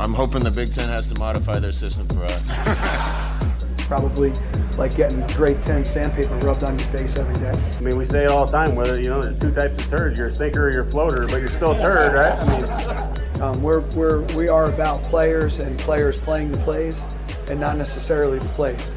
I'm 0.00 0.12
hoping 0.12 0.42
the 0.42 0.50
Big 0.50 0.74
Ten 0.74 0.88
has 0.88 1.06
to 1.12 1.18
modify 1.20 1.60
their 1.60 1.70
system 1.70 2.08
for 2.08 2.24
us. 2.24 2.50
Probably 3.86 4.32
like 4.76 4.96
getting 4.96 5.24
grade 5.28 5.62
10 5.62 5.84
sandpaper 5.84 6.36
rubbed 6.38 6.64
on 6.64 6.76
your 6.76 6.88
face 6.88 7.16
every 7.16 7.34
day. 7.34 7.52
I 7.52 7.80
mean, 7.80 7.96
we 7.96 8.04
say 8.04 8.24
it 8.24 8.30
all 8.30 8.44
the 8.44 8.50
time, 8.50 8.74
whether, 8.74 8.98
you 9.00 9.08
know, 9.08 9.22
there's 9.22 9.38
two 9.38 9.52
types 9.52 9.84
of 9.84 9.90
turds. 9.90 10.18
You're 10.18 10.28
a 10.28 10.32
sinker 10.32 10.66
or 10.66 10.72
you're 10.72 10.82
a 10.82 10.90
floater, 10.90 11.28
but 11.28 11.36
you're 11.36 11.48
still 11.48 11.72
a 11.72 11.78
turd, 11.78 12.12
right? 12.12 12.32
I 12.32 12.58
mean, 12.58 13.40
um, 13.40 13.62
we're, 13.62 13.80
we're, 13.90 14.22
we 14.36 14.48
are 14.48 14.68
about 14.68 15.00
players 15.04 15.60
and 15.60 15.78
players 15.78 16.18
playing 16.18 16.50
the 16.50 16.58
plays 16.58 17.04
and 17.48 17.60
not 17.60 17.76
necessarily 17.76 18.40
the 18.40 18.48
plays. 18.48 18.94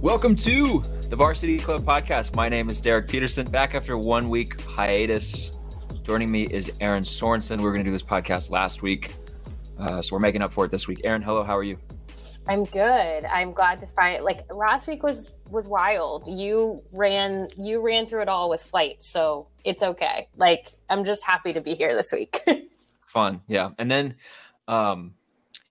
Welcome 0.00 0.36
to 0.36 0.84
the 1.10 1.16
Varsity 1.16 1.58
Club 1.58 1.84
podcast. 1.84 2.36
My 2.36 2.48
name 2.48 2.70
is 2.70 2.80
Derek 2.80 3.08
Peterson, 3.08 3.50
back 3.50 3.74
after 3.74 3.98
one 3.98 4.28
week 4.28 4.60
hiatus. 4.60 5.50
Joining 6.04 6.30
me 6.30 6.44
is 6.44 6.70
Erin 6.80 7.02
Sorensen. 7.02 7.56
We 7.56 7.64
were 7.64 7.72
going 7.72 7.82
to 7.82 7.88
do 7.88 7.92
this 7.92 8.02
podcast 8.02 8.50
last 8.50 8.82
week, 8.82 9.14
uh, 9.78 10.02
so 10.02 10.14
we're 10.14 10.20
making 10.20 10.42
up 10.42 10.52
for 10.52 10.64
it 10.64 10.70
this 10.70 10.86
week. 10.86 11.00
Erin, 11.04 11.22
hello, 11.22 11.42
how 11.42 11.56
are 11.56 11.62
you? 11.62 11.78
I'm 12.46 12.64
good. 12.64 13.24
I'm 13.24 13.52
glad 13.52 13.80
to 13.80 13.86
find 13.86 14.22
like 14.22 14.52
last 14.52 14.86
week 14.86 15.02
was 15.02 15.30
was 15.48 15.66
wild. 15.66 16.26
You 16.26 16.82
ran 16.92 17.48
you 17.56 17.80
ran 17.80 18.06
through 18.06 18.22
it 18.22 18.28
all 18.28 18.50
with 18.50 18.62
flight, 18.62 19.02
so 19.02 19.48
it's 19.64 19.82
okay. 19.82 20.28
Like 20.36 20.74
I'm 20.90 21.04
just 21.04 21.24
happy 21.24 21.52
to 21.54 21.60
be 21.60 21.72
here 21.72 21.94
this 21.94 22.12
week. 22.12 22.40
Fun, 23.06 23.40
yeah. 23.48 23.70
And 23.78 23.90
then 23.90 24.16
um 24.68 25.14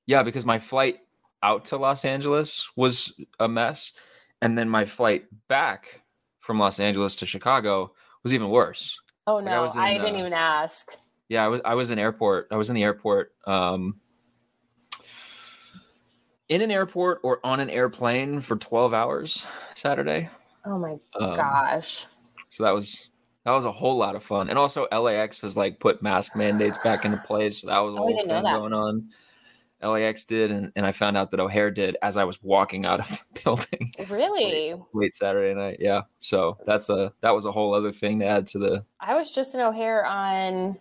yeah, 0.05 0.23
because 0.23 0.45
my 0.45 0.59
flight 0.59 0.99
out 1.43 1.65
to 1.65 1.77
Los 1.77 2.05
Angeles 2.05 2.67
was 2.75 3.13
a 3.39 3.47
mess, 3.47 3.93
and 4.41 4.57
then 4.57 4.67
my 4.67 4.85
flight 4.85 5.25
back 5.47 6.01
from 6.39 6.57
Los 6.57 6.79
Angeles 6.79 7.15
to 7.17 7.25
Chicago 7.25 7.93
was 8.23 8.33
even 8.33 8.49
worse. 8.49 8.99
Oh 9.27 9.39
no, 9.39 9.63
like 9.63 9.77
I, 9.77 9.89
in, 9.91 10.01
I, 10.01 10.03
didn't 10.03 10.15
uh, 10.15 10.19
even 10.19 10.33
ask. 10.33 10.97
Yeah, 11.29 11.45
I 11.45 11.47
was 11.49 11.61
I 11.63 11.75
was 11.75 11.91
in 11.91 11.99
airport. 11.99 12.47
I 12.49 12.57
was 12.57 12.69
in 12.69 12.75
the 12.75 12.83
airport 12.83 13.33
um 13.45 13.99
in 16.49 16.61
an 16.61 16.71
airport 16.71 17.19
or 17.23 17.39
on 17.43 17.59
an 17.59 17.69
airplane 17.69 18.41
for 18.41 18.55
12 18.55 18.93
hours 18.93 19.45
Saturday. 19.75 20.29
Oh 20.65 20.77
my 20.77 20.97
um, 21.19 21.35
gosh. 21.35 22.05
So 22.49 22.63
that 22.63 22.73
was 22.73 23.09
that 23.45 23.51
was 23.51 23.65
a 23.65 23.71
whole 23.71 23.97
lot 23.97 24.15
of 24.15 24.23
fun. 24.23 24.49
And 24.49 24.57
also 24.57 24.87
LAX 24.91 25.41
has 25.41 25.57
like 25.57 25.79
put 25.79 26.01
mask 26.01 26.35
mandates 26.35 26.77
back 26.77 27.05
into 27.05 27.17
place. 27.17 27.61
So 27.61 27.67
that 27.67 27.79
was 27.79 27.97
a 27.97 27.99
oh, 27.99 28.03
whole 28.03 28.17
thing 28.17 28.27
going 28.27 28.73
on. 28.73 29.09
LAX 29.81 30.23
did, 30.23 30.49
and, 30.49 30.71
and 30.77 30.85
I 30.85 30.93
found 30.93 31.17
out 31.17 31.31
that 31.31 31.41
O'Hare 31.41 31.69
did 31.69 31.97
as 32.01 32.15
I 32.15 32.23
was 32.23 32.41
walking 32.41 32.85
out 32.85 33.01
of 33.01 33.09
the 33.09 33.39
building. 33.43 33.91
Really? 34.09 34.73
late, 34.73 34.79
late 34.93 35.13
Saturday 35.13 35.53
night. 35.53 35.77
Yeah. 35.79 36.03
So 36.19 36.57
that's 36.65 36.89
a 36.89 37.13
that 37.21 37.31
was 37.35 37.45
a 37.45 37.51
whole 37.51 37.73
other 37.73 37.91
thing 37.91 38.19
to 38.19 38.25
add 38.25 38.47
to 38.47 38.59
the 38.59 38.85
I 38.99 39.15
was 39.15 39.31
just 39.31 39.53
in 39.53 39.61
O'Hare 39.61 40.05
on 40.05 40.77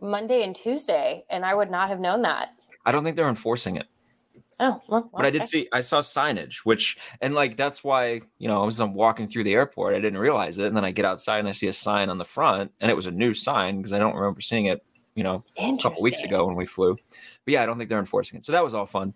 Monday 0.00 0.44
and 0.44 0.54
Tuesday, 0.54 1.24
and 1.28 1.44
I 1.44 1.54
would 1.54 1.70
not 1.70 1.88
have 1.88 1.98
known 1.98 2.22
that. 2.22 2.50
I 2.86 2.92
don't 2.92 3.02
think 3.02 3.16
they're 3.16 3.28
enforcing 3.28 3.76
it. 3.76 3.86
Oh, 4.60 4.80
well, 4.86 5.10
but 5.12 5.26
I 5.26 5.30
did 5.30 5.46
see, 5.46 5.68
I 5.72 5.80
saw 5.80 6.00
signage, 6.00 6.58
which, 6.58 6.96
and 7.20 7.34
like 7.34 7.56
that's 7.56 7.82
why, 7.82 8.20
you 8.38 8.46
know, 8.46 8.62
I 8.62 8.64
was 8.64 8.80
walking 8.80 9.26
through 9.26 9.44
the 9.44 9.52
airport, 9.52 9.94
I 9.94 10.00
didn't 10.00 10.18
realize 10.18 10.58
it. 10.58 10.66
And 10.66 10.76
then 10.76 10.84
I 10.84 10.92
get 10.92 11.04
outside 11.04 11.40
and 11.40 11.48
I 11.48 11.52
see 11.52 11.66
a 11.66 11.72
sign 11.72 12.08
on 12.08 12.18
the 12.18 12.24
front, 12.24 12.70
and 12.80 12.90
it 12.90 12.94
was 12.94 13.06
a 13.06 13.10
new 13.10 13.34
sign 13.34 13.78
because 13.78 13.92
I 13.92 13.98
don't 13.98 14.14
remember 14.14 14.40
seeing 14.40 14.66
it, 14.66 14.84
you 15.16 15.24
know, 15.24 15.42
a 15.58 15.76
couple 15.78 16.02
weeks 16.02 16.22
ago 16.22 16.46
when 16.46 16.54
we 16.54 16.66
flew. 16.66 16.96
But 17.44 17.52
yeah, 17.52 17.62
I 17.62 17.66
don't 17.66 17.78
think 17.78 17.90
they're 17.90 17.98
enforcing 17.98 18.38
it. 18.38 18.44
So 18.44 18.52
that 18.52 18.62
was 18.62 18.74
all 18.74 18.86
fun. 18.86 19.12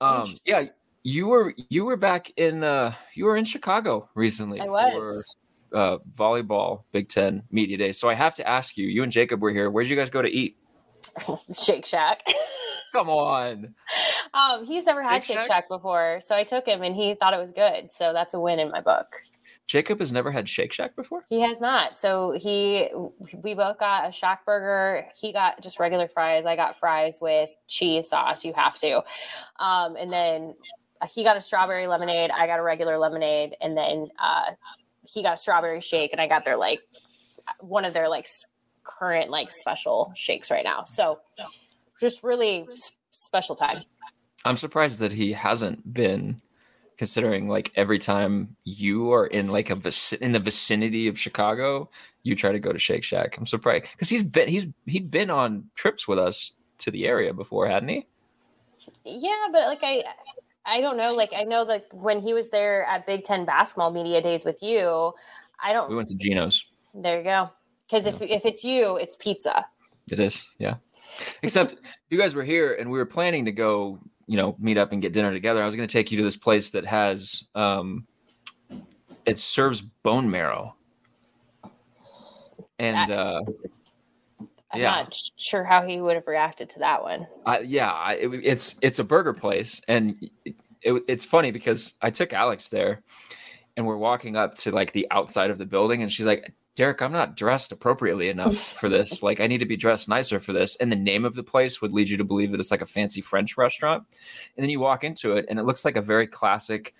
Um, 0.00 0.24
yeah, 0.46 0.64
you 1.02 1.26
were, 1.26 1.54
you 1.68 1.84
were 1.84 1.96
back 1.96 2.32
in, 2.36 2.64
uh, 2.64 2.94
you 3.14 3.26
were 3.26 3.36
in 3.36 3.44
Chicago 3.44 4.08
recently. 4.14 4.60
I 4.60 4.66
was. 4.66 5.26
For, 5.28 5.36
uh, 5.70 5.98
volleyball 6.16 6.84
Big 6.92 7.10
Ten 7.10 7.42
Media 7.50 7.76
Day. 7.76 7.92
So 7.92 8.08
I 8.08 8.14
have 8.14 8.34
to 8.36 8.48
ask 8.48 8.78
you, 8.78 8.86
you 8.86 9.02
and 9.02 9.12
Jacob 9.12 9.42
were 9.42 9.50
here. 9.50 9.70
Where 9.70 9.84
did 9.84 9.90
you 9.90 9.96
guys 9.96 10.08
go 10.08 10.22
to 10.22 10.30
eat? 10.30 10.56
Shake 11.52 11.84
Shack. 11.84 12.22
Come 12.92 13.08
on. 13.08 13.74
Um, 14.34 14.64
he's 14.64 14.86
never 14.86 15.02
Shake 15.02 15.10
had 15.10 15.24
Shake 15.24 15.36
Shack? 15.38 15.46
Shack 15.46 15.68
before, 15.68 16.20
so 16.20 16.34
I 16.34 16.44
took 16.44 16.66
him 16.66 16.82
and 16.82 16.94
he 16.94 17.14
thought 17.14 17.34
it 17.34 17.38
was 17.38 17.52
good. 17.52 17.90
So 17.90 18.12
that's 18.12 18.34
a 18.34 18.40
win 18.40 18.58
in 18.58 18.70
my 18.70 18.80
book. 18.80 19.16
Jacob 19.66 20.00
has 20.00 20.12
never 20.12 20.30
had 20.30 20.48
Shake 20.48 20.72
Shack 20.72 20.96
before. 20.96 21.24
He 21.28 21.42
has 21.42 21.60
not. 21.60 21.98
So 21.98 22.32
he, 22.32 22.88
we 23.42 23.54
both 23.54 23.78
got 23.78 24.08
a 24.08 24.12
Shack 24.12 24.46
burger. 24.46 25.06
He 25.20 25.32
got 25.32 25.62
just 25.62 25.78
regular 25.78 26.08
fries. 26.08 26.46
I 26.46 26.56
got 26.56 26.78
fries 26.78 27.18
with 27.20 27.50
cheese 27.66 28.08
sauce. 28.08 28.44
You 28.44 28.54
have 28.56 28.78
to. 28.78 29.02
Um, 29.58 29.96
and 29.96 30.10
then 30.10 30.54
he 31.12 31.22
got 31.22 31.36
a 31.36 31.40
strawberry 31.40 31.86
lemonade. 31.86 32.30
I 32.30 32.46
got 32.46 32.58
a 32.58 32.62
regular 32.62 32.98
lemonade, 32.98 33.56
and 33.60 33.76
then 33.76 34.08
uh, 34.18 34.52
he 35.04 35.22
got 35.22 35.34
a 35.34 35.36
strawberry 35.36 35.80
shake, 35.80 36.12
and 36.12 36.20
I 36.20 36.26
got 36.26 36.44
their 36.44 36.56
like 36.56 36.80
one 37.60 37.84
of 37.84 37.94
their 37.94 38.08
like 38.08 38.26
current 38.84 39.30
like 39.30 39.50
special 39.50 40.12
shakes 40.16 40.50
right 40.50 40.64
now. 40.64 40.84
So 40.84 41.20
just 42.00 42.22
really 42.22 42.66
special 43.10 43.54
time. 43.54 43.82
I'm 44.44 44.56
surprised 44.56 44.98
that 45.00 45.12
he 45.12 45.32
hasn't 45.32 45.92
been 45.92 46.40
considering 46.96 47.48
like 47.48 47.72
every 47.76 47.98
time 47.98 48.56
you 48.64 49.12
are 49.12 49.26
in 49.26 49.48
like 49.48 49.70
a 49.70 49.76
vic- 49.76 50.20
in 50.20 50.32
the 50.32 50.40
vicinity 50.40 51.08
of 51.08 51.18
Chicago, 51.18 51.88
you 52.22 52.34
try 52.34 52.52
to 52.52 52.58
go 52.58 52.72
to 52.72 52.78
Shake 52.78 53.04
Shack. 53.04 53.36
I'm 53.38 53.46
surprised 53.46 53.86
because 53.92 54.08
he's 54.08 54.22
been 54.22 54.48
he's 54.48 54.66
he'd 54.86 55.10
been 55.10 55.30
on 55.30 55.70
trips 55.74 56.06
with 56.06 56.18
us 56.18 56.52
to 56.78 56.90
the 56.90 57.06
area 57.06 57.32
before, 57.32 57.66
hadn't 57.66 57.88
he? 57.88 58.06
Yeah, 59.04 59.46
but 59.52 59.62
like 59.62 59.80
I 59.82 60.04
I 60.66 60.80
don't 60.80 60.96
know. 60.96 61.14
Like 61.14 61.32
I 61.36 61.44
know 61.44 61.64
that 61.64 61.86
when 61.92 62.20
he 62.20 62.34
was 62.34 62.50
there 62.50 62.84
at 62.84 63.06
Big 63.06 63.24
Ten 63.24 63.44
basketball 63.44 63.90
media 63.90 64.20
days 64.20 64.44
with 64.44 64.62
you, 64.62 65.12
I 65.62 65.72
don't. 65.72 65.88
We 65.88 65.96
went 65.96 66.08
to 66.08 66.16
Gino's. 66.16 66.64
There 66.94 67.18
you 67.18 67.24
go. 67.24 67.50
Because 67.82 68.06
if 68.06 68.20
if 68.20 68.44
it's 68.44 68.64
you, 68.64 68.96
it's 68.96 69.16
pizza. 69.16 69.64
It 70.10 70.20
is, 70.20 70.50
yeah. 70.58 70.76
Except 71.42 71.76
you 72.10 72.18
guys 72.18 72.34
were 72.34 72.44
here 72.44 72.74
and 72.74 72.90
we 72.90 72.98
were 72.98 73.06
planning 73.06 73.44
to 73.44 73.52
go, 73.52 73.98
you 74.26 74.36
know, 74.36 74.56
meet 74.58 74.78
up 74.78 74.92
and 74.92 75.02
get 75.02 75.12
dinner 75.12 75.32
together. 75.32 75.62
I 75.62 75.66
was 75.66 75.74
going 75.74 75.88
to 75.88 75.92
take 75.92 76.10
you 76.10 76.18
to 76.18 76.24
this 76.24 76.36
place 76.36 76.70
that 76.70 76.84
has, 76.86 77.44
um, 77.54 78.06
it 79.26 79.38
serves 79.38 79.80
bone 79.80 80.30
marrow. 80.30 80.76
And, 82.78 83.10
that, 83.10 83.18
uh, 83.18 83.42
I'm 84.70 84.80
yeah. 84.80 84.90
not 84.90 85.14
sure 85.36 85.64
how 85.64 85.82
he 85.86 86.00
would 86.00 86.14
have 86.14 86.26
reacted 86.26 86.68
to 86.70 86.78
that 86.80 87.02
one. 87.02 87.26
Uh, 87.46 87.58
yeah, 87.64 88.12
it, 88.12 88.28
it's 88.44 88.76
it's 88.82 88.98
a 88.98 89.04
burger 89.04 89.32
place, 89.32 89.80
and 89.88 90.14
it, 90.44 90.54
it, 90.82 91.02
it's 91.08 91.24
funny 91.24 91.50
because 91.50 91.94
I 92.02 92.10
took 92.10 92.34
Alex 92.34 92.68
there, 92.68 93.00
and 93.76 93.86
we're 93.86 93.96
walking 93.96 94.36
up 94.36 94.54
to 94.56 94.70
like 94.70 94.92
the 94.92 95.06
outside 95.10 95.50
of 95.50 95.56
the 95.56 95.64
building, 95.64 96.02
and 96.02 96.12
she's 96.12 96.26
like, 96.26 96.52
Derek, 96.78 97.02
I'm 97.02 97.10
not 97.10 97.36
dressed 97.36 97.72
appropriately 97.72 98.28
enough 98.28 98.54
for 98.78 98.88
this. 98.88 99.20
Like, 99.20 99.40
I 99.40 99.48
need 99.48 99.58
to 99.58 99.66
be 99.66 99.76
dressed 99.76 100.08
nicer 100.08 100.38
for 100.38 100.52
this. 100.52 100.76
And 100.76 100.92
the 100.92 100.96
name 100.96 101.24
of 101.24 101.34
the 101.34 101.42
place 101.42 101.82
would 101.82 101.92
lead 101.92 102.08
you 102.08 102.16
to 102.16 102.24
believe 102.24 102.52
that 102.52 102.60
it's 102.60 102.70
like 102.70 102.82
a 102.82 102.86
fancy 102.86 103.20
French 103.20 103.56
restaurant. 103.56 104.04
And 104.56 104.62
then 104.62 104.70
you 104.70 104.78
walk 104.78 105.02
into 105.02 105.32
it, 105.36 105.46
and 105.48 105.58
it 105.58 105.64
looks 105.64 105.84
like 105.84 105.96
a 105.96 106.00
very 106.00 106.28
classic, 106.28 106.94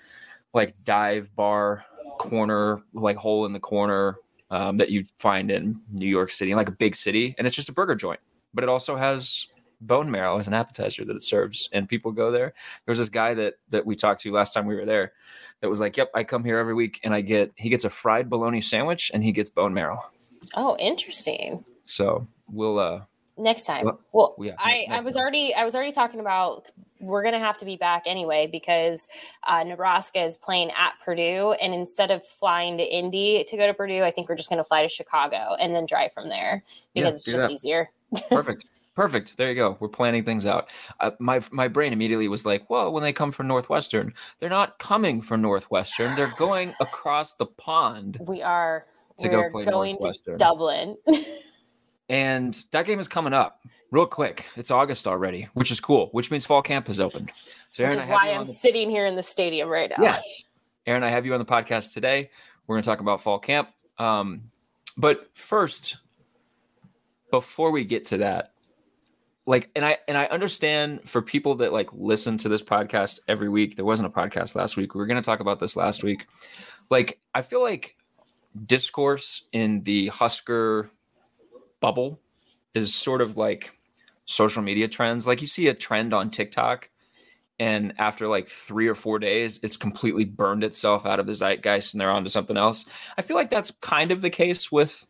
like 0.53 0.75
dive 0.83 1.33
bar 1.37 1.85
corner, 2.19 2.81
like 2.93 3.17
hole 3.19 3.47
in 3.47 3.53
the 3.53 3.61
corner 3.61 4.17
um, 4.51 4.79
that 4.79 4.91
you 4.91 5.05
find 5.17 5.49
in 5.49 5.81
New 5.93 6.09
York 6.09 6.33
City, 6.33 6.57
like 6.57 6.69
a 6.69 6.73
big 6.73 6.97
city. 6.97 7.37
And 7.39 7.47
it's 7.47 7.55
just 7.55 7.69
a 7.69 7.73
burger 7.73 7.95
joint, 7.95 8.19
but 8.53 8.65
it 8.65 8.69
also 8.69 8.97
has 8.97 9.47
bone 9.81 10.11
marrow 10.11 10.39
as 10.39 10.47
an 10.47 10.55
appetizer 10.55 11.05
that 11.05 11.17
it 11.17 11.23
serves, 11.23 11.69
and 11.73 11.89
people 11.89 12.13
go 12.13 12.31
there. 12.31 12.53
There 12.85 12.93
was 12.93 12.99
this 12.99 13.09
guy 13.09 13.35
that 13.35 13.55
that 13.71 13.87
we 13.87 13.97
talked 13.97 14.23
to 14.23 14.33
last 14.33 14.53
time 14.53 14.67
we 14.67 14.77
were 14.77 14.87
there 14.87 15.13
that 15.61 15.69
was 15.69 15.81
like, 15.81 15.97
"Yep, 15.97 16.11
I 16.15 16.25
come 16.25 16.45
here 16.45 16.59
every 16.59 16.75
week, 16.75 17.01
and 17.05 17.15
I 17.15 17.21
get 17.21 17.53
he 17.57 17.69
gets 17.69 17.85
a 17.85 17.91
fried 17.91 18.29
bologna 18.29 18.61
sandwich, 18.61 19.11
and 19.15 19.23
he 19.23 19.33
gets 19.33 19.51
bone 19.51 19.75
marrow." 19.75 20.03
Oh, 20.55 20.77
interesting. 20.79 21.65
So 21.85 22.27
we'll 22.51 22.79
uh 22.79 23.03
next 23.37 23.67
time. 23.67 23.91
Well, 24.13 24.35
yeah, 24.39 24.55
I 24.59 24.87
I 24.91 24.97
was 24.97 25.15
time. 25.15 25.17
already 25.17 25.55
I 25.55 25.65
was 25.65 25.75
already 25.75 25.93
talking 25.93 26.21
about 26.21 26.67
we're 27.01 27.23
going 27.23 27.35
to 27.35 27.41
have 27.41 27.59
to 27.59 27.65
be 27.65 27.77
back 27.77 28.03
anyway 28.07 28.49
because 28.51 29.09
uh, 29.47 29.63
Nebraska 29.63 30.23
is 30.23 30.37
playing 30.37 30.71
at 30.73 30.95
Purdue, 31.05 31.55
and 31.61 31.73
instead 31.73 32.11
of 32.11 32.25
flying 32.25 32.79
to 32.79 32.85
Indy 32.85 33.45
to 33.49 33.57
go 33.57 33.67
to 33.67 33.75
Purdue, 33.75 34.03
I 34.03 34.11
think 34.11 34.29
we're 34.29 34.37
just 34.37 34.49
going 34.49 34.59
to 34.59 34.65
fly 34.65 34.83
to 34.83 34.89
Chicago 34.89 35.55
and 35.61 35.75
then 35.75 35.87
drive 35.87 36.13
from 36.13 36.29
there 36.29 36.65
because 36.95 37.11
yeah, 37.11 37.15
it's 37.15 37.25
just 37.25 37.37
that. 37.37 37.51
easier. 37.51 37.91
Perfect. 38.29 38.65
Perfect. 38.99 39.37
There 39.37 39.49
you 39.49 39.55
go. 39.55 39.77
We're 39.79 39.87
planning 39.87 40.25
things 40.25 40.45
out. 40.45 40.69
Uh, 40.99 41.13
my 41.21 41.41
my 41.53 41.69
brain 41.69 41.93
immediately 41.93 42.27
was 42.27 42.45
like, 42.45 42.69
"Well, 42.69 42.91
when 42.93 43.05
they 43.05 43.13
come 43.13 43.31
from 43.31 43.47
Northwestern, 43.47 44.13
they're 44.41 44.51
not 44.51 44.81
coming 44.81 45.21
from 45.21 45.41
Northwestern. 45.41 46.17
They're 46.17 46.35
going 46.37 46.75
across 46.81 47.35
the 47.35 47.47
pond." 47.47 48.19
We 48.27 48.43
are. 48.43 48.87
To 49.21 49.29
go 49.29 49.49
play 49.51 49.65
going 49.67 49.93
Northwestern. 50.01 50.35
to 50.35 50.39
Dublin. 50.39 50.97
And 52.11 52.55
that 52.73 52.87
game 52.87 52.99
is 53.01 53.07
coming 53.07 53.35
up 53.35 53.61
real 53.91 54.07
quick. 54.07 54.47
It's 54.57 54.71
August 54.71 55.07
already, 55.07 55.47
which 55.53 55.71
is 55.71 55.79
cool, 55.79 56.09
which 56.13 56.31
means 56.31 56.47
fall 56.47 56.63
camp 56.63 56.87
has 56.87 57.01
opened. 57.01 57.31
So 57.73 57.85
Erin, 57.85 57.97
which 57.97 58.05
is 58.05 58.11
why 58.11 58.31
I'm 58.31 58.47
the... 58.47 58.55
sitting 58.55 58.89
here 58.89 59.05
in 59.05 59.15
the 59.15 59.23
stadium 59.23 59.69
right 59.69 59.91
now. 59.91 60.03
Yes. 60.03 60.45
Erin, 60.87 61.03
I 61.03 61.11
have 61.11 61.27
you 61.27 61.35
on 61.35 61.39
the 61.39 61.45
podcast 61.45 61.93
today. 61.93 62.31
We're 62.67 62.77
going 62.77 62.83
to 62.83 62.89
talk 62.89 63.01
about 63.01 63.21
fall 63.21 63.39
camp. 63.39 63.69
Um, 63.99 64.51
but 64.97 65.29
first, 65.35 65.99
before 67.31 67.71
we 67.71 67.85
get 67.85 68.07
to 68.07 68.17
that, 68.17 68.53
like 69.49 69.71
and 69.75 69.83
i 69.85 69.97
and 70.07 70.19
i 70.19 70.27
understand 70.27 71.01
for 71.09 71.23
people 71.23 71.55
that 71.55 71.73
like 71.73 71.89
listen 71.95 72.37
to 72.37 72.51
this 72.51 72.63
podcast 72.63 73.19
every 73.27 73.49
week 73.49 73.77
there 73.77 73.85
wasn't 73.85 74.07
a 74.07 74.11
podcast 74.11 74.55
last 74.55 74.77
week. 74.77 74.95
We 74.95 74.99
were 74.99 75.07
going 75.07 75.21
to 75.21 75.27
talk 75.27 75.41
about 75.41 75.59
this 75.59 75.75
last 75.75 76.05
week. 76.05 76.27
Like 76.91 77.19
i 77.35 77.41
feel 77.41 77.63
like 77.63 77.97
discourse 78.67 79.49
in 79.53 79.83
the 79.85 80.09
husker 80.09 80.91
bubble 81.81 82.21
is 82.75 82.95
sort 82.95 83.23
of 83.23 83.37
like 83.37 83.73
social 84.27 84.63
media 84.63 84.87
trends. 84.87 85.27
Like 85.27 85.41
you 85.41 85.47
see 85.47 85.69
a 85.69 85.75
trend 85.75 86.13
on 86.13 86.31
tiktok 86.31 86.91
and 87.59 87.95
after 87.97 88.29
like 88.29 88.49
three 88.49 88.87
or 88.87 88.95
four 88.95 89.19
days 89.19 89.61
it's 89.63 89.79
completely 89.79 90.27
burned 90.27 90.63
itself 90.63 91.07
out 91.07 91.21
of 91.21 91.27
the 91.27 91.35
zeitgeist 91.35 91.95
and 91.95 92.01
they're 92.03 92.11
on 92.11 92.25
to 92.25 92.31
something 92.31 92.59
else. 92.59 92.85
I 93.17 93.23
feel 93.23 93.37
like 93.37 93.49
that's 93.49 93.71
kind 93.81 94.13
of 94.13 94.21
the 94.21 94.31
case 94.31 94.71
with 94.71 95.07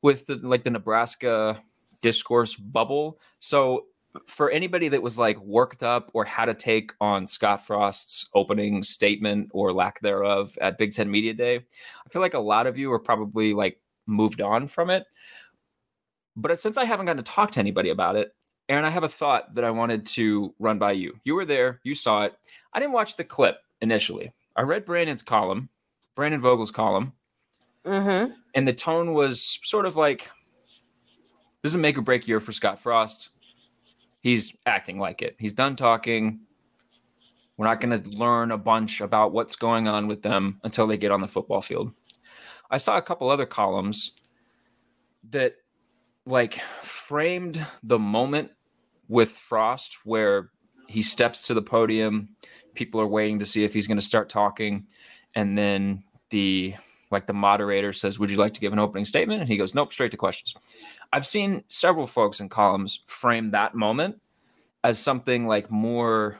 with 0.00 0.26
the 0.26 0.36
like 0.36 0.64
the 0.64 0.70
nebraska 0.70 1.62
discourse 2.02 2.54
bubble. 2.54 3.18
So 3.40 3.86
for 4.26 4.50
anybody 4.50 4.88
that 4.88 5.02
was 5.02 5.18
like 5.18 5.38
worked 5.40 5.82
up 5.82 6.10
or 6.14 6.24
had 6.24 6.48
a 6.48 6.54
take 6.54 6.92
on 7.00 7.26
Scott 7.26 7.66
Frost's 7.66 8.28
opening 8.34 8.82
statement 8.82 9.50
or 9.52 9.72
lack 9.72 10.00
thereof 10.00 10.56
at 10.60 10.78
Big 10.78 10.92
Ten 10.92 11.10
Media 11.10 11.34
Day, 11.34 11.56
I 11.56 12.08
feel 12.08 12.22
like 12.22 12.34
a 12.34 12.38
lot 12.38 12.66
of 12.66 12.78
you 12.78 12.92
are 12.92 12.98
probably 12.98 13.52
like 13.52 13.80
moved 14.06 14.40
on 14.40 14.66
from 14.66 14.90
it. 14.90 15.04
But 16.34 16.58
since 16.60 16.76
I 16.76 16.84
haven't 16.84 17.06
gotten 17.06 17.22
to 17.22 17.30
talk 17.30 17.50
to 17.52 17.60
anybody 17.60 17.90
about 17.90 18.16
it, 18.16 18.34
Erin, 18.68 18.84
I 18.84 18.90
have 18.90 19.04
a 19.04 19.08
thought 19.08 19.54
that 19.54 19.64
I 19.64 19.70
wanted 19.70 20.06
to 20.06 20.54
run 20.58 20.78
by 20.78 20.92
you. 20.92 21.18
You 21.24 21.34
were 21.34 21.44
there, 21.44 21.80
you 21.84 21.94
saw 21.94 22.24
it. 22.24 22.34
I 22.72 22.80
didn't 22.80 22.94
watch 22.94 23.16
the 23.16 23.24
clip 23.24 23.58
initially. 23.80 24.32
I 24.56 24.62
read 24.62 24.84
Brandon's 24.84 25.22
column, 25.22 25.68
Brandon 26.14 26.40
Vogel's 26.40 26.70
column, 26.70 27.12
mm-hmm. 27.84 28.32
and 28.54 28.68
the 28.68 28.72
tone 28.72 29.12
was 29.12 29.58
sort 29.62 29.86
of 29.86 29.96
like, 29.96 30.28
this 31.62 31.72
is 31.72 31.76
a 31.76 31.78
make 31.78 31.98
or 31.98 32.02
break 32.02 32.28
year 32.28 32.40
for 32.40 32.52
Scott 32.52 32.78
Frost. 32.78 33.30
He's 34.20 34.54
acting 34.66 34.98
like 34.98 35.22
it. 35.22 35.36
He's 35.38 35.52
done 35.52 35.76
talking. 35.76 36.40
We're 37.56 37.66
not 37.66 37.80
going 37.80 38.02
to 38.02 38.10
learn 38.10 38.50
a 38.50 38.58
bunch 38.58 39.00
about 39.00 39.32
what's 39.32 39.56
going 39.56 39.88
on 39.88 40.08
with 40.08 40.22
them 40.22 40.60
until 40.64 40.86
they 40.86 40.96
get 40.96 41.12
on 41.12 41.20
the 41.20 41.28
football 41.28 41.62
field. 41.62 41.92
I 42.70 42.76
saw 42.76 42.96
a 42.96 43.02
couple 43.02 43.30
other 43.30 43.46
columns 43.46 44.12
that 45.30 45.56
like 46.26 46.60
framed 46.82 47.64
the 47.82 47.98
moment 47.98 48.50
with 49.08 49.30
Frost 49.30 49.98
where 50.04 50.50
he 50.88 51.02
steps 51.02 51.46
to 51.46 51.54
the 51.54 51.62
podium, 51.62 52.30
people 52.74 53.00
are 53.00 53.06
waiting 53.06 53.38
to 53.38 53.46
see 53.46 53.64
if 53.64 53.72
he's 53.72 53.86
going 53.86 53.98
to 53.98 54.04
start 54.04 54.28
talking 54.28 54.86
and 55.34 55.56
then 55.56 56.02
the 56.30 56.74
like 57.10 57.26
the 57.26 57.32
moderator 57.32 57.92
says, 57.92 58.18
"Would 58.18 58.30
you 58.30 58.36
like 58.36 58.54
to 58.54 58.60
give 58.60 58.72
an 58.72 58.78
opening 58.78 59.04
statement?" 59.04 59.40
and 59.40 59.48
he 59.48 59.56
goes, 59.56 59.74
"Nope, 59.74 59.92
straight 59.92 60.10
to 60.12 60.16
questions." 60.16 60.54
I've 61.12 61.26
seen 61.26 61.64
several 61.68 62.06
folks 62.06 62.40
in 62.40 62.48
columns 62.48 63.00
frame 63.06 63.52
that 63.52 63.74
moment 63.74 64.20
as 64.84 64.98
something 64.98 65.46
like 65.46 65.70
more 65.70 66.38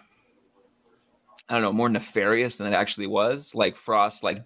I 1.48 1.54
don't 1.54 1.62
know, 1.62 1.72
more 1.72 1.88
nefarious 1.88 2.56
than 2.56 2.66
it 2.66 2.74
actually 2.74 3.06
was. 3.06 3.54
Like 3.54 3.76
Frost 3.76 4.22
like 4.22 4.42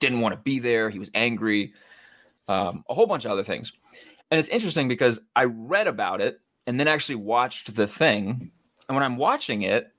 didn't 0.00 0.20
want 0.20 0.34
to 0.34 0.40
be 0.40 0.58
there, 0.58 0.90
he 0.90 0.98
was 0.98 1.10
angry, 1.14 1.72
um, 2.48 2.84
a 2.88 2.94
whole 2.94 3.06
bunch 3.06 3.24
of 3.24 3.30
other 3.30 3.44
things. 3.44 3.72
And 4.30 4.38
it's 4.38 4.48
interesting 4.48 4.88
because 4.88 5.20
I 5.34 5.44
read 5.44 5.86
about 5.86 6.20
it 6.20 6.40
and 6.66 6.78
then 6.78 6.88
actually 6.88 7.16
watched 7.16 7.74
the 7.74 7.86
thing. 7.86 8.50
And 8.88 8.96
when 8.96 9.02
I'm 9.04 9.16
watching 9.16 9.62
it, 9.62 9.90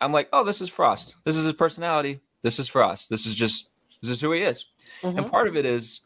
I'm 0.00 0.12
like, 0.12 0.28
oh, 0.32 0.44
this 0.44 0.60
is 0.60 0.68
Frost. 0.68 1.16
This 1.24 1.36
is 1.36 1.44
his 1.44 1.54
personality. 1.54 2.20
This 2.42 2.58
is 2.58 2.68
Frost. 2.68 3.08
This 3.08 3.26
is 3.26 3.34
just 3.34 3.70
this 4.02 4.10
is 4.10 4.20
who 4.20 4.32
he 4.32 4.42
is. 4.42 4.66
Mm-hmm. 5.02 5.18
And 5.18 5.30
part 5.30 5.48
of 5.48 5.56
it 5.56 5.66
is, 5.66 6.00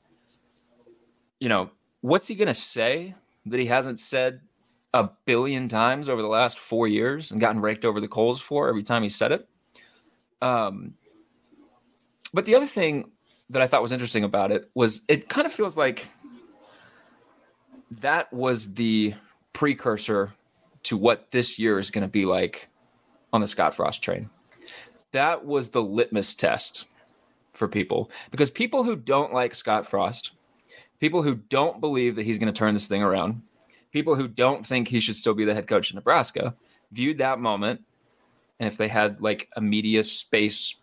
you 1.38 1.48
know, 1.48 1.70
what's 2.00 2.26
he 2.26 2.34
going 2.34 2.48
to 2.48 2.54
say 2.54 3.14
that 3.46 3.58
he 3.58 3.66
hasn't 3.66 4.00
said 4.00 4.40
a 4.92 5.08
billion 5.24 5.68
times 5.68 6.08
over 6.08 6.20
the 6.20 6.28
last 6.28 6.58
four 6.58 6.88
years 6.88 7.30
and 7.30 7.40
gotten 7.40 7.60
raked 7.60 7.84
over 7.84 8.00
the 8.00 8.08
coals 8.08 8.40
for 8.40 8.68
every 8.68 8.82
time 8.82 9.02
he 9.02 9.08
said 9.08 9.32
it? 9.32 9.48
Um, 10.42 10.94
but 12.32 12.44
the 12.44 12.54
other 12.54 12.66
thing 12.66 13.10
that 13.50 13.60
I 13.60 13.66
thought 13.66 13.82
was 13.82 13.92
interesting 13.92 14.24
about 14.24 14.52
it 14.52 14.70
was 14.74 15.02
it 15.08 15.28
kind 15.28 15.46
of 15.46 15.52
feels 15.52 15.76
like 15.76 16.08
that 17.90 18.32
was 18.32 18.74
the 18.74 19.14
precursor 19.52 20.32
to 20.84 20.96
what 20.96 21.30
this 21.32 21.58
year 21.58 21.78
is 21.78 21.90
going 21.90 22.02
to 22.02 22.08
be 22.08 22.24
like 22.24 22.68
on 23.32 23.40
the 23.40 23.48
Scott 23.48 23.74
Frost 23.74 24.02
train. 24.02 24.30
That 25.12 25.44
was 25.44 25.70
the 25.70 25.82
litmus 25.82 26.34
test 26.34 26.84
for 27.60 27.68
people 27.68 28.10
because 28.32 28.50
people 28.50 28.82
who 28.82 28.96
don't 28.96 29.32
like 29.32 29.54
Scott 29.54 29.86
Frost 29.86 30.32
people 31.00 31.22
who 31.22 31.34
don't 31.34 31.80
believe 31.80 32.14
that 32.14 32.24
he's 32.24 32.38
going 32.38 32.52
to 32.52 32.56
turn 32.56 32.74
this 32.74 32.86
thing 32.86 33.02
around, 33.02 33.42
people 33.90 34.14
who 34.14 34.28
don't 34.28 34.64
think 34.64 34.86
he 34.86 35.00
should 35.00 35.16
still 35.16 35.34
be 35.34 35.44
the 35.44 35.54
head 35.54 35.66
coach 35.66 35.90
in 35.90 35.96
Nebraska, 35.96 36.54
viewed 36.92 37.18
that 37.18 37.40
moment. 37.40 37.80
And 38.60 38.66
if 38.70 38.76
they 38.76 38.88
had 38.88 39.20
like 39.20 39.48
a 39.56 39.60
media 39.60 40.04
space 40.04 40.76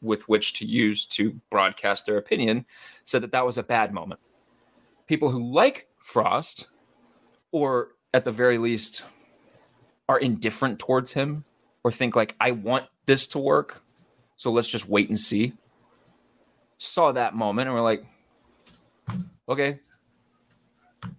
with 0.00 0.28
which 0.28 0.52
to 0.54 0.66
use 0.66 1.04
to 1.06 1.40
broadcast 1.50 2.06
their 2.06 2.16
opinion, 2.16 2.64
said 3.04 3.22
that 3.22 3.32
that 3.32 3.44
was 3.44 3.58
a 3.58 3.62
bad 3.62 3.92
moment. 3.92 4.20
People 5.06 5.30
who 5.30 5.52
like 5.52 5.88
Frost, 5.98 6.68
or 7.50 7.88
at 8.12 8.24
the 8.24 8.32
very 8.32 8.58
least, 8.58 9.02
are 10.08 10.18
indifferent 10.18 10.78
towards 10.78 11.12
him, 11.12 11.42
or 11.82 11.90
think 11.90 12.14
like, 12.14 12.36
I 12.40 12.52
want 12.52 12.86
this 13.06 13.26
to 13.28 13.38
work, 13.38 13.82
so 14.36 14.52
let's 14.52 14.68
just 14.68 14.88
wait 14.88 15.08
and 15.08 15.18
see, 15.18 15.54
saw 16.78 17.12
that 17.12 17.34
moment 17.34 17.68
and 17.68 17.74
were 17.74 17.82
like, 17.82 18.04
okay, 19.48 19.80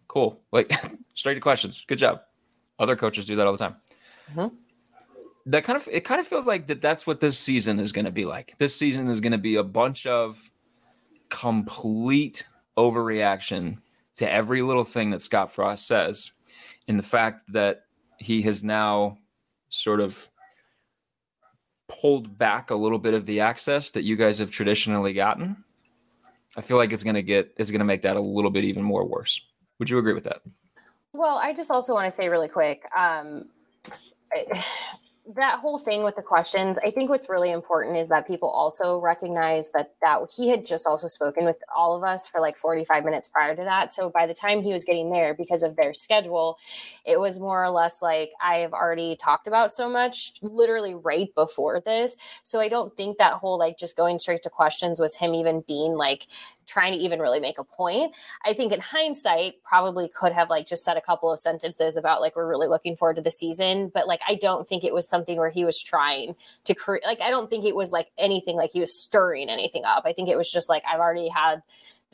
cool. 0.08 0.40
Like 0.52 0.72
straight 1.14 1.36
to 1.36 1.40
questions. 1.40 1.84
Good 1.88 2.00
job. 2.00 2.22
Other 2.80 2.96
coaches 2.96 3.26
do 3.26 3.36
that 3.36 3.46
all 3.46 3.54
the 3.54 3.60
time. 3.60 3.76
Mm-hmm. 4.32 4.56
That 5.48 5.64
kind 5.64 5.78
of 5.78 5.88
it 5.92 6.02
kind 6.02 6.20
of 6.20 6.28
feels 6.28 6.48
like 6.48 6.68
that. 6.68 6.82
That's 6.82 7.06
what 7.06 7.20
this 7.20 7.38
season 7.38 7.80
is 7.80 7.92
going 7.92 8.06
to 8.06 8.12
be 8.12 8.26
like. 8.26 8.56
This 8.58 8.76
season 8.76 9.08
is 9.08 9.22
going 9.22 9.32
to 9.32 9.38
be 9.38 9.56
a 9.56 9.64
bunch 9.64 10.06
of 10.08 10.50
complete 11.30 12.48
overreaction 12.78 13.78
to 14.16 14.32
every 14.32 14.62
little 14.62 14.84
thing 14.84 15.12
that 15.12 15.22
Scott 15.22 15.52
Frost 15.52 15.86
says, 15.86 16.32
and 16.88 16.98
the 16.98 17.04
fact 17.04 17.44
that 17.54 17.86
he 18.18 18.42
has 18.42 18.64
now 18.64 19.18
sort 19.70 20.00
of 20.00 20.30
pulled 21.88 22.38
back 22.38 22.72
a 22.72 22.76
little 22.76 23.00
bit 23.00 23.14
of 23.14 23.26
the 23.26 23.40
access 23.40 23.92
that 23.92 24.04
you 24.04 24.16
guys 24.16 24.40
have 24.40 24.50
traditionally 24.50 25.14
gotten 25.14 25.64
I 26.58 26.62
feel 26.62 26.78
like 26.78 26.94
it's 26.94 27.04
going 27.04 27.16
to 27.16 27.24
get 27.24 27.54
it's 27.58 27.72
going 27.72 27.80
to 27.80 27.86
make 27.86 28.02
that 28.04 28.16
a 28.16 28.22
little 28.22 28.52
bit 28.52 28.64
even 28.64 28.84
more 28.84 29.06
worse. 29.06 29.42
Would 29.80 29.90
you 29.90 29.98
agree 29.98 30.14
with 30.14 30.24
that? 30.24 30.42
Well, 31.14 31.38
I 31.38 31.54
just 31.54 31.70
also 31.70 31.94
want 31.94 32.06
to 32.06 32.12
say 32.12 32.30
really 32.30 32.48
quick. 32.48 32.84
Um, 32.98 33.50
that 35.34 35.60
whole 35.60 35.80
thing 35.80 36.04
with 36.04 36.16
the 36.16 36.22
questions 36.22 36.78
i 36.86 36.92
think 36.92 37.10
what's 37.10 37.30
really 37.30 37.52
important 37.52 37.98
is 37.98 38.10
that 38.10 38.28
people 38.28 38.50
also 38.50 39.00
recognize 39.00 39.72
that 39.72 39.94
that 40.02 40.20
he 40.36 40.50
had 40.50 40.66
just 40.66 40.86
also 40.86 41.08
spoken 41.08 41.46
with 41.46 41.58
all 41.76 41.96
of 41.96 42.04
us 42.04 42.28
for 42.28 42.40
like 42.40 42.58
45 42.58 43.04
minutes 43.04 43.28
prior 43.28 43.56
to 43.56 43.64
that. 43.64 43.94
So 43.94 44.10
by 44.10 44.28
the 44.28 44.34
time 44.34 44.62
he 44.62 44.74
was 44.74 44.86
getting 44.86 45.12
there 45.12 45.34
because 45.34 45.64
of 45.64 45.76
their 45.76 45.94
schedule 45.94 46.58
it 47.06 47.20
was 47.20 47.40
more 47.40 47.64
or 47.64 47.70
less 47.70 48.02
like 48.02 48.32
i 48.42 48.58
have 48.58 48.74
already 48.74 49.16
talked 49.16 49.48
about 49.48 49.72
so 49.72 49.90
much 49.90 50.34
literally 50.42 50.94
right 50.96 51.34
before 51.36 51.82
this. 51.82 52.16
So 52.44 52.60
i 52.60 52.68
don't 52.68 52.96
think 52.96 53.18
that 53.18 53.34
whole 53.34 53.58
like 53.58 53.78
just 53.78 53.98
going 53.98 54.20
straight 54.20 54.44
to 54.44 54.50
questions 54.50 55.00
was 55.00 55.16
him 55.16 55.34
even 55.34 55.64
being 55.68 55.94
like 55.96 56.28
trying 56.66 56.94
to 56.94 57.00
even 57.00 57.20
really 57.20 57.40
make 57.40 57.58
a 57.58 57.64
point. 57.64 58.16
I 58.44 58.54
think 58.54 58.72
in 58.72 58.80
hindsight, 58.80 59.64
probably 59.64 60.10
could 60.10 60.32
have 60.34 60.50
like 60.50 60.66
just 60.66 60.84
said 60.84 60.98
a 60.98 61.02
couple 61.02 61.32
of 61.32 61.40
sentences 61.40 61.98
about 61.98 62.22
like 62.22 62.36
we're 62.36 62.48
really 62.48 62.68
looking 62.68 62.96
forward 62.96 63.16
to 63.16 63.22
the 63.22 63.32
season, 63.32 63.92
but 63.94 64.08
like 64.08 64.22
I 64.28 64.36
don't 64.36 64.68
think 64.68 64.84
it 64.84 64.94
was 64.94 65.08
something 65.16 65.38
where 65.38 65.50
he 65.50 65.64
was 65.64 65.82
trying 65.82 66.36
to 66.66 66.76
create 66.76 67.06
like 67.06 67.22
I 67.22 67.30
don't 67.30 67.50
think 67.50 67.66
it 67.66 67.76
was 67.76 67.92
like 67.92 68.12
anything 68.18 68.56
like 68.56 68.72
he 68.74 68.82
was 68.82 69.02
stirring 69.02 69.50
anything 69.50 69.86
up. 69.86 70.04
I 70.06 70.14
think 70.14 70.28
it 70.28 70.36
was 70.36 70.52
just 70.52 70.70
like 70.70 70.84
I've 70.92 71.00
already 71.00 71.30
had 71.30 71.62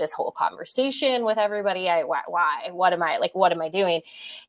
this 0.02 0.12
whole 0.12 0.32
conversation 0.32 1.24
with 1.24 1.38
everybody. 1.38 1.90
I 1.90 2.04
why, 2.04 2.22
why 2.28 2.70
what 2.72 2.92
am 2.92 3.02
I 3.02 3.18
like 3.18 3.34
what 3.34 3.52
am 3.52 3.62
I 3.62 3.70
doing? 3.70 4.02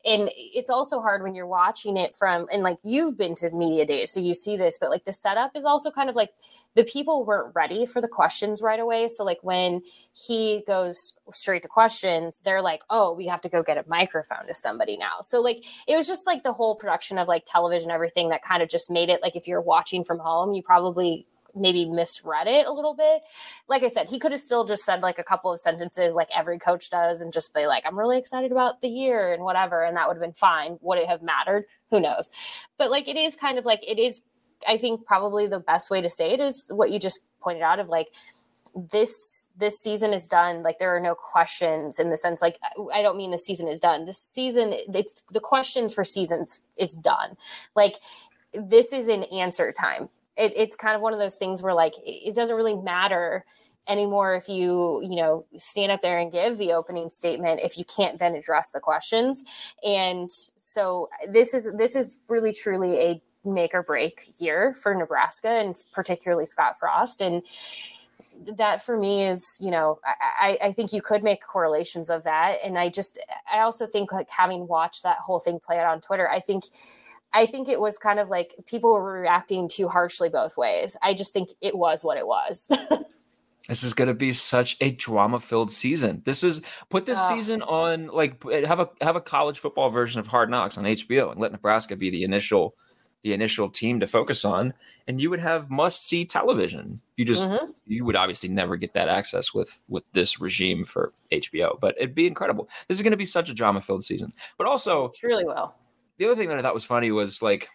And 0.05 0.31
it's 0.35 0.71
also 0.71 1.01
hard 1.01 1.23
when 1.23 1.35
you're 1.35 1.47
watching 1.47 1.97
it 1.97 2.15
from 2.15 2.47
and 2.53 2.63
like 2.63 2.79
you've 2.83 3.17
been 3.17 3.35
to 3.37 3.51
media 3.55 3.87
days, 3.87 4.11
so 4.11 4.19
you 4.19 4.35
see 4.35 4.57
this, 4.57 4.79
but 4.81 4.91
like 4.91 5.05
the 5.05 5.13
setup 5.13 5.57
is 5.57 5.65
also 5.65 5.91
kind 5.91 6.11
of 6.11 6.17
like 6.17 6.31
the 6.75 6.85
people 6.85 7.25
weren't 7.25 7.55
ready 7.55 7.87
for 7.87 8.01
the 8.01 8.09
questions 8.09 8.63
right 8.63 8.81
away. 8.81 9.07
So 9.07 9.25
like 9.25 9.39
when 9.43 9.83
he 10.27 10.65
goes 10.67 11.15
straight 11.31 11.63
to 11.63 11.69
questions, 11.69 12.41
they're 12.45 12.63
like, 12.63 12.83
"Oh, 12.91 13.13
we 13.13 13.27
have 13.27 13.43
to 13.43 13.49
go 13.49 13.63
get 13.63 13.77
a 13.77 13.85
microphone 13.87 14.47
to 14.47 14.55
somebody 14.55 14.97
now." 14.97 15.21
So 15.21 15.41
like 15.41 15.65
it 15.87 15.97
was 15.97 16.09
just 16.09 16.27
like 16.27 16.43
the 16.43 16.53
whole 16.53 16.75
production 16.75 17.19
of 17.19 17.29
like 17.29 17.45
television 17.47 17.91
everything 17.91 18.31
that 18.31 18.43
kind 18.43 18.63
of 18.63 18.69
just 18.69 18.91
made 18.91 19.11
it 19.11 19.23
like 19.23 19.37
if 19.37 19.47
you're 19.47 19.61
watching 19.61 20.03
from 20.03 20.19
home, 20.19 20.55
you 20.55 20.63
probably 20.63 21.27
maybe 21.55 21.85
misread 21.85 22.47
it 22.47 22.67
a 22.67 22.73
little 22.73 22.95
bit. 22.95 23.23
Like 23.69 23.83
I 23.83 23.89
said, 23.89 24.09
he 24.09 24.19
could 24.19 24.33
have 24.33 24.41
still 24.41 24.65
just 24.65 24.85
said 24.85 25.03
like 25.03 25.19
a 25.19 25.25
couple 25.25 25.53
of 25.53 25.61
sentences 25.61 26.15
like 26.15 26.29
every 26.35 26.59
coach 26.59 26.91
does 26.91 27.21
and 27.21 27.33
just 27.33 27.55
be 27.55 27.67
like, 27.67 27.85
I'm 27.87 27.99
really 27.99 28.19
excited 28.19 28.53
about 28.53 28.81
the 28.81 28.89
year 28.89 29.33
and 29.33 29.43
whatever. 29.43 29.85
And 29.85 29.97
that 29.97 30.09
would 30.09 30.17
have 30.17 30.23
been 30.23 30.33
fine. 30.33 30.79
Would 30.81 30.99
it 30.99 31.09
have 31.09 31.23
mattered? 31.23 31.65
Who 31.91 32.01
knows? 32.01 32.31
But 32.79 32.91
like 32.91 33.09
it 33.09 33.17
is 33.17 33.37
kind 33.37 33.59
of 33.59 33.65
like 33.65 33.83
it 33.87 33.99
is, 33.99 34.23
I 34.67 34.79
think 34.79 35.05
probably 35.07 35.47
the 35.47 35.61
best 35.61 35.91
way 35.91 36.01
to 36.01 36.11
say 36.11 36.31
it 36.33 36.41
is 36.41 36.67
what 36.69 36.91
you 36.91 36.99
just 36.99 37.21
pointed 37.41 37.63
out 37.63 37.79
of 37.79 37.89
like, 37.89 38.09
this 38.75 39.49
this 39.57 39.79
season 39.79 40.15
is 40.15 40.27
done 40.27 40.63
like 40.63 40.79
there 40.79 40.97
are 40.97 41.01
no 41.01 41.15
questions 41.15 41.99
in 41.99 42.09
the 42.09 42.17
sense 42.17 42.41
like 42.41 42.59
i 42.93 43.03
don't 43.03 43.17
mean 43.17 43.31
the 43.31 43.39
season 43.39 43.69
is 43.69 43.79
done 43.79 44.07
this 44.07 44.19
season 44.19 44.75
it's 44.95 45.23
the 45.31 45.41
questions 45.41 45.93
for 45.93 46.05
seasons 46.05 46.61
it's 46.77 46.95
done 46.95 47.37
like 47.77 47.97
this 48.55 48.93
is 48.93 49.09
an 49.09 49.25
answer 49.25 49.73
time 49.73 50.09
it, 50.37 50.53
it's 50.57 50.75
kind 50.75 50.95
of 50.95 51.03
one 51.03 51.12
of 51.12 51.19
those 51.19 51.37
things 51.37 51.62
where 51.62 51.75
like 51.75 51.95
it 52.05 52.35
doesn't 52.35 52.57
really 52.57 52.77
matter 52.77 53.45
anymore 53.89 54.37
if 54.37 54.49
you 54.49 55.01
you 55.03 55.17
know 55.17 55.45
stand 55.59 55.91
up 55.91 56.01
there 56.03 56.19
and 56.19 56.31
give 56.33 56.59
the 56.59 56.73
opening 56.73 57.11
statement. 57.11 57.61
If 57.62 57.79
you 57.79 57.85
can't 57.85 58.19
then 58.19 58.35
address 58.35 58.71
the 58.71 58.81
questions. 58.81 59.45
And 59.85 60.31
so 60.57 61.09
this 61.29 61.55
is 61.55 61.71
this 61.77 61.97
is 61.97 62.19
really 62.29 62.53
truly 62.53 62.99
a 62.99 63.23
make 63.45 63.75
or 63.75 63.83
break 63.83 64.35
year 64.39 64.73
for 64.73 64.95
nebraska 64.95 65.49
and 65.49 65.75
particularly 65.93 66.47
scott 66.47 66.79
frost. 66.79 67.21
And 67.21 67.43
that 68.57 68.85
for 68.85 68.97
me 68.97 69.25
is 69.25 69.59
you 69.61 69.71
know 69.71 69.99
I, 70.05 70.59
I 70.62 70.73
think 70.73 70.93
you 70.93 71.03
could 71.03 71.25
make 71.25 71.45
correlations 71.45 72.09
of 72.09 72.25
that. 72.25 72.59
And 72.65 72.79
i 72.79 72.89
just 72.89 73.19
i 73.53 73.61
also 73.61 73.87
think 73.87 74.12
like 74.12 74.31
having 74.31 74.69
watched 74.69 75.03
that 75.03 75.19
whole 75.19 75.41
thing 75.41 75.59
play 75.59 75.79
out 75.79 75.87
on 75.87 76.01
twitter 76.01 76.29
i 76.31 76.41
think 76.41 76.65
i 77.35 77.47
think 77.47 77.69
it 77.69 77.81
was 77.81 77.99
kind 77.99 78.19
of 78.19 78.29
like 78.29 78.55
people 78.67 78.93
were 78.93 79.21
reacting 79.21 79.69
too 79.69 79.89
harshly 79.89 80.29
both 80.29 80.57
ways. 80.57 80.97
I 81.03 81.15
just 81.15 81.33
think 81.33 81.51
it 81.61 81.77
was 81.77 82.05
what 82.05 82.19
it 82.19 82.27
was. 82.27 82.71
This 83.69 83.85
is 83.85 83.95
going 83.95 84.09
to 84.09 84.15
be 84.15 84.33
such 84.33 84.77
a 84.81 84.91
drama-filled 84.91 85.71
season. 85.71 86.23
This 86.25 86.43
is 86.43 86.62
put 86.91 87.07
this 87.07 87.19
uh, 87.19 87.29
season 87.29 87.62
on 87.62 88.09
like 88.09 88.43
have 88.45 88.81
a 88.81 88.91
have 89.01 89.15
a 89.15 89.21
college 89.21 89.59
football 89.59 89.89
version 89.89 90.19
of 90.19 90.27
Hard 90.27 90.51
Knocks 90.51 90.77
on 90.77 90.85
HBO 90.85 91.31
and 91.31 91.41
let 91.41 91.53
Nebraska 91.53 91.95
be 91.95 92.11
the 92.11 92.25
initial 92.25 92.75
the 93.23 93.33
initial 93.33 93.71
team 93.71 94.01
to 94.01 94.07
focus 94.09 94.45
on 94.45 94.75
and 95.07 95.21
you 95.21 95.31
would 95.31 95.39
have 95.39 95.71
must 95.71 96.09
see 96.09 96.25
television. 96.25 96.97
You 97.17 97.25
just 97.25 97.45
mm-hmm. 97.45 97.67
you 97.87 98.05
would 98.05 98.17
obviously 98.17 98.49
never 98.49 98.77
get 98.77 98.95
that 98.95 99.09
access 99.09 99.55
with 99.55 99.81
with 99.89 100.03
this 100.12 100.41
regime 100.41 100.85
for 100.85 101.12
hbo 101.31 101.79
but 101.81 101.95
it'd 101.99 102.17
be 102.17 102.27
incredible. 102.27 102.69
This 102.89 102.99
is 102.99 103.03
going 103.03 103.12
to 103.12 103.17
be 103.17 103.25
such 103.25 103.49
a 103.49 103.55
drama 103.55 103.81
filled 103.81 104.03
season. 104.03 104.33
But 104.59 104.67
also 104.67 105.07
it's 105.07 105.23
really 105.23 105.45
well 105.45 105.77
the 106.23 106.31
other 106.31 106.37
thing 106.37 106.49
that 106.49 106.59
i 106.59 106.62
thought 106.62 106.75
was 106.75 106.85
funny 106.85 107.11
was 107.11 107.43
like 107.43 107.69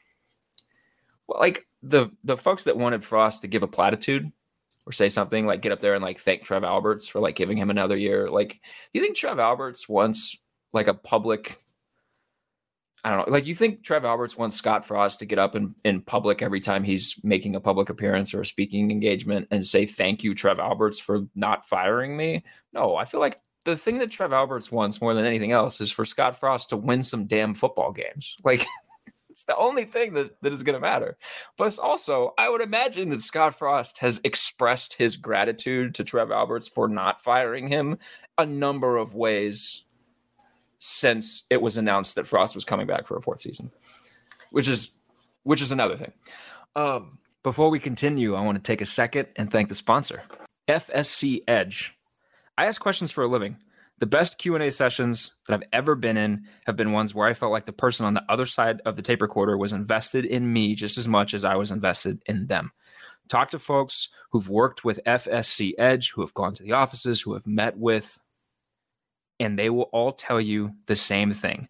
well 1.27 1.39
like 1.39 1.67
the 1.83 2.09
the 2.23 2.37
folks 2.37 2.63
that 2.63 2.77
wanted 2.77 3.03
frost 3.03 3.41
to 3.41 3.47
give 3.47 3.63
a 3.63 3.67
platitude 3.67 4.31
or 4.85 4.93
say 4.93 5.09
something 5.09 5.45
like 5.45 5.61
get 5.61 5.73
up 5.73 5.81
there 5.81 5.95
and 5.95 6.03
like 6.03 6.19
thank 6.19 6.43
trev 6.43 6.63
alberts 6.63 7.07
for 7.07 7.19
like 7.19 7.35
giving 7.35 7.57
him 7.57 7.69
another 7.69 7.97
year 7.97 8.29
like 8.29 8.61
you 8.93 9.01
think 9.01 9.17
trev 9.17 9.37
alberts 9.37 9.89
wants 9.89 10.37
like 10.71 10.87
a 10.87 10.93
public 10.93 11.57
I 13.03 13.11
don't 13.11 13.25
know. 13.25 13.31
Like 13.31 13.45
you 13.45 13.55
think 13.55 13.83
Trev 13.83 14.03
Alberts 14.03 14.35
wants 14.35 14.57
Scott 14.57 14.83
Frost 14.83 15.19
to 15.19 15.25
get 15.25 15.39
up 15.39 15.55
in, 15.55 15.73
in 15.85 16.01
public 16.01 16.41
every 16.41 16.59
time 16.59 16.83
he's 16.83 17.15
making 17.23 17.55
a 17.55 17.61
public 17.61 17.89
appearance 17.89 18.33
or 18.33 18.41
a 18.41 18.45
speaking 18.45 18.91
engagement 18.91 19.47
and 19.49 19.65
say 19.65 19.85
thank 19.85 20.23
you, 20.23 20.35
Trev 20.35 20.59
Alberts, 20.59 20.99
for 20.99 21.21
not 21.33 21.65
firing 21.65 22.17
me? 22.17 22.43
No, 22.73 22.97
I 22.97 23.05
feel 23.05 23.21
like 23.21 23.39
the 23.67 23.77
thing 23.77 23.97
that 23.97 24.09
Trev 24.09 24.31
Alberts 24.31 24.71
wants 24.71 25.01
more 25.01 25.13
than 25.13 25.25
anything 25.25 25.51
else 25.51 25.81
is 25.81 25.91
for 25.91 26.05
Scott 26.05 26.39
Frost 26.39 26.69
to 26.69 26.77
win 26.77 27.03
some 27.03 27.25
damn 27.25 27.53
football 27.53 27.91
games. 27.91 28.35
Like 28.45 28.65
it's 29.29 29.43
the 29.43 29.57
only 29.57 29.83
thing 29.83 30.13
that, 30.13 30.41
that 30.41 30.53
is 30.53 30.63
going 30.63 30.75
to 30.75 30.79
matter. 30.79 31.17
But 31.57 31.77
also, 31.77 32.33
I 32.37 32.49
would 32.49 32.61
imagine 32.61 33.09
that 33.09 33.21
Scott 33.21 33.59
Frost 33.59 33.97
has 33.97 34.21
expressed 34.23 34.93
his 34.93 35.17
gratitude 35.17 35.95
to 35.95 36.05
Trev 36.05 36.31
Alberts 36.31 36.69
for 36.69 36.87
not 36.87 37.21
firing 37.21 37.67
him 37.67 37.97
a 38.37 38.45
number 38.45 38.95
of 38.95 39.13
ways 39.13 39.83
since 40.79 41.43
it 41.49 41.61
was 41.61 41.77
announced 41.77 42.15
that 42.15 42.25
Frost 42.25 42.55
was 42.55 42.63
coming 42.63 42.87
back 42.87 43.05
for 43.05 43.17
a 43.17 43.21
fourth 43.21 43.41
season, 43.41 43.69
which 44.51 44.69
is 44.69 44.91
which 45.43 45.61
is 45.61 45.73
another 45.73 45.97
thing. 45.97 46.13
Um, 46.75 47.19
before 47.43 47.69
we 47.69 47.79
continue, 47.79 48.33
I 48.33 48.41
want 48.41 48.57
to 48.57 48.63
take 48.63 48.81
a 48.81 48.85
second 48.85 49.27
and 49.35 49.51
thank 49.51 49.67
the 49.67 49.75
sponsor, 49.75 50.23
FSC 50.69 51.43
Edge. 51.49 51.96
I 52.57 52.65
ask 52.65 52.81
questions 52.81 53.11
for 53.11 53.23
a 53.23 53.27
living. 53.27 53.57
The 53.99 54.05
best 54.05 54.37
Q&A 54.37 54.71
sessions 54.71 55.31
that 55.47 55.55
I've 55.55 55.69
ever 55.73 55.95
been 55.95 56.17
in 56.17 56.45
have 56.65 56.75
been 56.75 56.91
ones 56.91 57.13
where 57.13 57.27
I 57.27 57.33
felt 57.33 57.51
like 57.51 57.65
the 57.65 57.71
person 57.71 58.05
on 58.05 58.13
the 58.13 58.23
other 58.29 58.45
side 58.45 58.81
of 58.85 58.95
the 58.95 59.01
tape 59.01 59.21
recorder 59.21 59.57
was 59.57 59.73
invested 59.73 60.25
in 60.25 60.51
me 60.51 60.75
just 60.75 60.97
as 60.97 61.07
much 61.07 61.33
as 61.33 61.43
I 61.43 61.55
was 61.55 61.71
invested 61.71 62.21
in 62.25 62.47
them. 62.47 62.71
Talk 63.27 63.51
to 63.51 63.59
folks 63.59 64.09
who've 64.31 64.49
worked 64.49 64.83
with 64.83 64.99
FSC 65.05 65.73
Edge, 65.77 66.11
who 66.11 66.21
have 66.21 66.33
gone 66.33 66.53
to 66.55 66.63
the 66.63 66.73
offices, 66.73 67.21
who 67.21 67.33
have 67.33 67.47
met 67.47 67.77
with 67.77 68.19
and 69.39 69.57
they 69.57 69.69
will 69.69 69.89
all 69.93 70.11
tell 70.11 70.41
you 70.41 70.73
the 70.87 70.95
same 70.95 71.31
thing. 71.31 71.67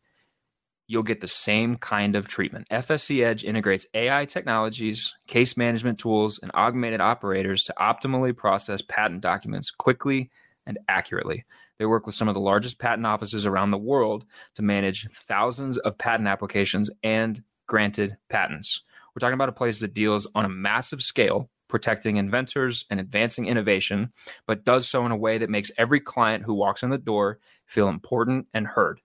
You'll 0.88 1.04
get 1.04 1.20
the 1.20 1.28
same 1.28 1.76
kind 1.76 2.16
of 2.16 2.30
treatment. 2.30 2.68
FSC 2.72 3.26
Edge 3.26 3.44
integrates 3.44 3.86
AI 3.94 4.24
technologies, 4.24 5.14
case 5.28 5.58
management 5.58 6.00
tools, 6.00 6.40
and 6.42 6.50
augmented 6.54 7.02
operators 7.02 7.66
to 7.66 7.74
optimally 7.78 8.36
process 8.36 8.82
patent 8.82 9.22
documents 9.22 9.70
quickly 9.70 10.30
and 10.68 10.78
accurately. 10.88 11.46
They 11.80 11.86
work 11.86 12.06
with 12.06 12.16
some 12.16 12.28
of 12.28 12.36
the 12.36 12.42
largest 12.42 12.80
patent 12.80 13.08
offices 13.08 13.46
around 13.46 13.72
the 13.72 13.78
world 13.78 14.26
to 14.56 14.62
manage 14.62 15.08
thousands 15.12 15.78
of 15.80 15.98
patent 15.98 16.28
applications 16.28 16.92
and 17.04 17.42
granted 17.68 18.18
patents. 18.30 18.82
We're 19.16 19.20
talking 19.20 19.34
about 19.34 19.50
a 19.50 19.54
place 19.54 19.80
that 19.80 19.96
deals 19.96 20.28
on 20.36 20.46
a 20.46 20.50
massive 20.50 21.02
scale 21.02 21.50
protecting 21.68 22.18
inventors 22.18 22.86
and 22.90 23.00
advancing 23.00 23.46
innovation, 23.46 24.12
but 24.46 24.64
does 24.64 24.88
so 24.88 25.06
in 25.06 25.12
a 25.12 25.18
way 25.18 25.38
that 25.38 25.50
makes 25.50 25.72
every 25.78 26.00
client 26.00 26.44
who 26.44 26.54
walks 26.54 26.84
in 26.84 26.90
the 26.90 26.98
door 26.98 27.40
feel 27.66 27.90
important 27.90 28.48
and 28.54 28.68
heard. 28.68 29.00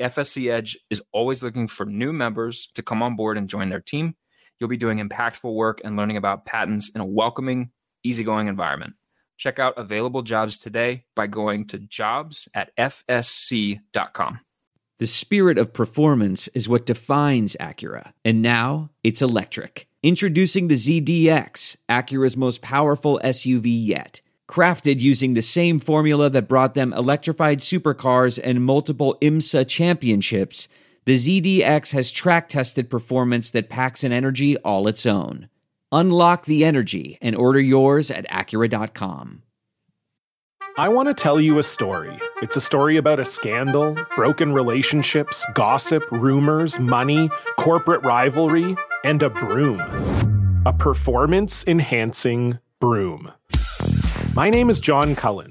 FSC 0.00 0.50
Edge 0.50 0.78
is 0.90 1.02
always 1.12 1.42
looking 1.42 1.66
for 1.66 1.86
new 1.86 2.12
members 2.12 2.68
to 2.74 2.82
come 2.82 3.02
on 3.02 3.16
board 3.16 3.38
and 3.38 3.48
join 3.48 3.68
their 3.68 3.80
team. 3.80 4.14
You'll 4.58 4.68
be 4.68 4.76
doing 4.76 4.98
impactful 4.98 5.54
work 5.54 5.80
and 5.84 5.96
learning 5.96 6.16
about 6.16 6.44
patents 6.44 6.90
in 6.90 7.00
a 7.00 7.06
welcoming, 7.06 7.70
easygoing 8.04 8.48
environment. 8.48 8.94
Check 9.42 9.58
out 9.58 9.76
available 9.76 10.22
jobs 10.22 10.56
today 10.56 11.02
by 11.16 11.26
going 11.26 11.66
to 11.66 11.80
jobs 11.80 12.48
at 12.54 12.70
fsc.com. 12.76 14.38
The 15.00 15.06
spirit 15.08 15.58
of 15.58 15.72
performance 15.72 16.46
is 16.54 16.68
what 16.68 16.86
defines 16.86 17.56
Acura, 17.58 18.12
and 18.24 18.40
now 18.40 18.90
it's 19.02 19.20
electric. 19.20 19.88
Introducing 20.00 20.68
the 20.68 20.76
ZDX, 20.76 21.76
Acura's 21.88 22.36
most 22.36 22.62
powerful 22.62 23.20
SUV 23.24 23.64
yet. 23.84 24.20
Crafted 24.48 25.00
using 25.00 25.34
the 25.34 25.42
same 25.42 25.80
formula 25.80 26.30
that 26.30 26.46
brought 26.46 26.74
them 26.74 26.92
electrified 26.92 27.58
supercars 27.58 28.38
and 28.44 28.64
multiple 28.64 29.18
IMSA 29.20 29.66
championships, 29.66 30.68
the 31.04 31.16
ZDX 31.16 31.94
has 31.94 32.12
track 32.12 32.48
tested 32.48 32.88
performance 32.88 33.50
that 33.50 33.68
packs 33.68 34.04
an 34.04 34.12
energy 34.12 34.56
all 34.58 34.86
its 34.86 35.04
own. 35.04 35.48
Unlock 35.92 36.46
the 36.46 36.64
energy 36.64 37.18
and 37.20 37.36
order 37.36 37.60
yours 37.60 38.10
at 38.10 38.26
Acura.com. 38.30 39.42
I 40.78 40.88
want 40.88 41.08
to 41.08 41.14
tell 41.14 41.38
you 41.38 41.58
a 41.58 41.62
story. 41.62 42.18
It's 42.40 42.56
a 42.56 42.62
story 42.62 42.96
about 42.96 43.20
a 43.20 43.26
scandal, 43.26 43.94
broken 44.16 44.54
relationships, 44.54 45.44
gossip, 45.52 46.10
rumors, 46.10 46.80
money, 46.80 47.28
corporate 47.58 48.02
rivalry, 48.02 48.74
and 49.04 49.22
a 49.22 49.28
broom. 49.28 49.80
A 50.64 50.72
performance 50.72 51.62
enhancing 51.66 52.58
broom. 52.80 53.30
My 54.34 54.48
name 54.48 54.70
is 54.70 54.80
John 54.80 55.14
Cullen. 55.14 55.50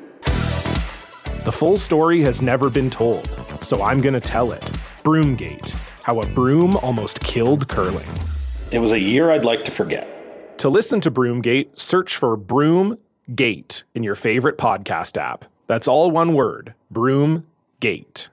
The 1.43 1.51
full 1.51 1.79
story 1.79 2.21
has 2.21 2.43
never 2.43 2.69
been 2.69 2.91
told, 2.91 3.27
so 3.63 3.81
I'm 3.81 3.99
going 3.99 4.13
to 4.13 4.19
tell 4.19 4.51
it. 4.51 4.61
Broomgate 5.01 5.71
How 6.03 6.21
a 6.21 6.27
Broom 6.27 6.77
Almost 6.77 7.19
Killed 7.21 7.67
Curling. 7.67 8.05
It 8.69 8.77
was 8.77 8.91
a 8.91 8.99
year 8.99 9.31
I'd 9.31 9.43
like 9.43 9.63
to 9.63 9.71
forget. 9.71 10.59
To 10.59 10.69
listen 10.69 11.01
to 11.01 11.09
Broomgate, 11.09 11.79
search 11.79 12.15
for 12.15 12.37
Broomgate 12.37 13.81
in 13.95 14.03
your 14.03 14.13
favorite 14.13 14.59
podcast 14.59 15.17
app. 15.17 15.45
That's 15.65 15.87
all 15.87 16.11
one 16.11 16.35
word 16.35 16.75
Broomgate. 16.93 18.27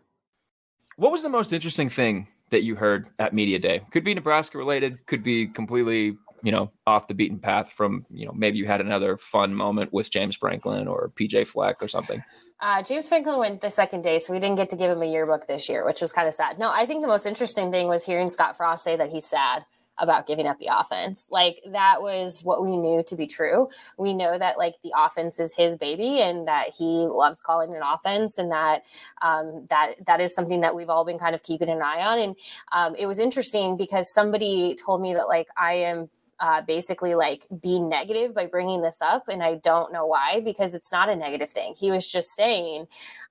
What 0.96 1.10
was 1.10 1.22
the 1.22 1.30
most 1.30 1.54
interesting 1.54 1.88
thing 1.88 2.28
that 2.50 2.62
you 2.62 2.74
heard 2.74 3.08
at 3.18 3.32
Media 3.32 3.58
Day? 3.58 3.80
Could 3.90 4.04
be 4.04 4.12
Nebraska 4.12 4.58
related, 4.58 5.06
could 5.06 5.22
be 5.22 5.46
completely 5.46 6.18
you 6.42 6.52
know, 6.52 6.70
off 6.86 7.08
the 7.08 7.14
beaten 7.14 7.38
path 7.38 7.72
from, 7.72 8.06
you 8.10 8.26
know, 8.26 8.32
maybe 8.32 8.58
you 8.58 8.66
had 8.66 8.80
another 8.80 9.16
fun 9.16 9.54
moment 9.54 9.92
with 9.92 10.10
James 10.10 10.36
Franklin 10.36 10.86
or 10.86 11.10
PJ 11.16 11.46
Fleck 11.48 11.82
or 11.82 11.88
something? 11.88 12.22
Uh, 12.60 12.82
James 12.82 13.08
Franklin 13.08 13.38
went 13.38 13.60
the 13.60 13.70
second 13.70 14.02
day, 14.02 14.18
so 14.18 14.32
we 14.32 14.40
didn't 14.40 14.56
get 14.56 14.70
to 14.70 14.76
give 14.76 14.90
him 14.90 15.02
a 15.02 15.06
yearbook 15.06 15.46
this 15.46 15.68
year, 15.68 15.84
which 15.84 16.00
was 16.00 16.12
kind 16.12 16.26
of 16.26 16.34
sad. 16.34 16.58
No, 16.58 16.70
I 16.70 16.86
think 16.86 17.02
the 17.02 17.08
most 17.08 17.24
interesting 17.24 17.70
thing 17.70 17.86
was 17.86 18.04
hearing 18.04 18.30
Scott 18.30 18.56
Frost 18.56 18.82
say 18.82 18.96
that 18.96 19.10
he's 19.10 19.26
sad 19.26 19.64
about 19.98 20.26
giving 20.26 20.46
up 20.46 20.58
the 20.58 20.68
offense. 20.72 21.28
Like 21.30 21.60
that 21.72 22.00
was 22.00 22.42
what 22.42 22.62
we 22.62 22.76
knew 22.76 23.02
to 23.08 23.16
be 23.16 23.26
true. 23.26 23.68
We 23.96 24.14
know 24.14 24.38
that 24.38 24.58
like 24.58 24.74
the 24.82 24.92
offense 24.96 25.40
is 25.40 25.54
his 25.56 25.76
baby 25.76 26.20
and 26.20 26.46
that 26.46 26.70
he 26.76 26.84
loves 26.84 27.42
calling 27.42 27.74
an 27.74 27.82
offense 27.82 28.38
and 28.38 28.50
that 28.52 28.82
um, 29.22 29.66
that 29.70 29.94
that 30.06 30.20
is 30.20 30.34
something 30.34 30.60
that 30.60 30.74
we've 30.74 30.88
all 30.88 31.04
been 31.04 31.18
kind 31.18 31.34
of 31.34 31.42
keeping 31.42 31.68
an 31.68 31.82
eye 31.82 32.00
on. 32.00 32.18
And 32.18 32.36
um, 32.72 32.94
it 32.96 33.06
was 33.06 33.18
interesting 33.18 33.76
because 33.76 34.12
somebody 34.12 34.76
told 34.76 35.00
me 35.00 35.14
that 35.14 35.28
like 35.28 35.48
I 35.56 35.74
am 35.74 36.08
uh, 36.40 36.62
basically 36.62 37.14
like 37.14 37.46
be 37.62 37.80
negative 37.80 38.34
by 38.34 38.46
bringing 38.46 38.80
this 38.80 39.00
up. 39.02 39.28
And 39.28 39.42
I 39.42 39.56
don't 39.56 39.92
know 39.92 40.06
why, 40.06 40.40
because 40.44 40.74
it's 40.74 40.92
not 40.92 41.08
a 41.08 41.16
negative 41.16 41.50
thing. 41.50 41.74
He 41.78 41.90
was 41.90 42.08
just 42.08 42.30
saying, 42.36 42.86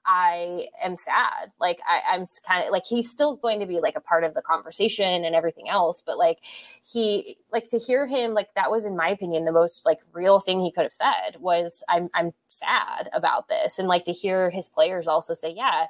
I 0.05 0.67
am 0.81 0.95
sad. 0.95 1.51
Like, 1.59 1.79
I, 1.87 2.15
I'm 2.15 2.23
kind 2.45 2.65
of 2.65 2.71
like, 2.71 2.85
he's 2.85 3.11
still 3.11 3.35
going 3.35 3.59
to 3.59 3.65
be 3.65 3.79
like 3.79 3.95
a 3.95 4.01
part 4.01 4.23
of 4.23 4.33
the 4.33 4.41
conversation 4.41 5.25
and 5.25 5.35
everything 5.35 5.67
else. 5.69 6.01
But 6.05 6.17
like, 6.17 6.39
he, 6.85 7.37
like 7.51 7.69
to 7.69 7.77
hear 7.77 8.05
him, 8.07 8.33
like, 8.33 8.53
that 8.55 8.71
was, 8.71 8.85
in 8.85 8.95
my 8.95 9.09
opinion, 9.09 9.45
the 9.45 9.51
most 9.51 9.85
like 9.85 9.99
real 10.13 10.39
thing 10.39 10.59
he 10.59 10.71
could 10.71 10.83
have 10.83 10.93
said 10.93 11.39
was, 11.39 11.83
I'm, 11.89 12.09
I'm 12.13 12.31
sad 12.47 13.09
about 13.13 13.47
this. 13.49 13.79
And 13.79 13.87
like 13.87 14.05
to 14.05 14.13
hear 14.13 14.49
his 14.49 14.69
players 14.69 15.07
also 15.07 15.33
say, 15.33 15.51
yeah, 15.51 15.87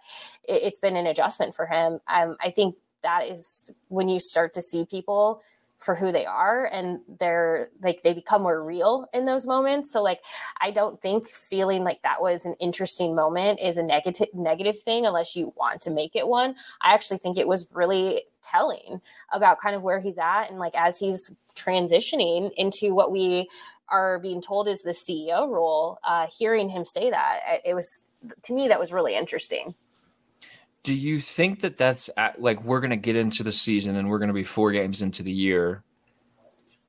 it, 0.48 0.64
it's 0.64 0.80
been 0.80 0.96
an 0.96 1.08
adjustment 1.08 1.56
for 1.56 1.68
him. 1.68 2.00
Um, 2.08 2.38
I 2.42 2.52
think 2.52 2.76
that 3.04 3.28
is 3.28 3.72
when 3.90 4.10
you 4.10 4.20
start 4.20 4.54
to 4.54 4.62
see 4.62 4.86
people 4.86 5.42
for 5.78 5.96
who 5.96 6.12
they 6.12 6.26
are 6.26 6.66
and 6.72 7.00
they're 7.20 7.70
like 7.82 8.02
they 8.04 8.14
become 8.14 8.42
more 8.42 8.64
real 8.64 9.08
in 9.14 9.26
those 9.26 9.46
moments. 9.46 9.92
So 9.92 10.02
like 10.02 10.22
i 10.60 10.72
don't 10.72 11.00
think 11.02 11.28
feeling 11.28 11.84
like 11.84 12.02
that 12.02 12.22
was 12.22 12.46
an 12.46 12.56
interesting 12.60 13.16
moment 13.16 13.60
is 13.60 13.78
a 13.78 13.84
negative 13.84 14.28
negative 14.34 14.80
thing 14.80 15.06
unless 15.06 15.36
you 15.36 15.54
want 15.56 15.82
to 15.82 15.92
make 15.92 16.16
it 16.16 16.28
one. 16.28 16.56
I 16.82 16.94
actually 16.94 17.18
think 17.20 17.38
it 17.38 17.48
was 17.48 17.68
really 17.72 18.24
telling 18.44 19.02
about 19.32 19.60
kind 19.60 19.76
of 19.76 19.84
where 19.84 20.00
he's 20.00 20.18
at 20.18 20.50
and 20.50 20.60
like 20.60 20.76
as 20.76 20.98
he's 20.98 21.32
transitioning 21.56 22.52
into 22.56 22.94
what 22.94 23.12
we 23.12 23.48
are 23.90 24.20
being 24.20 24.42
told 24.42 24.68
is 24.68 24.82
the 24.82 24.92
ceo 24.92 25.50
role 25.50 25.98
uh 26.04 26.28
hearing 26.28 26.70
him 26.70 26.86
say 26.86 27.10
that 27.10 27.40
it 27.66 27.74
was 27.74 28.06
to 28.44 28.54
me 28.54 28.68
that 28.68 28.80
was 28.80 28.92
really 28.92 29.16
interesting 29.16 29.74
do 30.88 30.94
you 30.94 31.20
think 31.20 31.60
that 31.60 31.76
that's 31.76 32.10
at, 32.16 32.42
like 32.42 32.64
we're 32.64 32.80
going 32.80 32.92
to 32.92 32.96
get 32.96 33.18
into 33.18 33.44
the 33.44 33.52
season 33.52 33.98
and 33.98 34.10
we're 34.10 34.20
going 34.20 34.30
to 34.30 34.34
be 34.34 34.46
four 34.46 34.72
games 34.72 35.02
into 35.02 35.22
the 35.22 35.34
year 35.34 35.84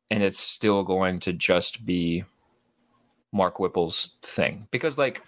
and 0.09 0.23
it's 0.23 0.39
still 0.39 0.85
going 0.85 1.19
to 1.19 1.33
just 1.33 1.85
be 1.85 2.23
Mark 3.33 3.59
Whipple's 3.59 4.15
thing? 4.23 4.69
Because 4.71 4.99
like 4.99 5.21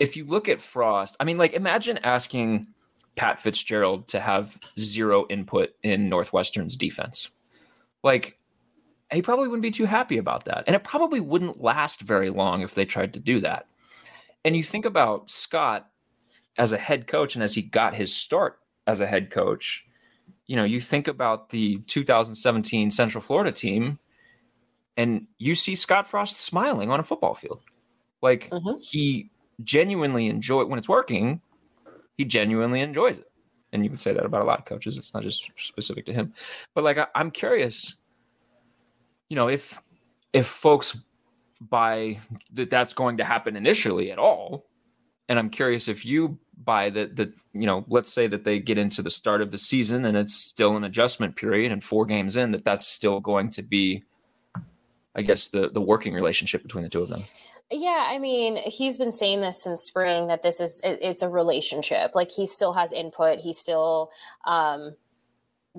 if 0.00 0.16
you 0.16 0.24
look 0.24 0.48
at 0.48 0.60
Frost, 0.60 1.16
I 1.20 1.24
mean 1.24 1.38
like 1.38 1.52
imagine 1.52 2.00
asking 2.02 2.66
Pat 3.14 3.38
Fitzgerald 3.38 4.08
to 4.08 4.18
have 4.18 4.58
zero 4.76 5.26
input 5.30 5.76
in 5.84 6.08
Northwestern's 6.08 6.76
defense. 6.76 7.28
Like 8.02 8.40
he 9.12 9.22
probably 9.22 9.46
wouldn't 9.46 9.62
be 9.62 9.70
too 9.70 9.86
happy 9.86 10.18
about 10.18 10.46
that. 10.46 10.64
And 10.66 10.74
it 10.74 10.82
probably 10.82 11.20
wouldn't 11.20 11.62
last 11.62 12.00
very 12.00 12.30
long 12.30 12.62
if 12.62 12.74
they 12.74 12.86
tried 12.86 13.12
to 13.12 13.20
do 13.20 13.38
that. 13.42 13.68
And 14.44 14.56
you 14.56 14.64
think 14.64 14.84
about 14.84 15.30
Scott 15.30 15.88
as 16.58 16.72
a 16.72 16.78
head 16.78 17.06
coach 17.06 17.34
and 17.34 17.42
as 17.42 17.54
he 17.54 17.62
got 17.62 17.94
his 17.94 18.14
start 18.14 18.58
as 18.86 19.00
a 19.00 19.06
head 19.06 19.30
coach, 19.30 19.84
you 20.46 20.56
know, 20.56 20.64
you 20.64 20.80
think 20.80 21.08
about 21.08 21.50
the 21.50 21.78
2017 21.86 22.90
Central 22.90 23.22
Florida 23.22 23.52
team 23.52 23.98
and 24.96 25.26
you 25.38 25.54
see 25.54 25.74
Scott 25.74 26.06
Frost 26.06 26.40
smiling 26.40 26.90
on 26.90 27.00
a 27.00 27.02
football 27.02 27.34
field. 27.34 27.62
Like 28.22 28.48
mm-hmm. 28.50 28.80
he 28.80 29.30
genuinely 29.62 30.26
enjoy 30.26 30.64
when 30.64 30.78
it's 30.78 30.88
working, 30.88 31.40
he 32.16 32.24
genuinely 32.24 32.80
enjoys 32.80 33.18
it. 33.18 33.30
And 33.72 33.84
you 33.84 33.90
can 33.90 33.98
say 33.98 34.12
that 34.12 34.24
about 34.24 34.42
a 34.42 34.44
lot 34.44 34.58
of 34.58 34.64
coaches. 34.64 34.96
It's 34.96 35.12
not 35.12 35.22
just 35.22 35.50
specific 35.58 36.06
to 36.06 36.12
him. 36.12 36.32
But 36.74 36.84
like 36.84 36.98
I, 36.98 37.08
I'm 37.14 37.30
curious, 37.30 37.96
you 39.28 39.36
know, 39.36 39.48
if 39.48 39.80
if 40.32 40.46
folks 40.46 40.96
buy 41.60 42.20
that 42.54 42.70
that's 42.70 42.94
going 42.94 43.18
to 43.18 43.24
happen 43.24 43.56
initially 43.56 44.12
at 44.12 44.18
all, 44.18 44.66
and 45.28 45.38
I'm 45.38 45.50
curious 45.50 45.88
if 45.88 46.06
you 46.06 46.38
buy 46.56 46.90
the 46.90 47.06
the 47.06 47.32
you 47.52 47.66
know 47.66 47.84
let's 47.88 48.12
say 48.12 48.26
that 48.26 48.44
they 48.44 48.58
get 48.58 48.78
into 48.78 49.02
the 49.02 49.10
start 49.10 49.40
of 49.40 49.50
the 49.50 49.58
season 49.58 50.04
and 50.04 50.16
it's 50.16 50.34
still 50.34 50.76
an 50.76 50.84
adjustment 50.84 51.36
period 51.36 51.70
and 51.70 51.84
four 51.84 52.06
games 52.06 52.36
in 52.36 52.52
that 52.52 52.64
that's 52.64 52.86
still 52.86 53.20
going 53.20 53.50
to 53.50 53.62
be 53.62 54.02
I 55.14 55.22
guess 55.22 55.48
the 55.48 55.68
the 55.70 55.80
working 55.80 56.14
relationship 56.14 56.62
between 56.62 56.84
the 56.84 56.90
two 56.90 57.02
of 57.02 57.08
them. 57.08 57.24
Yeah, 57.70 58.04
I 58.06 58.20
mean, 58.20 58.56
he's 58.56 58.96
been 58.96 59.10
saying 59.10 59.40
this 59.40 59.62
since 59.62 59.82
spring 59.82 60.28
that 60.28 60.42
this 60.42 60.60
is 60.60 60.80
it, 60.84 60.98
it's 61.02 61.22
a 61.22 61.28
relationship. 61.28 62.14
Like 62.14 62.30
he 62.30 62.46
still 62.46 62.74
has 62.74 62.92
input. 62.92 63.40
He's 63.40 63.58
still, 63.58 64.12
um, 64.44 64.94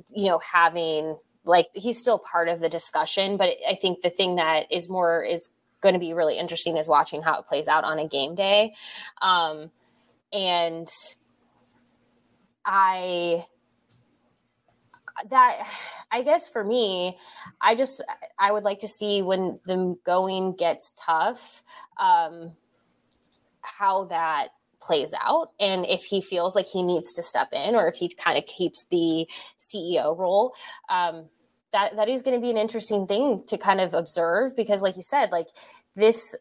you 0.10 0.26
know, 0.26 0.40
having 0.40 1.18
like 1.46 1.68
he's 1.74 2.00
still 2.00 2.20
part 2.20 2.50
of 2.50 2.60
the 2.60 2.68
discussion. 2.68 3.38
But 3.38 3.52
I 3.70 3.76
think 3.76 4.02
the 4.02 4.10
thing 4.10 4.36
that 4.36 4.70
is 4.70 4.90
more 4.90 5.24
is 5.24 5.50
going 5.80 5.94
to 5.94 6.00
be 6.00 6.14
really 6.14 6.38
interesting 6.38 6.76
is 6.76 6.90
watching 6.90 7.22
how 7.22 7.40
it 7.40 7.46
plays 7.46 7.70
out 7.70 7.86
on 7.86 8.00
a 8.00 8.08
game 8.08 8.36
day. 8.36 8.74
Um, 9.22 9.72
and 10.32 10.88
I 12.66 13.46
that 15.30 15.68
I 16.12 16.22
guess 16.22 16.50
for 16.50 16.64
me, 16.64 17.18
I 17.62 17.76
just 17.76 18.04
I 18.38 18.52
would 18.52 18.64
like 18.64 18.80
to 18.80 18.88
see 18.88 19.22
when 19.22 19.60
the 19.66 19.98
going 20.06 20.56
gets 20.56 20.94
tough, 21.00 21.64
um, 22.00 22.54
how 23.62 24.06
that 24.06 24.50
plays 24.80 25.14
out 25.20 25.52
and 25.60 25.86
if 25.86 26.04
he 26.04 26.22
feels 26.22 26.56
like 26.56 26.68
he 26.68 26.84
needs 26.84 27.14
to 27.16 27.24
step 27.24 27.50
in 27.52 27.76
or 27.76 27.88
if 27.88 27.96
he 27.96 28.10
kind 28.10 28.38
of 28.38 28.46
keeps 28.46 28.86
the 28.92 29.28
CEO 29.58 30.18
role. 30.18 30.54
Um, 30.90 31.26
that 31.74 31.96
that 31.98 32.08
is 32.08 32.22
going 32.22 32.40
to 32.40 32.42
be 32.42 32.50
an 32.50 32.58
interesting 32.58 33.08
thing 33.08 33.44
to 33.48 33.58
kind 33.58 33.82
of 33.82 33.94
observe 33.94 34.56
because 34.56 34.82
like 34.82 34.96
you 34.96 35.04
said 35.04 35.32
like 35.32 35.48
this 35.96 36.36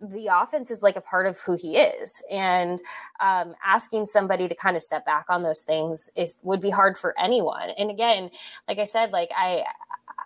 the 0.00 0.28
offense 0.32 0.70
is 0.70 0.82
like 0.82 0.96
a 0.96 1.00
part 1.00 1.26
of 1.26 1.38
who 1.40 1.56
he 1.56 1.76
is. 1.76 2.22
And 2.30 2.80
um, 3.20 3.54
asking 3.64 4.06
somebody 4.06 4.48
to 4.48 4.54
kind 4.54 4.76
of 4.76 4.82
step 4.82 5.04
back 5.04 5.26
on 5.28 5.42
those 5.42 5.62
things 5.62 6.10
is 6.16 6.38
would 6.42 6.60
be 6.60 6.70
hard 6.70 6.96
for 6.96 7.18
anyone. 7.18 7.70
And 7.76 7.90
again 7.90 8.30
like 8.66 8.78
i 8.78 8.84
said 8.84 9.10
like 9.10 9.30
i 9.36 9.64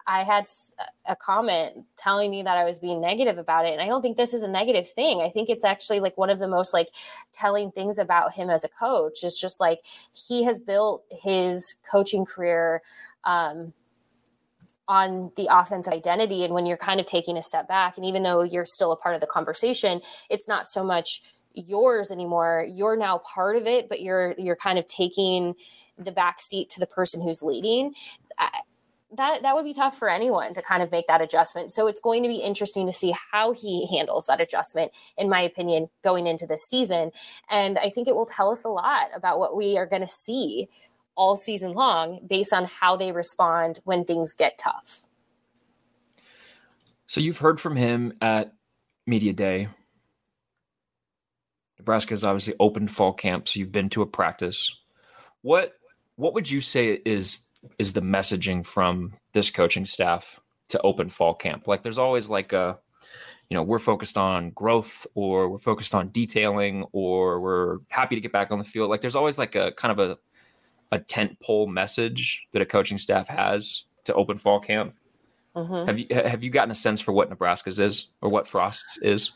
i 0.06 0.22
had 0.24 0.46
a 1.06 1.16
comment 1.16 1.84
telling 1.96 2.30
me 2.30 2.42
that 2.42 2.58
i 2.58 2.64
was 2.64 2.78
being 2.78 3.00
negative 3.00 3.38
about 3.38 3.66
it. 3.66 3.72
And 3.72 3.80
i 3.80 3.86
don't 3.86 4.02
think 4.02 4.16
this 4.16 4.34
is 4.34 4.42
a 4.42 4.48
negative 4.48 4.88
thing. 4.88 5.20
I 5.20 5.30
think 5.30 5.48
it's 5.48 5.64
actually 5.64 6.00
like 6.00 6.18
one 6.18 6.30
of 6.30 6.38
the 6.38 6.48
most 6.48 6.72
like 6.72 6.88
telling 7.32 7.70
things 7.70 7.98
about 7.98 8.34
him 8.34 8.50
as 8.50 8.64
a 8.64 8.68
coach 8.68 9.24
is 9.24 9.38
just 9.38 9.60
like 9.60 9.80
he 10.12 10.44
has 10.44 10.58
built 10.58 11.04
his 11.22 11.76
coaching 11.90 12.24
career 12.24 12.82
um, 13.24 13.72
on 14.88 15.30
the 15.36 15.48
offensive 15.50 15.92
identity. 15.92 16.44
And 16.44 16.52
when 16.54 16.66
you're 16.66 16.76
kind 16.76 17.00
of 17.00 17.06
taking 17.06 17.36
a 17.36 17.42
step 17.42 17.68
back 17.68 17.96
and 17.96 18.04
even 18.04 18.22
though 18.22 18.42
you're 18.42 18.64
still 18.64 18.92
a 18.92 18.96
part 18.96 19.14
of 19.14 19.20
the 19.20 19.26
conversation 19.26 20.00
it's 20.28 20.48
not 20.48 20.66
so 20.66 20.82
much 20.84 21.22
yours 21.54 22.10
anymore. 22.10 22.66
You're 22.68 22.96
now 22.96 23.18
part 23.18 23.56
of 23.56 23.66
it 23.66 23.88
but 23.88 24.00
you're 24.00 24.34
you're 24.38 24.56
kind 24.56 24.78
of 24.78 24.86
taking 24.86 25.54
the 25.98 26.12
back 26.12 26.40
seat 26.40 26.68
to 26.70 26.80
the 26.80 26.86
person 26.86 27.22
who's 27.22 27.42
leading. 27.42 27.94
That 29.14 29.42
that 29.42 29.54
would 29.54 29.64
be 29.64 29.74
tough 29.74 29.98
for 29.98 30.08
anyone 30.08 30.54
to 30.54 30.62
kind 30.62 30.82
of 30.82 30.90
make 30.90 31.06
that 31.06 31.20
adjustment. 31.20 31.70
So 31.70 31.86
it's 31.86 32.00
going 32.00 32.22
to 32.22 32.28
be 32.30 32.36
interesting 32.36 32.86
to 32.86 32.92
see 32.92 33.14
how 33.30 33.52
he 33.52 33.86
handles 33.86 34.26
that 34.26 34.40
adjustment 34.40 34.90
in 35.18 35.28
my 35.28 35.42
opinion 35.42 35.90
going 36.02 36.26
into 36.26 36.46
this 36.46 36.64
season. 36.64 37.12
And 37.50 37.78
i 37.78 37.90
think 37.90 38.08
it 38.08 38.14
will 38.14 38.26
tell 38.26 38.50
us 38.50 38.64
a 38.64 38.68
lot 38.68 39.08
about 39.14 39.38
what 39.38 39.56
we 39.56 39.76
are 39.78 39.86
going 39.86 40.02
to 40.02 40.08
see 40.08 40.68
all 41.16 41.36
season 41.36 41.72
long 41.72 42.20
based 42.26 42.52
on 42.52 42.64
how 42.64 42.96
they 42.96 43.12
respond 43.12 43.80
when 43.84 44.04
things 44.04 44.34
get 44.34 44.58
tough. 44.58 45.02
So 47.06 47.20
you've 47.20 47.38
heard 47.38 47.60
from 47.60 47.76
him 47.76 48.14
at 48.22 48.54
Media 49.06 49.32
Day. 49.32 49.68
Nebraska 51.78 52.12
has 52.12 52.24
obviously 52.24 52.54
opened 52.60 52.90
fall 52.90 53.12
camp, 53.12 53.48
so 53.48 53.60
you've 53.60 53.72
been 53.72 53.88
to 53.90 54.02
a 54.02 54.06
practice. 54.06 54.74
What 55.42 55.74
what 56.16 56.34
would 56.34 56.50
you 56.50 56.60
say 56.60 57.00
is 57.04 57.40
is 57.78 57.92
the 57.92 58.00
messaging 58.00 58.64
from 58.64 59.14
this 59.32 59.50
coaching 59.50 59.84
staff 59.84 60.40
to 60.68 60.80
open 60.82 61.08
fall 61.08 61.34
camp? 61.34 61.66
Like 61.66 61.82
there's 61.82 61.98
always 61.98 62.28
like 62.28 62.52
a 62.52 62.78
you 63.50 63.54
know, 63.56 63.62
we're 63.62 63.78
focused 63.78 64.16
on 64.16 64.48
growth 64.50 65.06
or 65.14 65.50
we're 65.50 65.58
focused 65.58 65.94
on 65.94 66.08
detailing 66.08 66.86
or 66.92 67.38
we're 67.38 67.78
happy 67.88 68.14
to 68.14 68.20
get 68.22 68.32
back 68.32 68.50
on 68.50 68.58
the 68.58 68.64
field. 68.64 68.88
Like 68.88 69.02
there's 69.02 69.16
always 69.16 69.36
like 69.36 69.54
a 69.54 69.72
kind 69.72 69.92
of 69.92 69.98
a 69.98 70.16
a 70.92 70.98
tent 70.98 71.40
pole 71.40 71.66
message 71.66 72.46
that 72.52 72.62
a 72.62 72.66
coaching 72.66 72.98
staff 72.98 73.26
has 73.26 73.84
to 74.04 74.14
open 74.14 74.38
fall 74.38 74.60
camp. 74.60 74.94
Mm-hmm. 75.56 75.86
Have 75.86 75.98
you 75.98 76.06
have 76.10 76.42
you 76.44 76.50
gotten 76.50 76.70
a 76.70 76.74
sense 76.74 77.00
for 77.00 77.12
what 77.12 77.28
Nebraska's 77.28 77.78
is 77.78 78.08
or 78.20 78.28
what 78.30 78.46
Frost's 78.46 78.98
is? 78.98 79.32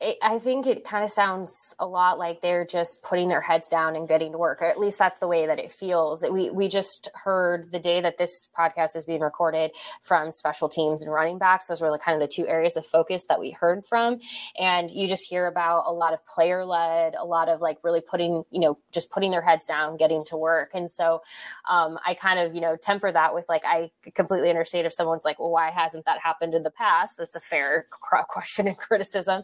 It, 0.00 0.16
I 0.22 0.38
think 0.38 0.66
it 0.66 0.84
kind 0.84 1.04
of 1.04 1.10
sounds 1.10 1.74
a 1.78 1.86
lot 1.86 2.18
like 2.18 2.40
they're 2.40 2.66
just 2.66 3.02
putting 3.02 3.28
their 3.28 3.40
heads 3.40 3.68
down 3.68 3.96
and 3.96 4.08
getting 4.08 4.32
to 4.32 4.38
work, 4.38 4.60
or 4.60 4.64
at 4.64 4.78
least 4.78 4.98
that's 4.98 5.18
the 5.18 5.28
way 5.28 5.46
that 5.46 5.58
it 5.58 5.72
feels. 5.72 6.24
We 6.30 6.50
we 6.50 6.68
just 6.68 7.08
heard 7.14 7.70
the 7.72 7.78
day 7.78 8.00
that 8.00 8.18
this 8.18 8.48
podcast 8.58 8.96
is 8.96 9.06
being 9.06 9.20
recorded 9.20 9.70
from 10.02 10.30
special 10.30 10.68
teams 10.68 11.02
and 11.02 11.12
running 11.12 11.38
backs. 11.38 11.66
Those 11.66 11.80
were 11.80 11.90
the, 11.90 11.98
kind 11.98 12.20
of 12.20 12.28
the 12.28 12.32
two 12.32 12.46
areas 12.46 12.76
of 12.76 12.84
focus 12.84 13.26
that 13.28 13.38
we 13.38 13.50
heard 13.50 13.84
from, 13.84 14.18
and 14.58 14.90
you 14.90 15.08
just 15.08 15.28
hear 15.28 15.46
about 15.46 15.84
a 15.86 15.92
lot 15.92 16.12
of 16.12 16.26
player 16.26 16.64
led, 16.64 17.14
a 17.14 17.24
lot 17.24 17.48
of 17.48 17.60
like 17.60 17.78
really 17.82 18.00
putting 18.00 18.44
you 18.50 18.60
know 18.60 18.78
just 18.92 19.10
putting 19.10 19.30
their 19.30 19.42
heads 19.42 19.64
down, 19.64 19.96
getting 19.96 20.24
to 20.26 20.36
work, 20.36 20.70
and 20.74 20.90
so 20.90 21.22
um, 21.68 21.98
I 22.04 22.14
kind 22.14 22.38
of 22.38 22.54
you 22.54 22.60
know 22.60 22.76
temper 22.76 23.12
that 23.12 23.34
with 23.34 23.46
like 23.48 23.62
I 23.64 23.90
completely 24.14 24.50
understand 24.50 24.86
if 24.86 24.92
someone's 24.92 25.24
like, 25.24 25.38
well, 25.38 25.50
why 25.50 25.70
hasn't 25.70 26.04
that 26.06 26.20
happened 26.20 26.54
in 26.54 26.62
the 26.62 26.70
past? 26.70 27.16
That's 27.18 27.36
a 27.36 27.40
fair 27.40 27.86
question 28.28 28.66
and 28.66 28.76
criticism. 28.76 29.35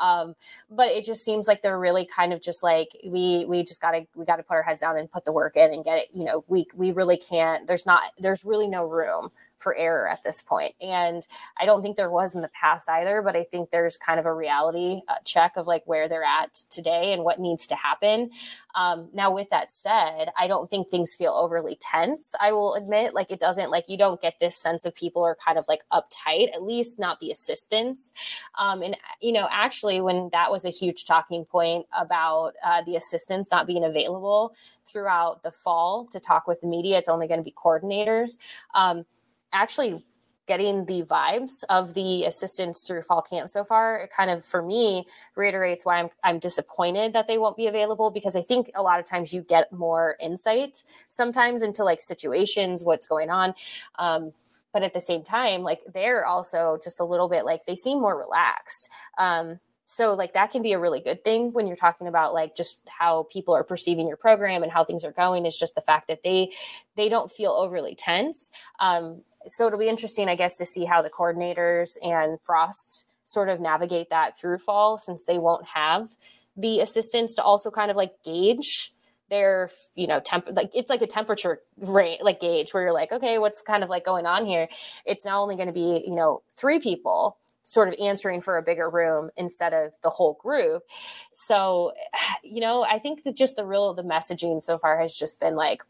Um, 0.00 0.34
but 0.70 0.88
it 0.88 1.04
just 1.04 1.24
seems 1.24 1.46
like 1.48 1.62
they're 1.62 1.78
really 1.78 2.06
kind 2.06 2.32
of 2.32 2.42
just 2.42 2.62
like 2.62 2.88
we 3.04 3.44
we 3.48 3.62
just 3.62 3.80
gotta 3.80 4.06
we 4.14 4.24
gotta 4.24 4.42
put 4.42 4.54
our 4.54 4.62
heads 4.62 4.80
down 4.80 4.98
and 4.98 5.10
put 5.10 5.24
the 5.24 5.32
work 5.32 5.56
in 5.56 5.72
and 5.72 5.84
get 5.84 5.98
it. 5.98 6.08
You 6.12 6.24
know, 6.24 6.44
we 6.48 6.66
we 6.74 6.92
really 6.92 7.16
can't. 7.16 7.66
There's 7.66 7.86
not 7.86 8.02
there's 8.18 8.44
really 8.44 8.68
no 8.68 8.84
room 8.84 9.30
for 9.58 9.76
error 9.76 10.08
at 10.08 10.22
this 10.22 10.40
point. 10.40 10.74
And 10.80 11.26
I 11.60 11.66
don't 11.66 11.82
think 11.82 11.96
there 11.96 12.10
was 12.10 12.34
in 12.34 12.40
the 12.40 12.48
past 12.48 12.88
either, 12.88 13.20
but 13.22 13.36
I 13.36 13.44
think 13.44 13.70
there's 13.70 13.96
kind 13.96 14.18
of 14.18 14.26
a 14.26 14.32
reality 14.32 15.02
uh, 15.08 15.16
check 15.24 15.56
of 15.56 15.66
like 15.66 15.82
where 15.84 16.08
they're 16.08 16.24
at 16.24 16.54
today 16.70 17.12
and 17.12 17.24
what 17.24 17.40
needs 17.40 17.66
to 17.66 17.74
happen. 17.74 18.30
Um, 18.74 19.08
now, 19.12 19.34
with 19.34 19.50
that 19.50 19.70
said, 19.70 20.28
I 20.38 20.46
don't 20.46 20.70
think 20.70 20.88
things 20.88 21.14
feel 21.14 21.32
overly 21.32 21.76
tense. 21.80 22.34
I 22.40 22.52
will 22.52 22.74
admit, 22.74 23.14
like 23.14 23.30
it 23.30 23.40
doesn't 23.40 23.70
like 23.70 23.88
you 23.88 23.98
don't 23.98 24.20
get 24.20 24.38
this 24.38 24.56
sense 24.56 24.84
of 24.84 24.94
people 24.94 25.22
are 25.22 25.36
kind 25.44 25.58
of 25.58 25.66
like 25.68 25.82
uptight, 25.92 26.54
at 26.54 26.62
least 26.62 26.98
not 26.98 27.18
the 27.18 27.32
assistants. 27.32 28.12
Um, 28.56 28.82
and 28.82 28.96
you 29.20 29.32
know, 29.32 29.48
actually, 29.50 30.00
when 30.00 30.28
that 30.32 30.50
was 30.52 30.64
a 30.64 30.70
huge 30.70 31.04
talking 31.04 31.44
point 31.44 31.86
about 31.92 32.54
uh, 32.64 32.82
the 32.82 32.94
assistants 32.94 33.50
not 33.50 33.66
being 33.66 33.84
available 33.84 34.54
throughout 34.86 35.42
the 35.42 35.50
fall 35.50 36.06
to 36.12 36.20
talk 36.20 36.46
with 36.46 36.60
the 36.60 36.66
media, 36.68 36.98
it's 36.98 37.08
only 37.08 37.26
going 37.26 37.40
to 37.40 37.44
be 37.44 37.52
coordinators. 37.52 38.38
Um, 38.74 39.04
actually 39.52 40.04
getting 40.48 40.86
the 40.86 41.02
vibes 41.02 41.62
of 41.68 41.92
the 41.92 42.24
assistants 42.24 42.86
through 42.86 43.02
fall 43.02 43.20
camp 43.20 43.48
so 43.48 43.62
far 43.62 43.98
it 43.98 44.10
kind 44.10 44.30
of 44.30 44.42
for 44.42 44.62
me 44.62 45.06
reiterates 45.36 45.84
why 45.84 45.98
I'm 45.98 46.08
I'm 46.24 46.38
disappointed 46.38 47.12
that 47.12 47.28
they 47.28 47.36
won't 47.38 47.56
be 47.56 47.66
available 47.66 48.10
because 48.10 48.34
I 48.34 48.42
think 48.42 48.70
a 48.74 48.82
lot 48.82 48.98
of 48.98 49.04
times 49.04 49.32
you 49.32 49.42
get 49.42 49.70
more 49.72 50.16
insight 50.20 50.82
sometimes 51.06 51.62
into 51.62 51.84
like 51.84 52.00
situations 52.00 52.82
what's 52.82 53.06
going 53.06 53.30
on. 53.30 53.54
Um, 53.98 54.32
but 54.72 54.82
at 54.82 54.94
the 54.94 55.00
same 55.00 55.22
time 55.22 55.62
like 55.62 55.80
they're 55.92 56.26
also 56.26 56.78
just 56.82 56.98
a 56.98 57.04
little 57.04 57.28
bit 57.28 57.44
like 57.44 57.66
they 57.66 57.76
seem 57.76 58.00
more 58.00 58.18
relaxed. 58.18 58.88
Um, 59.18 59.60
so 59.90 60.12
like 60.12 60.34
that 60.34 60.50
can 60.50 60.60
be 60.60 60.72
a 60.72 60.78
really 60.78 61.00
good 61.00 61.24
thing 61.24 61.52
when 61.52 61.66
you're 61.66 61.76
talking 61.76 62.08
about 62.08 62.34
like 62.34 62.54
just 62.54 62.86
how 62.88 63.26
people 63.32 63.54
are 63.54 63.64
perceiving 63.64 64.06
your 64.06 64.18
program 64.18 64.62
and 64.62 64.70
how 64.70 64.84
things 64.84 65.02
are 65.02 65.12
going 65.12 65.46
is 65.46 65.58
just 65.58 65.74
the 65.74 65.80
fact 65.80 66.08
that 66.08 66.22
they 66.22 66.52
they 66.94 67.08
don't 67.08 67.32
feel 67.32 67.52
overly 67.52 67.94
tense. 67.94 68.50
Um, 68.80 69.22
so 69.46 69.66
it'll 69.66 69.78
be 69.78 69.88
interesting, 69.88 70.28
I 70.28 70.34
guess, 70.34 70.58
to 70.58 70.66
see 70.66 70.84
how 70.84 71.02
the 71.02 71.10
coordinators 71.10 71.96
and 72.02 72.40
Frost 72.40 73.06
sort 73.24 73.48
of 73.48 73.60
navigate 73.60 74.10
that 74.10 74.38
through 74.38 74.58
fall 74.58 74.98
since 74.98 75.24
they 75.24 75.38
won't 75.38 75.66
have 75.66 76.08
the 76.56 76.80
assistants 76.80 77.34
to 77.36 77.42
also 77.42 77.70
kind 77.70 77.90
of 77.90 77.96
like 77.96 78.12
gauge 78.24 78.92
their 79.30 79.70
you 79.94 80.06
know 80.06 80.18
temp 80.20 80.48
like 80.52 80.70
it's 80.74 80.88
like 80.88 81.02
a 81.02 81.06
temperature 81.06 81.60
rate 81.76 82.24
like 82.24 82.40
gauge 82.40 82.72
where 82.72 82.84
you're 82.84 82.94
like 82.94 83.12
okay 83.12 83.36
what's 83.36 83.60
kind 83.60 83.84
of 83.84 83.90
like 83.90 84.04
going 84.04 84.26
on 84.26 84.44
here? 84.44 84.68
It's 85.04 85.24
now 85.24 85.42
only 85.42 85.54
going 85.54 85.68
to 85.68 85.72
be 85.72 86.02
you 86.06 86.14
know 86.14 86.42
three 86.56 86.78
people 86.80 87.36
sort 87.62 87.88
of 87.88 87.94
answering 88.00 88.40
for 88.40 88.56
a 88.56 88.62
bigger 88.62 88.88
room 88.88 89.30
instead 89.36 89.74
of 89.74 89.92
the 90.02 90.08
whole 90.08 90.38
group. 90.40 90.84
So 91.32 91.92
you 92.42 92.60
know 92.60 92.84
i 92.84 92.98
think 92.98 93.24
that 93.24 93.36
just 93.36 93.56
the 93.56 93.64
real 93.64 93.92
the 93.94 94.02
messaging 94.02 94.62
so 94.62 94.78
far 94.78 94.98
has 95.00 95.14
just 95.14 95.38
been 95.40 95.54
like 95.54 95.82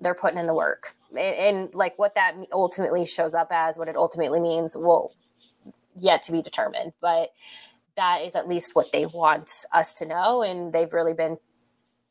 they're 0.00 0.14
putting 0.14 0.38
in 0.38 0.46
the 0.46 0.54
work 0.54 0.94
and, 1.12 1.36
and, 1.36 1.74
like 1.74 1.98
what 1.98 2.14
that 2.14 2.34
ultimately 2.52 3.06
shows 3.06 3.34
up 3.34 3.48
as 3.50 3.78
what 3.78 3.88
it 3.88 3.96
ultimately 3.96 4.40
means 4.40 4.76
will 4.76 5.14
yet 5.98 6.22
to 6.24 6.32
be 6.32 6.42
determined. 6.42 6.92
But 7.00 7.30
that 7.96 8.22
is 8.22 8.34
at 8.34 8.48
least 8.48 8.74
what 8.74 8.92
they 8.92 9.06
want 9.06 9.50
us 9.72 9.94
to 9.94 10.06
know. 10.06 10.42
And 10.42 10.72
they've 10.72 10.92
really 10.92 11.14
been 11.14 11.38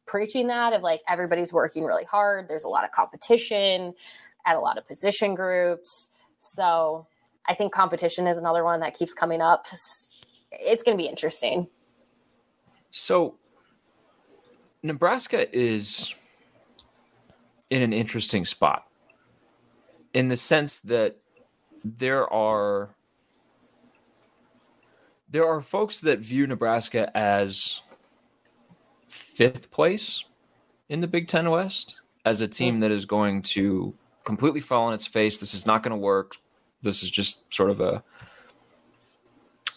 preaching 0.06 0.48
that 0.48 0.74
of 0.74 0.82
like 0.82 1.02
everybody's 1.08 1.54
working 1.54 1.84
really 1.84 2.04
hard. 2.04 2.48
There's 2.48 2.64
a 2.64 2.70
lot 2.70 2.84
of 2.84 2.92
competition 2.92 3.94
at 4.46 4.56
a 4.56 4.60
lot 4.60 4.78
of 4.78 4.88
position 4.88 5.36
groups. 5.36 6.10
So 6.38 7.08
i 7.48 7.56
think 7.56 7.74
competition 7.74 8.28
is 8.28 8.38
another 8.38 8.64
one 8.64 8.82
that 8.82 8.94
keeps 8.94 9.14
coming 9.14 9.42
up. 9.42 9.66
It's 10.52 10.84
going 10.84 10.98
to 10.98 11.02
be 11.02 11.10
interesting. 11.10 11.68
So 12.92 13.36
nebraska 14.84 15.56
is 15.58 16.16
in 17.70 17.82
an 17.82 17.94
interesting 17.94 18.46
spot 18.46 18.86
in 20.14 20.28
the 20.28 20.38
sense 20.38 20.80
that 20.82 21.18
there 21.84 22.32
are 22.32 22.90
there 25.30 25.48
are 25.48 25.62
folks 25.62 26.02
that 26.02 26.20
view 26.20 26.46
Nebraska 26.46 27.16
as 27.18 27.82
fifth 29.08 29.72
place 29.72 30.26
in 30.90 31.00
the 31.00 31.08
Big 31.08 31.28
Ten 31.28 31.50
West 31.50 31.96
as 32.26 32.42
a 32.42 32.48
team 32.48 32.82
that 32.82 32.92
is 32.92 33.06
going 33.06 33.42
to 33.42 33.94
completely 34.26 34.60
fall 34.60 34.88
on 34.88 34.94
its 34.94 35.08
face. 35.08 35.38
This 35.38 35.54
is 35.54 35.66
not 35.66 35.84
going 35.84 35.92
to 35.92 35.98
work. 35.98 36.36
This 36.82 37.02
is 37.02 37.10
just 37.10 37.52
sort 37.54 37.70
of 37.70 37.80
a 37.80 38.04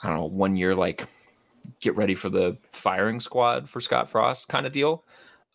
I 0.03 0.09
don't 0.09 0.17
know 0.17 0.25
one 0.25 0.57
year 0.57 0.75
like 0.75 1.07
get 1.81 1.97
ready 1.97 2.15
for 2.15 2.29
the 2.29 2.59
firing 2.73 3.21
squad 3.21 3.71
for 3.71 3.81
Scott 3.81 4.11
Frost 4.11 4.49
kind 4.49 4.67
of 4.67 4.73
deal. 4.73 5.05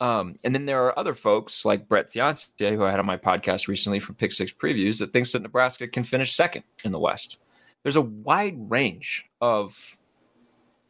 Um, 0.02 0.36
and 0.44 0.56
then 0.56 0.66
there 0.66 0.86
are 0.86 0.98
other 0.98 1.14
folks 1.14 1.66
like 1.66 1.90
Brett 1.90 2.08
Ciancia, 2.08 2.74
who 2.74 2.86
I 2.86 2.92
had 2.92 3.00
on 3.00 3.06
my 3.06 3.18
podcast 3.18 3.68
recently 3.68 4.00
from 4.00 4.16
Pick 4.16 4.32
Six 4.32 4.52
Previews, 4.52 5.00
that 5.00 5.12
thinks 5.12 5.34
that 5.34 5.42
Nebraska 5.42 5.88
can 5.88 6.04
finish 6.04 6.34
second 6.34 6.64
in 6.86 6.92
the 6.92 7.00
West. 7.00 7.42
There's 7.84 7.98
a 7.98 8.02
wide 8.02 8.56
range 8.70 9.30
of 9.42 9.98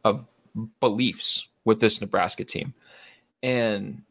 of 0.04 0.26
beliefs 0.80 1.48
with 1.64 1.80
this 1.80 2.00
Nebraska 2.00 2.44
team, 2.44 2.72
and 3.42 4.02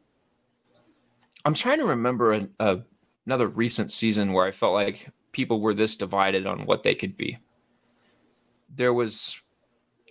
I'm 1.45 1.53
trying 1.53 1.79
to 1.79 1.85
remember 1.85 2.33
a, 2.33 2.47
a, 2.59 2.79
another 3.25 3.47
recent 3.47 3.91
season 3.91 4.33
where 4.33 4.45
I 4.45 4.51
felt 4.51 4.73
like 4.73 5.09
people 5.31 5.61
were 5.61 5.73
this 5.73 5.95
divided 5.95 6.45
on 6.45 6.65
what 6.65 6.83
they 6.83 6.95
could 6.95 7.15
be. 7.15 7.37
There 8.75 8.93
was, 8.93 9.39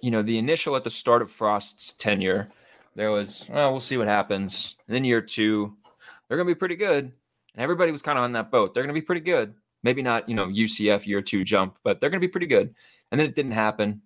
you 0.01 0.11
know, 0.11 0.23
the 0.23 0.39
initial 0.39 0.77
at 0.77 0.85
the 0.85 0.91
start 0.91 1.23
of 1.23 1.31
Frost's 1.31 1.93
tenure 1.93 2.51
there 2.99 3.13
was, 3.13 3.47
well, 3.49 3.71
we'll 3.71 3.79
see 3.79 3.97
what 3.97 4.09
happens. 4.09 4.77
And 4.89 4.97
then 4.97 5.05
year 5.05 5.21
two, 5.21 5.77
they're 6.27 6.37
going 6.37 6.49
to 6.49 6.53
be 6.53 6.59
pretty 6.59 6.75
good. 6.75 7.05
And 7.05 7.63
everybody 7.63 7.93
was 7.93 8.03
kind 8.03 8.19
of 8.19 8.25
on 8.25 8.33
that 8.33 8.51
boat. 8.51 8.75
They're 8.75 8.83
going 8.83 8.93
to 8.93 9.01
be 9.01 9.07
pretty 9.07 9.21
good. 9.21 9.55
Maybe 9.85 10.03
not, 10.03 10.29
you 10.29 10.35
know, 10.35 10.47
UCF 10.47 11.07
year 11.07 11.23
two 11.23 11.45
jump, 11.45 11.79
but 11.85 12.01
they're 12.01 12.11
going 12.11 12.21
to 12.21 12.27
be 12.27 12.31
pretty 12.31 12.49
good. 12.49 12.75
And 13.13 13.21
then 13.21 13.29
it 13.29 13.37
didn't 13.37 13.53
happen. 13.53 14.03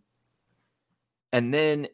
And 1.33 1.55
then 1.55 1.89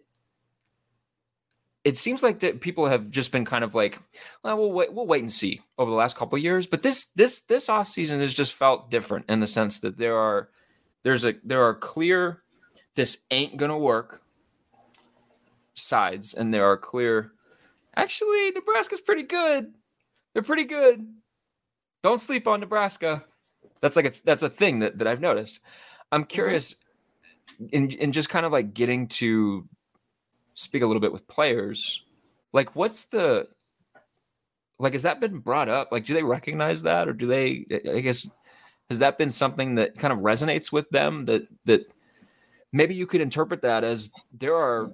it 1.84 1.96
seems 1.96 2.20
like 2.20 2.40
that 2.40 2.60
people 2.60 2.86
have 2.86 3.10
just 3.10 3.30
been 3.30 3.44
kind 3.44 3.62
of 3.62 3.76
like, 3.76 4.00
well, 4.42 4.58
we'll 4.58 4.72
wait, 4.72 4.92
we'll 4.92 5.06
wait 5.06 5.22
and 5.22 5.32
see 5.32 5.62
over 5.78 5.92
the 5.92 5.96
last 5.96 6.16
couple 6.16 6.36
years. 6.36 6.66
But 6.66 6.82
this 6.82 7.06
this 7.14 7.42
this 7.42 7.68
off 7.68 7.86
season 7.86 8.18
has 8.18 8.34
just 8.34 8.54
felt 8.54 8.90
different 8.90 9.26
in 9.28 9.38
the 9.38 9.46
sense 9.46 9.78
that 9.78 9.98
there 9.98 10.18
are 10.18 10.48
there's 11.04 11.24
a 11.24 11.36
there 11.44 11.62
are 11.62 11.74
clear 11.74 12.42
this 12.96 13.18
ain't 13.30 13.56
gonna 13.56 13.78
work 13.78 14.20
sides, 15.80 16.34
and 16.34 16.52
there 16.52 16.64
are 16.64 16.76
clear. 16.76 17.32
Actually, 17.96 18.50
Nebraska's 18.52 19.00
pretty 19.00 19.24
good. 19.24 19.72
They're 20.32 20.42
pretty 20.42 20.64
good. 20.64 21.06
Don't 22.02 22.20
sleep 22.20 22.46
on 22.46 22.60
Nebraska. 22.60 23.24
That's 23.80 23.96
like 23.96 24.06
a 24.06 24.12
that's 24.24 24.42
a 24.42 24.50
thing 24.50 24.80
that, 24.80 24.98
that 24.98 25.06
I've 25.06 25.20
noticed. 25.20 25.60
I'm 26.12 26.22
mm-hmm. 26.22 26.28
curious 26.28 26.76
in 27.72 27.90
in 27.90 28.12
just 28.12 28.28
kind 28.28 28.46
of 28.46 28.52
like 28.52 28.74
getting 28.74 29.08
to 29.08 29.68
speak 30.54 30.82
a 30.82 30.86
little 30.86 31.00
bit 31.00 31.12
with 31.12 31.26
players. 31.28 32.02
Like, 32.52 32.74
what's 32.74 33.04
the 33.04 33.46
like? 34.78 34.92
Has 34.92 35.02
that 35.02 35.20
been 35.20 35.38
brought 35.38 35.68
up? 35.68 35.90
Like, 35.92 36.04
do 36.04 36.14
they 36.14 36.22
recognize 36.22 36.82
that, 36.82 37.08
or 37.08 37.12
do 37.12 37.26
they? 37.26 37.66
I 37.90 38.00
guess 38.00 38.28
has 38.90 39.00
that 39.00 39.18
been 39.18 39.30
something 39.30 39.74
that 39.76 39.98
kind 39.98 40.12
of 40.12 40.20
resonates 40.20 40.72
with 40.72 40.88
them? 40.90 41.24
That 41.26 41.46
that 41.66 41.82
maybe 42.72 42.94
you 42.94 43.06
could 43.06 43.20
interpret 43.20 43.62
that 43.62 43.84
as 43.84 44.10
there 44.32 44.54
are 44.54 44.92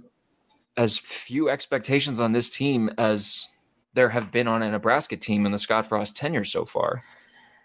as 0.76 0.98
few 0.98 1.48
expectations 1.48 2.20
on 2.20 2.32
this 2.32 2.50
team 2.50 2.90
as 2.98 3.46
there 3.94 4.08
have 4.08 4.32
been 4.32 4.48
on 4.48 4.62
a 4.62 4.70
Nebraska 4.70 5.16
team 5.16 5.46
in 5.46 5.52
the 5.52 5.58
Scott 5.58 5.86
Frost 5.86 6.16
tenure 6.16 6.44
so 6.44 6.64
far, 6.64 7.02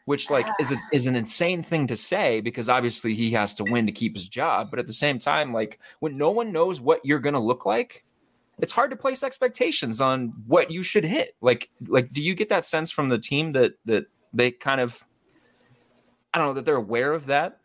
which 0.06 0.30
like 0.30 0.46
is 0.60 0.72
a, 0.72 0.78
is 0.94 1.08
an 1.08 1.16
insane 1.16 1.64
thing 1.64 1.88
to 1.88 1.96
say 1.96 2.40
because 2.40 2.70
obviously 2.70 3.16
he 3.16 3.32
has 3.32 3.54
to 3.56 3.64
win 3.64 3.88
to 3.88 3.92
keep 3.92 4.16
his 4.16 4.28
job, 4.28 4.70
but 4.70 4.80
at 4.80 4.88
the 4.88 4.94
same 4.94 5.18
time, 5.18 5.54
like 5.54 5.80
when 6.00 6.18
no 6.18 6.30
one 6.30 6.52
knows 6.52 6.80
what 6.80 7.04
you're 7.04 7.20
gonna 7.20 7.40
look 7.40 7.66
like, 7.66 8.04
it's 8.60 8.72
hard 8.72 8.92
to 8.92 8.96
place 8.96 9.24
expectations 9.24 10.00
on 10.02 10.34
what 10.46 10.70
you 10.70 10.84
should 10.84 11.04
hit. 11.04 11.36
Like 11.42 11.70
like 11.88 12.12
do 12.12 12.22
you 12.22 12.36
get 12.36 12.50
that 12.50 12.66
sense 12.66 12.92
from 12.92 13.10
the 13.10 13.20
team 13.20 13.54
that 13.54 13.74
that 13.86 14.06
they 14.34 14.52
kind 14.52 14.82
of 14.82 15.04
I 16.32 16.38
don't 16.38 16.48
know 16.48 16.54
that 16.54 16.66
they're 16.66 16.76
aware 16.76 17.14
of 17.14 17.26
that? 17.26 17.60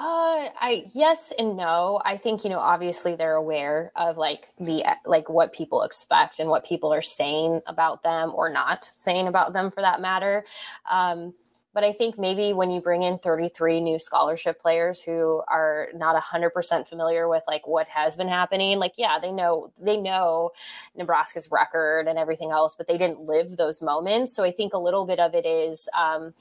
Uh, 0.00 0.48
I 0.60 0.84
yes 0.94 1.32
and 1.40 1.56
no. 1.56 2.00
I 2.04 2.16
think 2.16 2.44
you 2.44 2.50
know 2.50 2.60
obviously 2.60 3.16
they're 3.16 3.34
aware 3.34 3.90
of 3.96 4.16
like 4.16 4.52
the 4.56 4.84
like 5.04 5.28
what 5.28 5.52
people 5.52 5.82
expect 5.82 6.38
and 6.38 6.48
what 6.48 6.64
people 6.64 6.94
are 6.94 7.02
saying 7.02 7.62
about 7.66 8.04
them 8.04 8.30
or 8.32 8.48
not 8.48 8.92
saying 8.94 9.26
about 9.26 9.54
them 9.54 9.72
for 9.72 9.80
that 9.80 10.00
matter. 10.00 10.44
Um, 10.88 11.34
but 11.74 11.82
I 11.82 11.92
think 11.92 12.16
maybe 12.16 12.52
when 12.52 12.70
you 12.70 12.80
bring 12.80 13.02
in 13.02 13.18
33 13.18 13.80
new 13.80 13.98
scholarship 13.98 14.60
players 14.62 15.00
who 15.00 15.42
are 15.48 15.88
not 15.94 16.14
100% 16.22 16.86
familiar 16.86 17.28
with 17.28 17.42
like 17.48 17.66
what 17.66 17.88
has 17.88 18.16
been 18.16 18.28
happening, 18.28 18.78
like 18.78 18.92
yeah, 18.98 19.18
they 19.18 19.32
know 19.32 19.72
they 19.80 19.96
know 19.96 20.52
Nebraska's 20.96 21.50
record 21.50 22.06
and 22.06 22.20
everything 22.20 22.52
else, 22.52 22.76
but 22.76 22.86
they 22.86 22.98
didn't 22.98 23.22
live 23.22 23.56
those 23.56 23.82
moments. 23.82 24.32
So 24.32 24.44
I 24.44 24.52
think 24.52 24.74
a 24.74 24.78
little 24.78 25.06
bit 25.06 25.18
of 25.18 25.34
it 25.34 25.44
is 25.44 25.88
um, 25.98 26.34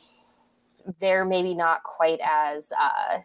they're 1.00 1.26
maybe 1.26 1.56
not 1.56 1.82
quite 1.82 2.20
as 2.24 2.72
uh, 2.80 3.20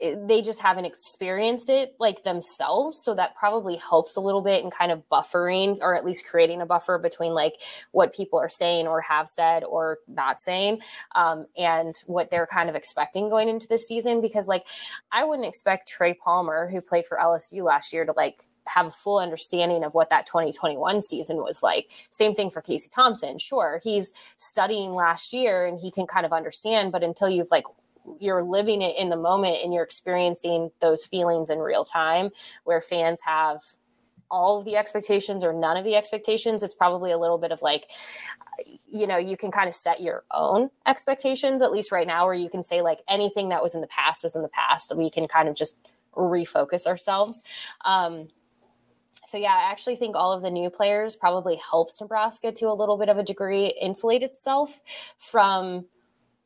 they 0.00 0.42
just 0.42 0.60
haven't 0.60 0.84
experienced 0.84 1.68
it 1.68 1.94
like 1.98 2.22
themselves 2.22 3.02
so 3.02 3.14
that 3.14 3.34
probably 3.34 3.76
helps 3.76 4.16
a 4.16 4.20
little 4.20 4.42
bit 4.42 4.62
in 4.62 4.70
kind 4.70 4.92
of 4.92 5.02
buffering 5.10 5.78
or 5.80 5.94
at 5.94 6.04
least 6.04 6.24
creating 6.24 6.60
a 6.60 6.66
buffer 6.66 6.98
between 6.98 7.32
like 7.32 7.54
what 7.90 8.14
people 8.14 8.38
are 8.38 8.48
saying 8.48 8.86
or 8.86 9.00
have 9.00 9.26
said 9.26 9.64
or 9.64 9.98
not 10.06 10.38
saying 10.38 10.80
um, 11.16 11.46
and 11.56 11.94
what 12.06 12.30
they're 12.30 12.46
kind 12.46 12.68
of 12.68 12.76
expecting 12.76 13.28
going 13.28 13.48
into 13.48 13.66
this 13.66 13.88
season 13.88 14.20
because 14.20 14.46
like 14.46 14.66
i 15.10 15.24
wouldn't 15.24 15.48
expect 15.48 15.88
trey 15.88 16.14
palmer 16.14 16.68
who 16.68 16.80
played 16.80 17.06
for 17.06 17.18
lsu 17.18 17.62
last 17.62 17.92
year 17.92 18.04
to 18.04 18.12
like 18.12 18.46
have 18.68 18.86
a 18.86 18.90
full 18.90 19.18
understanding 19.18 19.82
of 19.82 19.94
what 19.94 20.10
that 20.10 20.26
2021 20.26 21.00
season 21.00 21.38
was 21.38 21.62
like. 21.62 21.90
Same 22.10 22.34
thing 22.34 22.50
for 22.50 22.60
Casey 22.60 22.90
Thompson. 22.94 23.38
Sure, 23.38 23.80
he's 23.82 24.12
studying 24.36 24.92
last 24.92 25.32
year 25.32 25.64
and 25.64 25.80
he 25.80 25.90
can 25.90 26.06
kind 26.06 26.26
of 26.26 26.34
understand, 26.34 26.92
but 26.92 27.02
until 27.02 27.28
you've 27.30 27.50
like 27.50 27.64
you're 28.20 28.42
living 28.42 28.82
it 28.82 28.96
in 28.96 29.08
the 29.08 29.16
moment 29.16 29.58
and 29.62 29.72
you're 29.72 29.84
experiencing 29.84 30.70
those 30.80 31.04
feelings 31.04 31.50
in 31.50 31.58
real 31.58 31.84
time 31.84 32.30
where 32.64 32.80
fans 32.80 33.20
have 33.24 33.60
all 34.30 34.58
of 34.58 34.64
the 34.64 34.76
expectations 34.76 35.42
or 35.42 35.52
none 35.52 35.76
of 35.76 35.84
the 35.84 35.96
expectations 35.96 36.62
it's 36.62 36.74
probably 36.74 37.10
a 37.10 37.18
little 37.18 37.38
bit 37.38 37.50
of 37.50 37.62
like 37.62 37.88
you 38.90 39.06
know 39.06 39.16
you 39.16 39.36
can 39.36 39.50
kind 39.50 39.68
of 39.68 39.74
set 39.74 40.00
your 40.00 40.24
own 40.32 40.70
expectations 40.86 41.62
at 41.62 41.70
least 41.70 41.92
right 41.92 42.06
now 42.06 42.24
where 42.24 42.34
you 42.34 42.50
can 42.50 42.62
say 42.62 42.82
like 42.82 43.00
anything 43.08 43.48
that 43.48 43.62
was 43.62 43.74
in 43.74 43.80
the 43.80 43.86
past 43.86 44.22
was 44.22 44.34
in 44.36 44.42
the 44.42 44.48
past. 44.48 44.94
We 44.96 45.10
can 45.10 45.26
kind 45.28 45.48
of 45.48 45.54
just 45.54 45.78
refocus 46.14 46.86
ourselves. 46.86 47.42
Um, 47.84 48.28
so 49.24 49.36
yeah 49.36 49.52
i 49.52 49.70
actually 49.70 49.96
think 49.96 50.16
all 50.16 50.32
of 50.32 50.42
the 50.42 50.50
new 50.50 50.70
players 50.70 51.16
probably 51.16 51.56
helps 51.56 52.00
nebraska 52.00 52.50
to 52.50 52.66
a 52.66 52.72
little 52.72 52.96
bit 52.96 53.10
of 53.10 53.18
a 53.18 53.22
degree 53.22 53.66
insulate 53.78 54.22
itself 54.22 54.80
from 55.18 55.84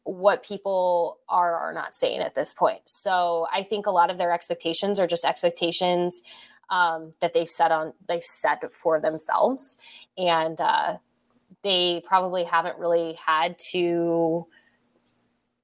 what 0.04 0.42
people 0.42 1.18
are 1.28 1.54
are 1.54 1.72
not 1.72 1.94
saying 1.94 2.20
at 2.20 2.34
this 2.34 2.52
point. 2.52 2.80
So 2.86 3.46
I 3.52 3.62
think 3.62 3.86
a 3.86 3.90
lot 3.90 4.10
of 4.10 4.18
their 4.18 4.32
expectations 4.32 4.98
are 4.98 5.06
just 5.06 5.24
expectations 5.24 6.22
um, 6.70 7.12
that 7.20 7.34
they've 7.34 7.48
set 7.48 7.70
on 7.70 7.92
they've 8.08 8.24
set 8.24 8.72
for 8.72 9.00
themselves, 9.00 9.76
and 10.16 10.60
uh, 10.60 10.96
they 11.62 12.02
probably 12.06 12.44
haven't 12.44 12.78
really 12.78 13.14
had 13.24 13.56
to 13.72 14.46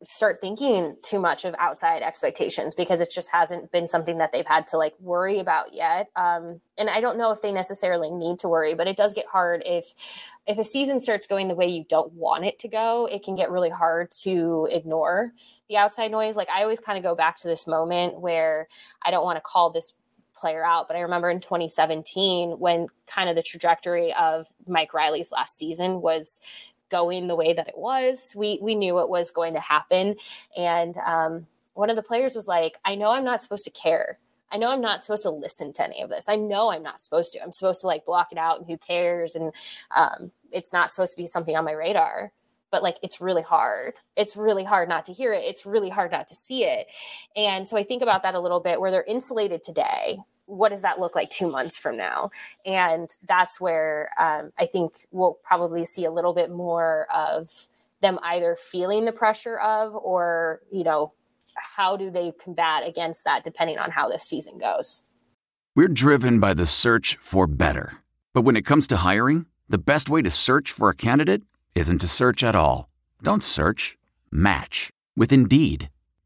start 0.04 0.40
thinking 0.40 0.96
too 1.02 1.18
much 1.18 1.44
of 1.44 1.54
outside 1.58 2.02
expectations 2.02 2.74
because 2.74 3.00
it 3.00 3.10
just 3.10 3.30
hasn't 3.32 3.72
been 3.72 3.88
something 3.88 4.18
that 4.18 4.30
they've 4.32 4.46
had 4.46 4.66
to 4.66 4.76
like 4.78 4.94
worry 5.00 5.40
about 5.40 5.74
yet. 5.74 6.08
Um, 6.16 6.60
and 6.78 6.88
i 6.88 7.00
don't 7.00 7.18
know 7.18 7.32
if 7.32 7.42
they 7.42 7.52
necessarily 7.52 8.10
need 8.10 8.38
to 8.38 8.48
worry 8.48 8.74
but 8.74 8.86
it 8.86 8.96
does 8.96 9.12
get 9.12 9.26
hard 9.26 9.62
if 9.66 9.94
if 10.46 10.58
a 10.58 10.64
season 10.64 11.00
starts 11.00 11.26
going 11.26 11.48
the 11.48 11.54
way 11.54 11.66
you 11.66 11.84
don't 11.88 12.12
want 12.12 12.44
it 12.44 12.58
to 12.60 12.68
go 12.68 13.06
it 13.10 13.22
can 13.22 13.34
get 13.34 13.50
really 13.50 13.70
hard 13.70 14.10
to 14.10 14.66
ignore 14.70 15.32
the 15.68 15.76
outside 15.76 16.10
noise. 16.10 16.36
Like 16.36 16.48
i 16.48 16.62
always 16.62 16.80
kind 16.80 16.96
of 16.96 17.04
go 17.04 17.14
back 17.14 17.36
to 17.38 17.48
this 17.48 17.66
moment 17.66 18.20
where 18.20 18.68
i 19.02 19.10
don't 19.10 19.24
want 19.24 19.36
to 19.36 19.42
call 19.42 19.70
this 19.70 19.92
player 20.34 20.64
out 20.64 20.86
but 20.86 20.96
i 20.96 21.00
remember 21.00 21.28
in 21.28 21.40
2017 21.40 22.60
when 22.60 22.86
kind 23.08 23.28
of 23.28 23.34
the 23.34 23.42
trajectory 23.42 24.14
of 24.14 24.46
mike 24.68 24.94
riley's 24.94 25.32
last 25.32 25.58
season 25.58 26.00
was 26.00 26.40
going 26.90 27.26
the 27.26 27.36
way 27.36 27.52
that 27.52 27.68
it 27.68 27.78
was. 27.78 28.34
We 28.36 28.58
we 28.62 28.74
knew 28.74 28.98
it 29.00 29.08
was 29.08 29.30
going 29.30 29.54
to 29.54 29.60
happen, 29.60 30.16
and 30.56 30.96
um, 30.98 31.46
one 31.74 31.90
of 31.90 31.96
the 31.96 32.02
players 32.02 32.34
was 32.34 32.48
like, 32.48 32.76
"I 32.84 32.94
know 32.94 33.10
I'm 33.10 33.24
not 33.24 33.40
supposed 33.40 33.64
to 33.64 33.70
care. 33.70 34.18
I 34.50 34.56
know 34.56 34.70
I'm 34.70 34.80
not 34.80 35.02
supposed 35.02 35.24
to 35.24 35.30
listen 35.30 35.72
to 35.74 35.84
any 35.84 36.00
of 36.02 36.08
this. 36.08 36.28
I 36.28 36.36
know 36.36 36.70
I'm 36.70 36.82
not 36.82 37.00
supposed 37.02 37.34
to. 37.34 37.42
I'm 37.42 37.52
supposed 37.52 37.82
to 37.82 37.86
like 37.86 38.04
block 38.04 38.28
it 38.32 38.38
out, 38.38 38.58
and 38.58 38.66
who 38.66 38.76
cares? 38.78 39.34
And 39.34 39.52
um, 39.94 40.32
it's 40.52 40.72
not 40.72 40.90
supposed 40.90 41.12
to 41.12 41.22
be 41.22 41.26
something 41.26 41.56
on 41.56 41.64
my 41.64 41.72
radar." 41.72 42.32
But 42.70 42.82
like, 42.82 42.98
it's 43.02 43.18
really 43.18 43.40
hard. 43.40 43.94
It's 44.14 44.36
really 44.36 44.64
hard 44.64 44.90
not 44.90 45.06
to 45.06 45.14
hear 45.14 45.32
it. 45.32 45.44
It's 45.44 45.64
really 45.64 45.88
hard 45.88 46.12
not 46.12 46.28
to 46.28 46.34
see 46.34 46.64
it. 46.64 46.88
And 47.34 47.66
so 47.66 47.78
I 47.78 47.82
think 47.82 48.02
about 48.02 48.22
that 48.24 48.34
a 48.34 48.40
little 48.40 48.60
bit 48.60 48.78
where 48.78 48.90
they're 48.90 49.02
insulated 49.04 49.62
today 49.62 50.18
what 50.48 50.70
does 50.70 50.82
that 50.82 50.98
look 50.98 51.14
like 51.14 51.30
two 51.30 51.50
months 51.50 51.78
from 51.78 51.96
now? 51.96 52.30
And 52.64 53.08
that's 53.26 53.60
where 53.60 54.10
um, 54.18 54.50
I 54.58 54.66
think 54.66 55.06
we'll 55.10 55.38
probably 55.44 55.84
see 55.84 56.04
a 56.04 56.10
little 56.10 56.34
bit 56.34 56.50
more 56.50 57.06
of 57.14 57.68
them 58.00 58.18
either 58.22 58.56
feeling 58.56 59.04
the 59.04 59.12
pressure 59.12 59.58
of 59.58 59.94
or, 59.94 60.60
you 60.72 60.84
know, 60.84 61.12
how 61.54 61.96
do 61.96 62.10
they 62.10 62.32
combat 62.32 62.86
against 62.86 63.24
that 63.24 63.44
depending 63.44 63.78
on 63.78 63.90
how 63.90 64.08
this 64.08 64.24
season 64.24 64.58
goes. 64.58 65.04
We're 65.74 65.88
driven 65.88 66.40
by 66.40 66.54
the 66.54 66.66
search 66.66 67.16
for 67.20 67.46
better. 67.46 67.98
But 68.32 68.42
when 68.42 68.56
it 68.56 68.64
comes 68.64 68.86
to 68.88 68.98
hiring, 68.98 69.46
the 69.68 69.78
best 69.78 70.08
way 70.08 70.22
to 70.22 70.30
search 70.30 70.72
for 70.72 70.88
a 70.88 70.96
candidate 70.96 71.42
isn't 71.74 71.98
to 71.98 72.08
search 72.08 72.42
at 72.42 72.54
all. 72.54 72.88
Don't 73.22 73.42
search, 73.42 73.96
match 74.30 74.90
with 75.16 75.32
Indeed. 75.32 75.90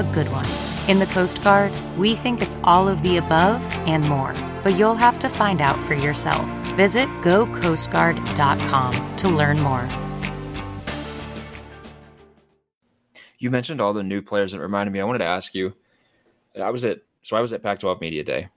a 0.00 0.14
good 0.14 0.28
one. 0.32 0.46
In 0.88 0.98
the 0.98 1.06
Coast 1.06 1.44
Guard, 1.44 1.70
we 1.96 2.16
think 2.16 2.40
it's 2.40 2.58
all 2.64 2.88
of 2.88 3.02
the 3.02 3.18
above 3.18 3.62
and 3.86 4.08
more, 4.08 4.34
but 4.62 4.76
you'll 4.76 4.94
have 4.96 5.18
to 5.20 5.28
find 5.28 5.60
out 5.60 5.78
for 5.86 5.94
yourself. 5.94 6.48
Visit 6.74 7.06
gocoastguard.com 7.20 9.16
to 9.16 9.28
learn 9.28 9.60
more. 9.60 9.86
You 13.38 13.50
mentioned 13.50 13.80
all 13.80 13.92
the 13.92 14.02
new 14.02 14.22
players 14.22 14.52
that 14.52 14.60
reminded 14.60 14.92
me. 14.92 15.00
I 15.00 15.04
wanted 15.04 15.20
to 15.20 15.26
ask 15.26 15.54
you. 15.54 15.74
I 16.60 16.70
was 16.70 16.84
at 16.84 17.02
so 17.22 17.36
I 17.36 17.40
was 17.40 17.52
at 17.52 17.62
Pac-12 17.62 18.00
Media 18.00 18.24
Day 18.24 18.48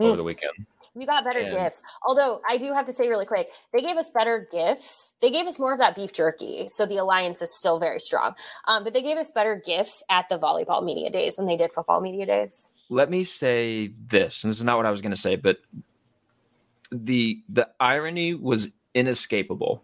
over 0.00 0.16
the 0.16 0.24
weekend. 0.24 0.52
We 0.96 1.04
got 1.04 1.24
better 1.24 1.40
And- 1.40 1.54
gifts. 1.54 1.82
Although 2.06 2.40
I 2.48 2.56
do 2.56 2.72
have 2.72 2.86
to 2.86 2.92
say 2.92 3.08
really 3.08 3.26
quick, 3.26 3.50
they 3.72 3.82
gave 3.82 3.96
us 3.98 4.08
better 4.10 4.48
gifts. 4.50 5.12
They 5.20 5.30
gave 5.30 5.46
us 5.46 5.58
more 5.58 5.72
of 5.72 5.78
that 5.78 5.94
beef 5.94 6.12
jerky. 6.12 6.64
So 6.68 6.86
the 6.86 6.96
alliance 6.96 7.42
is 7.42 7.56
still 7.58 7.78
very 7.78 8.00
strong. 8.00 8.34
Um, 8.66 8.82
but 8.82 8.94
they 8.94 9.02
gave 9.02 9.18
us 9.18 9.30
better 9.30 9.62
gifts 9.64 10.02
at 10.08 10.28
the 10.30 10.38
volleyball 10.38 10.82
media 10.82 11.10
days 11.10 11.36
than 11.36 11.44
they 11.46 11.56
did 11.56 11.70
football 11.72 12.00
media 12.00 12.24
days. 12.24 12.72
let 12.88 13.10
me 13.10 13.24
say 13.24 13.92
this, 14.08 14.42
and 14.42 14.50
this 14.50 14.58
is 14.58 14.64
not 14.64 14.76
what 14.78 14.86
I 14.86 14.90
was 14.90 15.00
going 15.02 15.10
to 15.14 15.20
say, 15.20 15.36
but 15.36 15.58
the 16.92 17.42
the 17.48 17.68
irony 17.80 18.32
was 18.34 18.72
inescapable 18.94 19.82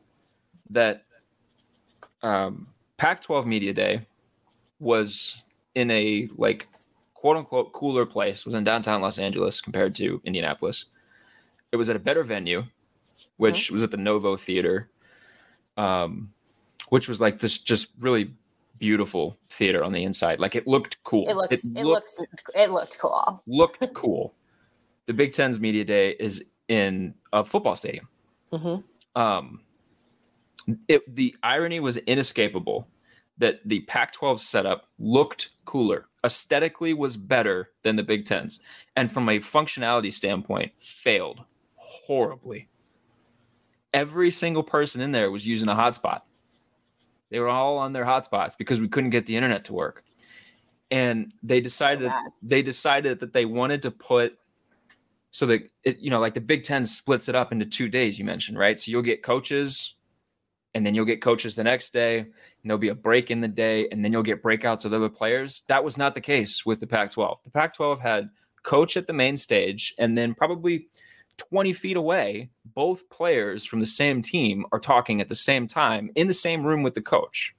that 0.71 1.05
um, 2.23 2.69
Pac-12 2.97 3.45
Media 3.45 3.73
Day 3.73 4.07
was 4.79 5.43
in 5.75 5.91
a 5.91 6.29
like 6.37 6.69
quote 7.15 7.37
unquote 7.37 7.73
cooler 7.73 8.07
place. 8.07 8.47
Was 8.47 8.55
in 8.55 8.65
downtown 8.65 9.03
Los 9.03 9.19
Angeles 9.19 9.61
compared 9.61 9.95
to 9.97 10.21
Indianapolis. 10.25 10.87
It 11.73 11.77
was 11.77 11.89
at 11.89 11.97
a 11.97 12.01
better 12.01 12.23
venue, 12.23 12.65
which 13.37 13.71
was 13.71 13.83
at 13.83 13.91
the 13.91 13.97
Novo 13.97 14.37
Theater, 14.37 14.91
um, 15.77 16.33
which 16.91 17.09
was 17.09 17.21
like 17.21 17.41
this 17.41 17.59
just 17.59 17.89
really 17.99 18.35
beautiful 18.79 19.39
theater 19.49 19.83
on 19.83 19.93
the 19.93 20.03
inside. 20.05 20.41
Like 20.41 20.55
it 20.55 20.67
looked 20.67 21.03
cool. 21.05 21.29
It 21.29 21.37
looks. 21.37 21.65
It, 21.65 21.85
looked. 21.85 22.11
It 22.55 22.71
looked 22.71 22.99
cool. 22.99 23.43
Looked 23.47 23.95
cool. 23.95 24.35
The 25.07 25.13
Big 25.13 25.33
Ten's 25.33 25.59
media 25.59 25.85
day 25.85 26.17
is 26.19 26.45
in 26.69 27.15
a 27.33 27.45
football 27.45 27.77
stadium. 27.77 28.09
Mm-hmm. 28.53 29.21
Um, 29.21 29.61
it, 30.89 31.15
the 31.15 31.35
irony 31.43 31.81
was 31.81 31.97
inescapable 31.97 32.89
that 33.39 33.61
the 33.65 33.81
Pac-12 33.81 34.41
setup 34.41 34.89
looked 34.99 35.51
cooler, 35.65 36.07
aesthetically 36.25 36.95
was 36.95 37.17
better 37.17 37.71
than 37.83 37.97
the 37.97 38.03
Big 38.03 38.25
Ten's, 38.25 38.61
and 38.95 39.11
from 39.11 39.29
a 39.29 39.39
functionality 39.39 40.13
standpoint, 40.13 40.73
failed 40.79 41.41
horribly. 41.93 42.69
Every 43.93 44.31
single 44.31 44.63
person 44.63 45.01
in 45.01 45.13
there 45.13 45.31
was 45.31 45.47
using 45.47 45.69
a 45.69 45.75
hotspot. 45.75 46.23
They 47.31 47.39
were 47.39 47.49
all 47.49 47.79
on 47.79 47.93
their 47.93 48.05
hotspots 48.05 48.57
because 48.57 48.81
we 48.81 48.89
couldn't 48.89 49.11
get 49.11 49.27
the 49.27 49.37
internet 49.37 49.65
to 49.67 49.73
work. 49.73 50.05
And 50.91 51.33
they 51.43 51.61
decided 51.61 52.09
bad. 52.09 52.33
they 52.43 52.61
decided 52.61 53.21
that 53.21 53.33
they 53.33 53.47
wanted 53.47 53.83
to 53.83 53.91
put 53.91 54.39
so 55.31 55.47
that 55.47 55.63
it, 55.83 55.99
you 55.99 56.11
know, 56.11 56.21
like 56.21 56.35
the 56.35 56.41
Big 56.41 56.63
Ten 56.63 56.85
splits 56.85 57.29
it 57.29 57.35
up 57.35 57.53
into 57.53 57.65
two 57.65 57.89
days. 57.89 58.19
You 58.19 58.27
mentioned 58.27 58.59
right, 58.59 58.79
so 58.79 58.91
you'll 58.91 59.01
get 59.01 59.23
coaches, 59.23 59.95
and 60.75 60.85
then 60.85 60.95
you'll 60.95 61.07
get 61.07 61.23
coaches 61.23 61.55
the 61.55 61.65
next 61.65 61.95
day, 61.95 62.19
and 62.19 62.31
there'll 62.65 62.79
be 62.79 62.89
a 62.89 62.95
break 62.95 63.31
in 63.31 63.41
the 63.41 63.49
day, 63.49 63.89
and 63.91 64.05
then 64.05 64.13
you'll 64.13 64.23
get 64.23 64.43
breakouts 64.43 64.85
of 64.85 64.93
other 64.93 65.09
players. 65.09 65.63
That 65.69 65.83
was 65.83 65.97
not 65.97 66.15
the 66.15 66.21
case 66.21 66.67
with 66.67 66.81
the 66.81 66.87
Pac-12. 66.87 67.43
The 67.45 67.51
Pac-12 67.51 67.99
had 67.99 68.31
coach 68.63 68.99
at 68.99 69.07
the 69.07 69.15
main 69.15 69.39
stage, 69.39 69.95
and 69.99 70.17
then 70.17 70.35
probably 70.35 70.87
20 71.49 71.73
feet 71.73 71.97
away, 71.97 72.51
both 72.65 73.09
players 73.11 73.65
from 73.65 73.81
the 73.81 73.87
same 73.87 74.23
team 74.23 74.65
are 74.73 74.79
talking 74.79 75.21
at 75.21 75.29
the 75.29 75.35
same 75.35 75.67
time 75.67 76.11
in 76.15 76.27
the 76.27 76.35
same 76.35 76.65
room 76.65 76.83
with 76.83 76.95
the 76.95 77.03
coach. 77.03 77.55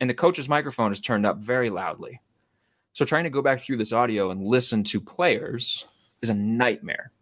And 0.00 0.08
the 0.08 0.14
coach's 0.14 0.48
microphone 0.48 0.92
is 0.92 1.00
turned 1.00 1.26
up 1.26 1.38
very 1.38 1.70
loudly. 1.70 2.20
So 2.92 3.04
trying 3.04 3.24
to 3.24 3.30
go 3.30 3.42
back 3.42 3.60
through 3.60 3.78
this 3.78 3.92
audio 3.92 4.30
and 4.30 4.42
listen 4.42 4.84
to 4.84 5.00
players 5.00 5.86
is 6.20 6.30
a 6.30 6.34
nightmare. 6.34 7.12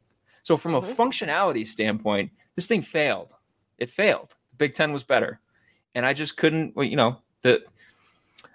So 0.43 0.57
from 0.57 0.75
a 0.75 0.83
functionality 0.83 1.67
standpoint, 1.67 2.31
this 2.57 2.67
thing 2.67 2.83
failed. 2.83 3.33
It 3.79 3.89
failed. 3.89 4.35
The 4.51 4.57
Big 4.57 4.75
10 4.75 4.93
was 4.93 5.03
better. 5.03 5.41
And 5.95 6.05
I 6.05 6.13
just 6.13 6.37
couldn't, 6.37 6.75
you 6.77 6.97
know, 6.97 7.19
the 7.43 7.63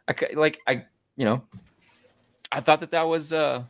I 0.08 0.16
like 0.36 0.60
I, 0.68 0.86
you 1.18 1.26
know, 1.26 1.42
I 2.52 2.60
thought 2.60 2.82
that 2.82 2.92
that 2.92 3.04
was 3.04 3.34
uh 3.34 3.64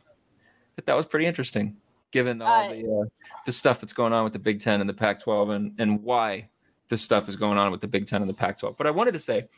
that 0.76 0.86
that 0.86 0.96
was 0.96 1.06
pretty 1.06 1.26
interesting 1.26 1.76
given 2.16 2.40
all 2.40 2.48
Uh, 2.48 2.68
the 2.70 2.82
uh, 3.04 3.04
the 3.44 3.52
stuff 3.52 3.78
that's 3.80 3.92
going 3.92 4.12
on 4.14 4.24
with 4.24 4.32
the 4.32 4.38
Big 4.38 4.58
10 4.60 4.80
and 4.80 4.88
the 4.88 4.94
Pac-12 4.94 5.54
and 5.54 5.74
and 5.78 6.02
why 6.02 6.48
this 6.88 7.02
stuff 7.02 7.28
is 7.28 7.36
going 7.36 7.58
on 7.58 7.70
with 7.70 7.80
the 7.82 7.86
Big 7.88 8.06
10 8.06 8.22
and 8.22 8.28
the 8.28 8.34
Pac-12. 8.34 8.76
But 8.78 8.86
I 8.86 8.90
wanted 8.90 9.12
to 9.12 9.18
say 9.18 9.48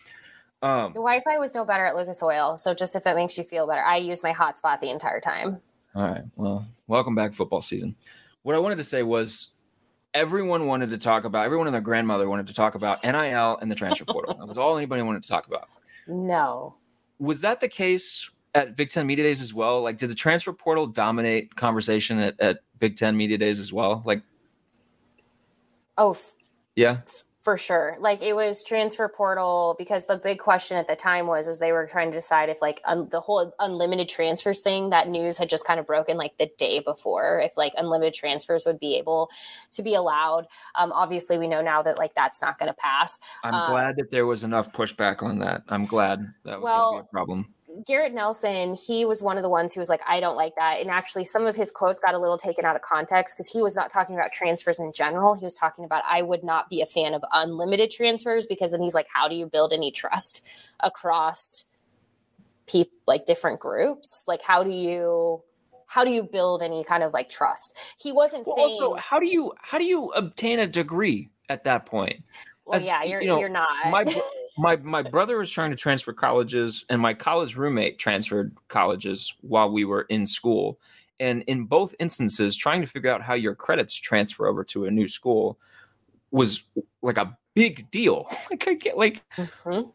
um 0.63 0.93
The 0.93 0.99
Wi-Fi 1.01 1.39
was 1.39 1.55
no 1.55 1.65
better 1.65 1.87
at 1.87 1.95
Lucas 1.95 2.21
Oil, 2.23 2.57
so 2.57 2.75
just 2.75 2.97
if 2.97 3.07
it 3.07 3.15
makes 3.15 3.39
you 3.39 3.45
feel 3.45 3.67
better, 3.69 3.83
I 3.83 3.97
used 3.99 4.25
my 4.25 4.33
hotspot 4.33 4.81
the 4.81 4.91
entire 4.91 5.21
time. 5.21 5.61
All 5.95 6.03
right. 6.03 6.23
Well, 6.35 6.67
welcome 6.89 7.15
back 7.15 7.33
football 7.33 7.63
season. 7.63 7.95
What 8.43 8.57
I 8.57 8.59
wanted 8.59 8.77
to 8.79 8.85
say 8.85 9.03
was 9.05 9.53
everyone 10.15 10.67
wanted 10.67 10.91
to 10.91 10.99
talk 10.99 11.25
about, 11.25 11.45
everyone 11.47 11.69
and 11.69 11.75
their 11.75 11.81
grandmother 11.81 12.29
wanted 12.29 12.49
to 12.49 12.55
talk 12.55 12.75
about 12.75 13.05
NIL 13.05 13.59
and 13.61 13.71
the 13.71 13.75
transfer 13.77 14.05
portal. 14.05 14.35
that 14.35 14.47
was 14.49 14.59
all 14.59 14.77
anybody 14.77 15.03
wanted 15.03 15.23
to 15.23 15.29
talk 15.29 15.47
about. 15.47 15.69
No, 16.09 16.75
Was 17.19 17.41
that 17.43 17.61
the 17.61 17.69
case 17.69 18.31
at 18.55 18.77
Big 18.77 18.91
Ten 18.91 19.07
Media 19.07 19.25
Days 19.25 19.41
as 19.43 19.53
well? 19.55 19.83
Like, 19.83 19.99
did 19.99 20.11
the 20.11 20.15
transfer 20.15 20.53
portal 20.53 20.87
dominate 20.87 21.55
conversation 21.57 22.19
at, 22.19 22.39
at 22.41 22.61
Big 22.79 22.97
Ten 22.97 23.17
Media 23.17 23.39
Days 23.39 23.61
as 23.61 23.73
well? 23.73 24.03
Like, 24.07 24.23
oh, 25.97 26.11
f- 26.13 26.35
yeah. 26.77 26.99
for 27.43 27.57
sure. 27.57 27.97
Like 27.99 28.23
it 28.23 28.35
was 28.35 28.63
transfer 28.63 29.09
portal 29.09 29.75
because 29.79 30.07
the 30.07 30.17
big 30.17 30.39
question 30.39 30.77
at 30.77 30.87
the 30.87 30.95
time 30.97 31.27
was 31.27 31.49
is 31.49 31.59
they 31.59 31.73
were 31.73 31.87
trying 31.87 32.11
to 32.11 32.17
decide 32.17 32.51
if 32.51 32.61
like 32.61 32.81
un- 32.85 33.09
the 33.11 33.21
whole 33.21 33.53
unlimited 33.59 34.09
transfers 34.09 34.61
thing 34.61 34.91
that 34.91 35.09
news 35.09 35.39
had 35.39 35.49
just 35.49 35.67
kind 35.67 35.81
of 35.81 35.87
broken 35.87 36.17
like 36.17 36.37
the 36.37 36.51
day 36.59 36.79
before 36.81 37.41
if 37.41 37.57
like 37.57 37.73
unlimited 37.79 38.13
transfers 38.15 38.65
would 38.67 38.79
be 38.79 38.97
able 38.97 39.31
to 39.73 39.83
be 39.83 39.95
allowed. 39.95 40.47
Um, 40.75 40.93
obviously, 40.93 41.39
we 41.39 41.49
know 41.49 41.63
now 41.63 41.83
that 41.83 41.97
like 41.99 42.15
that's 42.15 42.43
not 42.43 42.59
going 42.59 42.71
to 42.71 42.77
pass. 42.77 43.19
I'm 43.43 43.55
Um, 43.55 43.71
glad 43.71 43.97
that 43.97 44.11
there 44.11 44.27
was 44.27 44.45
enough 44.45 44.73
pushback 44.73 45.23
on 45.23 45.39
that. 45.41 45.63
I'm 45.69 45.87
glad 45.87 46.21
that 46.45 46.61
was 46.61 46.65
Well, 46.65 46.91
going 46.93 46.99
to 46.99 47.05
be 47.05 47.09
a 47.09 47.13
problem. 47.13 47.55
Garrett 47.87 48.15
Nelson, 48.15 48.75
he 48.75 49.05
was 49.05 49.23
one 49.23 49.37
of 49.37 49.43
the 49.43 49.49
ones 49.49 49.73
who 49.73 49.81
was 49.81 49.89
like, 49.89 50.01
I 50.07 50.21
don't 50.21 50.37
like 50.37 50.55
that. 50.57 50.81
And 50.81 50.91
actually, 50.91 51.25
some 51.25 51.47
of 51.47 51.55
his 51.55 51.71
quotes 51.71 52.01
got 52.01 52.15
a 52.15 52.19
little 52.19 52.39
taken 52.39 52.65
out 52.65 52.77
of 52.77 52.83
context 52.83 53.37
because 53.37 53.51
he 53.51 53.63
was 53.63 53.77
not 53.77 53.93
talking 53.93 54.15
about 54.17 54.33
transfers 54.33 54.81
in 54.81 54.93
general. 54.93 55.35
He 55.35 55.45
was 55.45 55.57
talking 55.57 55.85
about, 55.85 56.03
I 56.09 56.23
would 56.23 56.43
not 56.43 56.69
be 56.69 56.81
a 56.81 56.87
fan 56.87 57.15
of 57.15 57.23
unlimited 57.33 57.91
transfers 57.91 58.47
because 58.47 58.71
then 58.73 58.81
he's 58.83 58.95
like, 58.95 59.07
how 59.13 59.29
do 59.29 59.35
you 59.35 59.47
build 59.47 59.73
any 59.73 59.91
trust 59.91 60.47
across 60.81 61.67
people, 62.67 62.93
like 63.07 63.27
different 63.27 63.61
groups? 63.61 64.25
Like, 64.27 64.43
how 64.43 64.63
do 64.63 64.71
you. 64.71 65.43
How 65.91 66.05
do 66.05 66.11
you 66.11 66.23
build 66.23 66.63
any 66.63 66.85
kind 66.85 67.03
of 67.03 67.15
like 67.15 67.31
trust? 67.31 67.75
He 67.97 68.13
wasn't 68.13 68.47
Well, 68.47 68.57
saying. 68.57 68.77
also, 68.83 68.95
how 68.97 69.19
do 69.19 69.25
you 69.25 69.55
how 69.63 69.79
do 69.79 69.85
you 69.85 70.11
obtain 70.11 70.59
a 70.59 70.67
degree 70.67 71.31
at 71.49 71.65
that 71.65 71.87
point? 71.87 72.23
well, 72.67 72.77
as, 72.79 72.85
yeah, 72.85 73.03
you're 73.05 73.23
you 73.23 73.29
know, 73.29 73.39
you're 73.41 73.49
not. 73.49 73.71
my 73.91 74.05
my 74.59 74.77
my 74.77 75.03
brother 75.03 75.39
was 75.39 75.51
trying 75.51 75.71
to 75.71 75.77
transfer 75.77 76.13
colleges 76.13 76.85
and 76.91 77.01
my 77.01 77.15
college 77.15 77.57
roommate 77.57 77.99
transferred 77.99 78.57
colleges 78.69 79.35
while 79.41 79.71
we 79.71 79.85
were 79.85 80.03
in 80.03 80.27
school 80.27 80.79
and 81.21 81.43
in 81.47 81.65
both 81.65 81.95
instances 81.99 82.57
trying 82.57 82.81
to 82.81 82.87
figure 82.87 83.11
out 83.11 83.23
how 83.23 83.35
your 83.35 83.55
credits 83.55 83.95
transfer 83.95 84.47
over 84.47 84.65
to 84.65 84.87
a 84.87 84.91
new 84.91 85.09
school 85.09 85.59
was 86.31 86.65
like 87.03 87.19
a 87.19 87.37
big 87.55 87.91
deal 87.91 88.27
like 88.51 88.67
I 88.69 88.75
get 88.75 88.99
like 88.99 89.23
Mhm. 89.39 89.93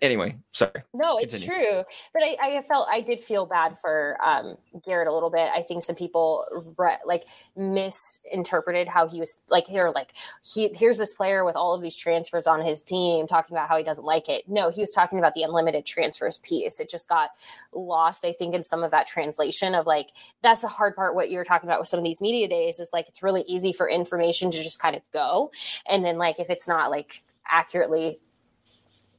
Anyway 0.00 0.36
sorry 0.52 0.82
No, 0.94 1.18
it's 1.18 1.34
Continue. 1.38 1.64
true. 1.64 1.84
But 2.12 2.22
I, 2.22 2.58
I 2.58 2.62
felt 2.62 2.86
I 2.90 3.00
did 3.00 3.24
feel 3.24 3.46
bad 3.46 3.78
for 3.80 4.16
um, 4.24 4.56
Garrett 4.84 5.08
a 5.08 5.12
little 5.12 5.30
bit. 5.30 5.48
I 5.54 5.62
think 5.62 5.82
some 5.82 5.96
people 5.96 6.44
re- 6.76 6.98
like 7.06 7.26
misinterpreted 7.56 8.88
how 8.88 9.08
he 9.08 9.18
was 9.18 9.40
like 9.48 9.66
here, 9.66 9.90
like 9.94 10.12
he 10.42 10.68
here's 10.74 10.98
this 10.98 11.14
player 11.14 11.44
with 11.44 11.56
all 11.56 11.74
of 11.74 11.82
these 11.82 11.96
transfers 11.96 12.46
on 12.46 12.64
his 12.64 12.82
team 12.82 13.26
talking 13.26 13.56
about 13.56 13.68
how 13.68 13.76
he 13.76 13.84
doesn't 13.84 14.04
like 14.04 14.28
it. 14.28 14.44
No, 14.48 14.70
he 14.70 14.80
was 14.80 14.90
talking 14.90 15.18
about 15.18 15.34
the 15.34 15.42
unlimited 15.42 15.86
transfers 15.86 16.38
piece. 16.38 16.78
It 16.80 16.90
just 16.90 17.08
got 17.08 17.30
lost, 17.72 18.24
I 18.24 18.32
think, 18.32 18.54
in 18.54 18.64
some 18.64 18.84
of 18.84 18.90
that 18.90 19.06
translation 19.06 19.74
of 19.74 19.86
like 19.86 20.10
that's 20.42 20.60
the 20.60 20.68
hard 20.68 20.94
part. 20.96 21.14
What 21.14 21.30
you're 21.30 21.44
talking 21.44 21.68
about 21.68 21.80
with 21.80 21.88
some 21.88 21.98
of 21.98 22.04
these 22.04 22.20
media 22.20 22.48
days 22.48 22.78
is 22.78 22.90
like 22.92 23.08
it's 23.08 23.22
really 23.22 23.42
easy 23.48 23.72
for 23.72 23.88
information 23.88 24.50
to 24.50 24.62
just 24.62 24.80
kind 24.80 24.96
of 24.96 25.02
go, 25.12 25.50
and 25.88 26.04
then 26.04 26.18
like 26.18 26.38
if 26.38 26.50
it's 26.50 26.68
not 26.68 26.90
like 26.90 27.22
accurately 27.46 28.18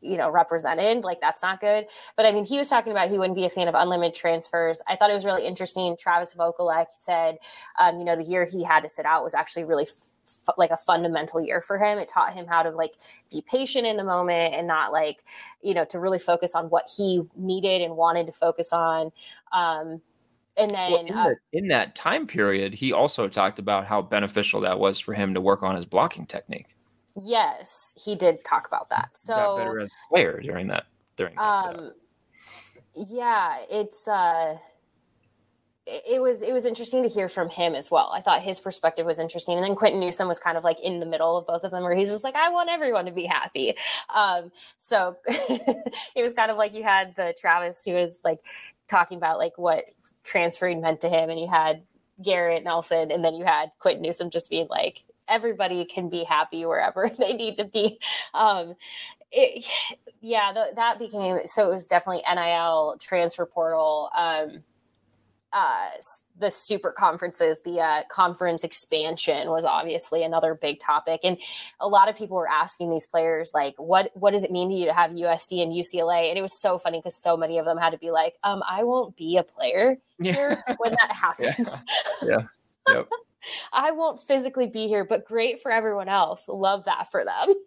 you 0.03 0.17
know 0.17 0.29
represented 0.29 1.03
like 1.03 1.21
that's 1.21 1.41
not 1.41 1.59
good. 1.59 1.85
But 2.15 2.25
i 2.25 2.31
mean 2.31 2.45
he 2.45 2.57
was 2.57 2.69
talking 2.69 2.91
about 2.91 3.09
he 3.09 3.17
wouldn't 3.17 3.35
be 3.35 3.45
a 3.45 3.49
fan 3.49 3.67
of 3.67 3.75
unlimited 3.75 4.15
transfers. 4.15 4.81
I 4.87 4.95
thought 4.95 5.09
it 5.09 5.13
was 5.13 5.25
really 5.25 5.45
interesting. 5.45 5.95
Travis 5.97 6.33
vokolek 6.33 6.87
said 6.97 7.37
um, 7.79 7.99
you 7.99 8.05
know 8.05 8.15
the 8.15 8.23
year 8.23 8.45
he 8.45 8.63
had 8.63 8.81
to 8.81 8.89
sit 8.89 9.05
out 9.05 9.23
was 9.23 9.33
actually 9.33 9.63
really 9.65 9.83
f- 9.83 10.55
like 10.57 10.71
a 10.71 10.77
fundamental 10.77 11.41
year 11.41 11.61
for 11.61 11.77
him. 11.77 11.97
It 11.97 12.07
taught 12.07 12.33
him 12.33 12.45
how 12.47 12.63
to 12.63 12.71
like 12.71 12.95
be 13.31 13.41
patient 13.41 13.85
in 13.87 13.97
the 13.97 14.03
moment 14.03 14.53
and 14.53 14.67
not 14.67 14.91
like 14.91 15.23
you 15.61 15.73
know 15.73 15.85
to 15.85 15.99
really 15.99 16.19
focus 16.19 16.55
on 16.55 16.65
what 16.65 16.89
he 16.95 17.21
needed 17.35 17.81
and 17.81 17.95
wanted 17.95 18.27
to 18.27 18.33
focus 18.33 18.73
on. 18.73 19.11
Um, 19.51 20.01
and 20.55 20.71
then 20.71 20.91
well, 20.91 21.01
in, 21.01 21.13
uh, 21.13 21.29
the, 21.29 21.57
in 21.57 21.67
that 21.69 21.95
time 21.95 22.27
period 22.27 22.73
he 22.73 22.93
also 22.93 23.27
talked 23.27 23.59
about 23.59 23.85
how 23.85 24.01
beneficial 24.01 24.61
that 24.61 24.79
was 24.79 24.99
for 24.99 25.13
him 25.13 25.33
to 25.33 25.41
work 25.41 25.63
on 25.63 25.75
his 25.75 25.85
blocking 25.85 26.25
technique 26.25 26.72
yes 27.21 27.93
he 28.04 28.15
did 28.15 28.43
talk 28.43 28.67
about 28.67 28.89
that 28.89 29.10
so 29.15 29.34
got 29.34 29.58
better 29.58 29.80
as 29.80 29.89
a 29.89 30.10
player 30.10 30.39
during 30.41 30.67
that 30.67 30.86
during 31.15 31.36
that 31.36 31.65
setup. 31.65 31.80
um 31.80 31.91
yeah 32.95 33.58
it's 33.69 34.08
uh 34.08 34.58
it 35.86 36.04
it 36.13 36.21
was 36.21 36.41
it 36.41 36.54
was 36.54 36.65
interesting 36.65 37.04
to 37.04 37.10
hear 37.10 37.28
from 37.28 37.49
him 37.49 37.76
as 37.76 37.91
well. 37.91 38.12
I 38.13 38.21
thought 38.21 38.41
his 38.41 38.60
perspective 38.60 39.06
was 39.06 39.19
interesting, 39.19 39.58
and 39.58 39.63
then 39.63 39.76
Quinton 39.76 39.99
Newsome 39.99 40.28
was 40.28 40.39
kind 40.39 40.58
of 40.58 40.63
like 40.63 40.80
in 40.80 40.99
the 40.99 41.06
middle 41.06 41.38
of 41.38 41.45
both 41.45 41.63
of 41.63 41.71
them, 41.71 41.84
where 41.84 41.95
he's 41.95 42.10
just 42.10 42.23
like, 42.23 42.36
"I 42.36 42.49
want 42.49 42.69
everyone 42.69 43.06
to 43.06 43.12
be 43.12 43.26
happy." 43.26 43.76
Um, 44.13 44.52
so 44.78 45.17
it 45.28 46.21
was 46.21 46.34
kind 46.34 46.52
of 46.52 46.58
like 46.58 46.73
you 46.73 46.84
had 46.84 47.15
the 47.15 47.34
Travis 47.38 47.84
who 47.84 47.93
was 47.93 48.21
like 48.23 48.39
talking 48.88 49.17
about 49.17 49.39
like 49.39 49.58
what 49.58 49.86
transferring 50.23 50.82
meant 50.82 51.02
to 51.02 51.10
him, 51.10 51.30
and 51.30 51.39
you 51.39 51.47
had 51.47 51.84
Garrett 52.21 52.63
Nelson, 52.63 53.12
and 53.12 53.23
then 53.23 53.36
you 53.36 53.43
had 53.43 53.71
Quinton 53.80 54.04
Newsome 54.04 54.30
just 54.30 54.49
being 54.49 54.67
like, 54.69 54.99
"Everybody 55.27 55.86
can 55.86 56.09
be 56.09 56.23
happy 56.23 56.65
wherever 56.65 57.09
they 57.17 57.33
need 57.33 57.57
to 57.57 57.65
be." 57.65 57.99
Um, 58.33 58.75
it, 59.31 59.65
yeah, 60.21 60.53
the, 60.53 60.67
that 60.75 60.99
became 60.99 61.39
so. 61.45 61.69
It 61.69 61.73
was 61.73 61.88
definitely 61.88 62.23
NIL 62.33 62.97
transfer 62.99 63.45
portal. 63.45 64.09
Um, 64.15 64.63
uh, 65.53 65.89
the 66.39 66.49
super 66.49 66.91
conferences, 66.91 67.62
the 67.63 67.79
uh, 67.79 68.01
conference 68.09 68.63
expansion 68.63 69.49
was 69.49 69.65
obviously 69.65 70.23
another 70.23 70.55
big 70.55 70.79
topic, 70.79 71.21
and 71.23 71.38
a 71.79 71.88
lot 71.88 72.09
of 72.09 72.15
people 72.15 72.38
were 72.38 72.49
asking 72.49 72.89
these 72.89 73.05
players 73.05 73.52
like, 73.54 73.75
"What 73.77 74.12
what 74.15 74.31
does 74.31 74.43
it 74.43 74.52
mean 74.52 74.69
to 74.69 74.75
you 74.75 74.85
to 74.85 74.93
have 74.93 75.12
USC 75.12 75.62
and 75.62 75.71
UCLA?" 75.71 76.29
And 76.29 76.37
it 76.37 76.41
was 76.41 76.60
so 76.60 76.77
funny 76.77 77.00
because 77.00 77.15
so 77.15 77.37
many 77.37 77.60
of 77.60 77.65
them 77.65 77.77
had 77.77 77.91
to 77.91 78.00
be 78.00 78.10
like, 78.10 78.35
"Um, 78.43 78.63
I 78.67 78.83
won't 78.83 79.15
be 79.15 79.37
a 79.37 79.43
player 79.43 79.98
here 80.19 80.63
when 80.77 80.91
that 80.91 81.12
happens. 81.15 81.83
yeah 82.23 82.48
yep 82.87 83.08
I 83.71 83.91
won't 83.91 84.21
physically 84.21 84.67
be 84.67 84.87
here, 84.87 85.04
but 85.06 85.25
great 85.25 85.60
for 85.60 85.71
everyone 85.71 86.10
else. 86.10 86.48
Love 86.48 86.85
that 86.85 87.12
for 87.12 87.23
them." 87.25 87.54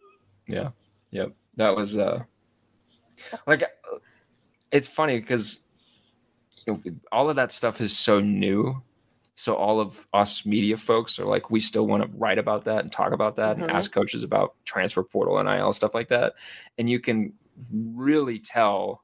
Yeah. 0.49 0.71
Yep. 1.11 1.33
That 1.57 1.75
was 1.75 1.97
uh 1.99 2.23
like 3.49 3.65
it's 4.71 4.87
funny 4.87 5.19
because 5.19 5.61
you 6.67 6.75
know, 6.75 6.93
all 7.11 7.29
of 7.29 7.35
that 7.37 7.51
stuff 7.51 7.81
is 7.81 7.97
so 7.97 8.21
new 8.21 8.81
so 9.35 9.55
all 9.55 9.81
of 9.81 10.07
us 10.15 10.47
media 10.47 10.77
folks 10.77 11.19
are 11.19 11.27
like 11.27 11.51
we 11.51 11.59
still 11.61 11.87
want 11.87 12.03
to 12.03 12.09
write 12.17 12.39
about 12.39 12.65
that 12.65 12.81
and 12.85 12.93
talk 12.93 13.13
about 13.13 13.35
that 13.37 13.57
Mhm. 13.57 13.63
and 13.63 13.71
ask 13.73 13.93
coaches 13.93 14.23
about 14.23 14.55
transfer 14.65 15.03
portal 15.03 15.39
and 15.39 15.49
il 15.49 15.73
stuff 15.73 15.95
like 15.95 16.09
that 16.09 16.35
and 16.79 16.89
you 16.89 17.01
can 17.01 17.33
really 17.73 18.39
tell 18.39 19.03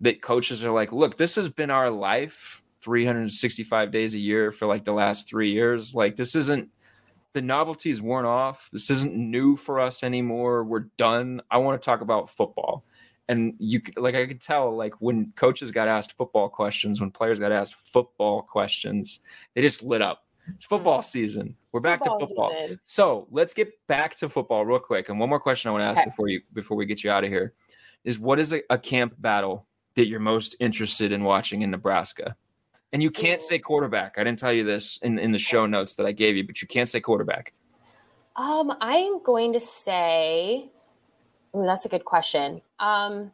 that 0.00 0.20
coaches 0.22 0.62
are 0.64 0.70
like 0.70 0.92
look 0.92 1.16
this 1.16 1.34
has 1.34 1.48
been 1.48 1.70
our 1.70 1.90
life 1.90 2.62
365 2.82 3.90
days 3.90 4.14
a 4.14 4.18
year 4.18 4.52
for 4.52 4.66
like 4.66 4.84
the 4.84 4.92
last 4.92 5.28
three 5.28 5.52
years. 5.52 5.94
Like 5.94 6.16
this 6.16 6.34
isn't 6.34 6.68
the 7.34 7.42
novelty's 7.42 8.00
worn 8.00 8.24
off. 8.24 8.68
This 8.72 8.90
isn't 8.90 9.14
new 9.14 9.56
for 9.56 9.80
us 9.80 10.02
anymore. 10.02 10.64
We're 10.64 10.86
done. 10.96 11.40
I 11.50 11.58
want 11.58 11.80
to 11.80 11.84
talk 11.84 12.00
about 12.00 12.30
football. 12.30 12.84
And 13.30 13.52
you 13.58 13.82
like 13.96 14.14
i 14.14 14.26
could 14.26 14.40
tell 14.40 14.74
like 14.74 14.94
when 15.00 15.32
coaches 15.36 15.70
got 15.70 15.86
asked 15.86 16.16
football 16.16 16.48
questions 16.48 16.98
when 16.98 17.10
players 17.10 17.38
got 17.38 17.52
asked 17.52 17.76
football 17.92 18.40
questions 18.40 19.20
they 19.54 19.60
just 19.60 19.82
lit 19.82 20.00
up. 20.00 20.24
It's 20.48 20.64
football 20.64 21.00
mm. 21.00 21.04
season. 21.04 21.54
We're 21.72 21.80
back 21.80 21.98
Football 21.98 22.20
to 22.20 22.26
football 22.26 22.56
season. 22.62 22.80
so 22.86 23.28
let's 23.30 23.52
get 23.52 23.70
back 23.86 24.16
to 24.20 24.30
football 24.30 24.64
real 24.64 24.78
quick 24.78 25.10
and 25.10 25.20
one 25.20 25.28
more 25.28 25.38
question 25.38 25.68
i 25.68 25.72
want 25.72 25.82
to 25.82 25.86
ask 25.86 25.98
Okay. 26.00 26.08
before 26.08 26.28
you 26.28 26.40
before 26.54 26.76
we 26.78 26.86
get 26.86 27.04
you 27.04 27.10
out 27.10 27.22
of 27.22 27.28
here 27.28 27.52
is 28.02 28.18
what 28.18 28.38
is 28.38 28.54
a, 28.54 28.62
a 28.70 28.78
camp 28.78 29.14
battle 29.18 29.66
that 29.94 30.06
you're 30.06 30.20
most 30.20 30.56
interested 30.58 31.12
in 31.12 31.22
watching 31.22 31.60
in 31.60 31.70
nebraska 31.70 32.34
and 32.92 33.02
you 33.02 33.10
can't 33.10 33.40
say 33.40 33.58
quarterback 33.58 34.14
i 34.16 34.24
didn't 34.24 34.38
tell 34.38 34.52
you 34.52 34.64
this 34.64 34.98
in, 35.02 35.18
in 35.18 35.32
the 35.32 35.38
show 35.38 35.66
notes 35.66 35.94
that 35.94 36.06
i 36.06 36.12
gave 36.12 36.36
you 36.36 36.46
but 36.46 36.60
you 36.62 36.68
can't 36.68 36.88
say 36.88 37.00
quarterback 37.00 37.52
Um, 38.38 38.72
I'm 38.80 39.20
going 39.24 39.52
to 39.54 39.60
say, 39.60 40.70
ooh, 41.56 41.64
that's 41.66 41.84
a 41.84 41.88
good 41.88 42.04
question. 42.04 42.62
Um, 42.78 43.32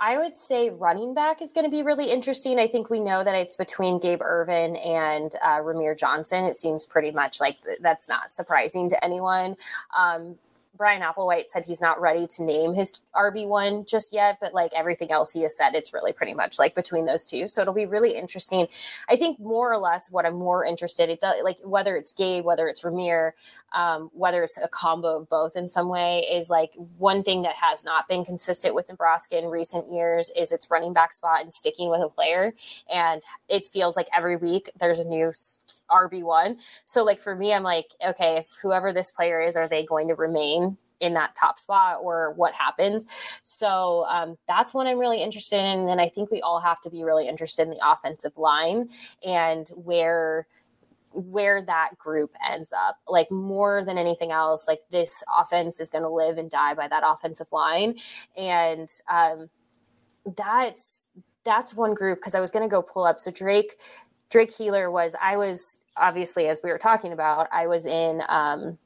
I 0.00 0.18
would 0.18 0.34
say 0.34 0.70
running 0.70 1.14
back 1.14 1.40
is 1.40 1.52
going 1.52 1.64
to 1.64 1.70
be 1.70 1.84
really 1.84 2.10
interesting. 2.10 2.58
I 2.58 2.66
think 2.66 2.90
we 2.90 2.98
know 2.98 3.22
that 3.22 3.36
it's 3.36 3.54
between 3.54 4.00
Gabe 4.00 4.20
Ervin 4.20 4.74
and 4.74 5.30
uh, 5.44 5.60
Rahmir 5.60 5.96
Johnson. 5.96 6.44
It 6.44 6.56
seems 6.56 6.84
pretty 6.84 7.12
much 7.12 7.40
like 7.40 7.62
th- 7.62 7.78
that's 7.80 8.08
not 8.08 8.32
surprising 8.32 8.90
to 8.90 9.04
anyone. 9.04 9.56
Um, 9.96 10.34
Bryan 10.76 11.02
Applewhite 11.02 11.48
said 11.48 11.64
he's 11.64 11.80
not 11.80 12.00
ready 12.00 12.26
to 12.26 12.42
name 12.42 12.74
his 12.74 12.92
RB1 13.14 13.88
just 13.88 14.12
yet, 14.12 14.38
but 14.40 14.54
like 14.54 14.72
everything 14.74 15.12
else 15.12 15.32
he 15.32 15.42
has 15.42 15.56
said, 15.56 15.74
it's 15.74 15.92
really 15.92 16.12
pretty 16.12 16.34
much 16.34 16.58
like 16.58 16.74
between 16.74 17.06
those 17.06 17.26
two. 17.26 17.46
So 17.46 17.62
it'll 17.62 17.74
be 17.74 17.86
really 17.86 18.16
interesting. 18.16 18.66
I 19.08 19.16
think 19.16 19.38
more 19.38 19.72
or 19.72 19.78
less 19.78 20.10
what 20.10 20.26
I'm 20.26 20.34
more 20.34 20.64
interested 20.64 21.10
in, 21.10 21.18
like 21.42 21.58
whether 21.62 21.96
it's 21.96 22.12
Gabe, 22.12 22.44
whether 22.44 22.66
it's 22.68 22.82
Rahmir, 22.82 23.32
um, 23.74 24.10
whether 24.12 24.42
it's 24.42 24.58
a 24.58 24.68
combo 24.68 25.18
of 25.18 25.28
both 25.28 25.56
in 25.56 25.68
some 25.68 25.88
way, 25.88 26.20
is 26.20 26.48
like 26.48 26.72
one 26.98 27.22
thing 27.22 27.42
that 27.42 27.56
has 27.56 27.84
not 27.84 28.08
been 28.08 28.24
consistent 28.24 28.74
with 28.74 28.88
Nebraska 28.88 29.38
in 29.38 29.46
recent 29.46 29.92
years 29.92 30.30
is 30.36 30.52
its 30.52 30.70
running 30.70 30.92
back 30.92 31.12
spot 31.12 31.42
and 31.42 31.52
sticking 31.52 31.90
with 31.90 32.00
a 32.00 32.08
player. 32.08 32.54
And 32.92 33.22
it 33.48 33.66
feels 33.66 33.96
like 33.96 34.08
every 34.14 34.36
week 34.36 34.70
there's 34.78 35.00
a 35.00 35.04
new 35.04 35.32
RB1. 35.90 36.58
So 36.84 37.04
like 37.04 37.20
for 37.20 37.34
me, 37.34 37.52
I'm 37.52 37.62
like, 37.62 37.86
okay, 38.06 38.36
if 38.36 38.56
whoever 38.62 38.92
this 38.92 39.10
player 39.10 39.40
is, 39.42 39.56
are 39.56 39.68
they 39.68 39.84
going 39.84 40.08
to 40.08 40.14
remain? 40.14 40.78
in 41.00 41.14
that 41.14 41.34
top 41.34 41.58
spot 41.58 41.98
or 42.00 42.32
what 42.34 42.54
happens 42.54 43.06
so 43.42 44.06
um, 44.08 44.38
that's 44.46 44.72
what 44.72 44.86
i'm 44.86 44.98
really 44.98 45.20
interested 45.20 45.58
in 45.58 45.88
and 45.88 46.00
i 46.00 46.08
think 46.08 46.30
we 46.30 46.40
all 46.40 46.60
have 46.60 46.80
to 46.80 46.88
be 46.88 47.02
really 47.02 47.26
interested 47.26 47.62
in 47.62 47.70
the 47.70 47.90
offensive 47.90 48.36
line 48.38 48.88
and 49.26 49.68
where 49.74 50.46
where 51.14 51.62
that 51.62 51.96
group 51.98 52.34
ends 52.48 52.72
up. 52.72 52.98
Like 53.08 53.30
more 53.30 53.84
than 53.84 53.98
anything 53.98 54.30
else 54.30 54.66
like 54.68 54.80
this 54.90 55.22
offense 55.38 55.80
is 55.80 55.90
going 55.90 56.04
to 56.04 56.08
live 56.08 56.38
and 56.38 56.50
die 56.50 56.74
by 56.74 56.88
that 56.88 57.02
offensive 57.06 57.52
line. 57.52 57.98
And 58.36 58.88
um, 59.10 59.48
that's 60.36 61.08
that's 61.44 61.74
one 61.74 61.92
group 61.92 62.18
because 62.18 62.34
i 62.34 62.40
was 62.40 62.50
going 62.50 62.62
to 62.62 62.70
go 62.70 62.80
pull 62.80 63.04
up. 63.04 63.20
So 63.20 63.30
drake 63.30 63.76
drake 64.30 64.52
keeler 64.56 64.90
was 64.90 65.14
i 65.22 65.36
was 65.36 65.80
obviously 65.96 66.48
as 66.48 66.60
we 66.64 66.70
were 66.70 66.78
talking 66.78 67.12
about 67.12 67.46
i 67.52 67.66
was 67.68 67.86
in 67.86 68.20
um, 68.28 68.78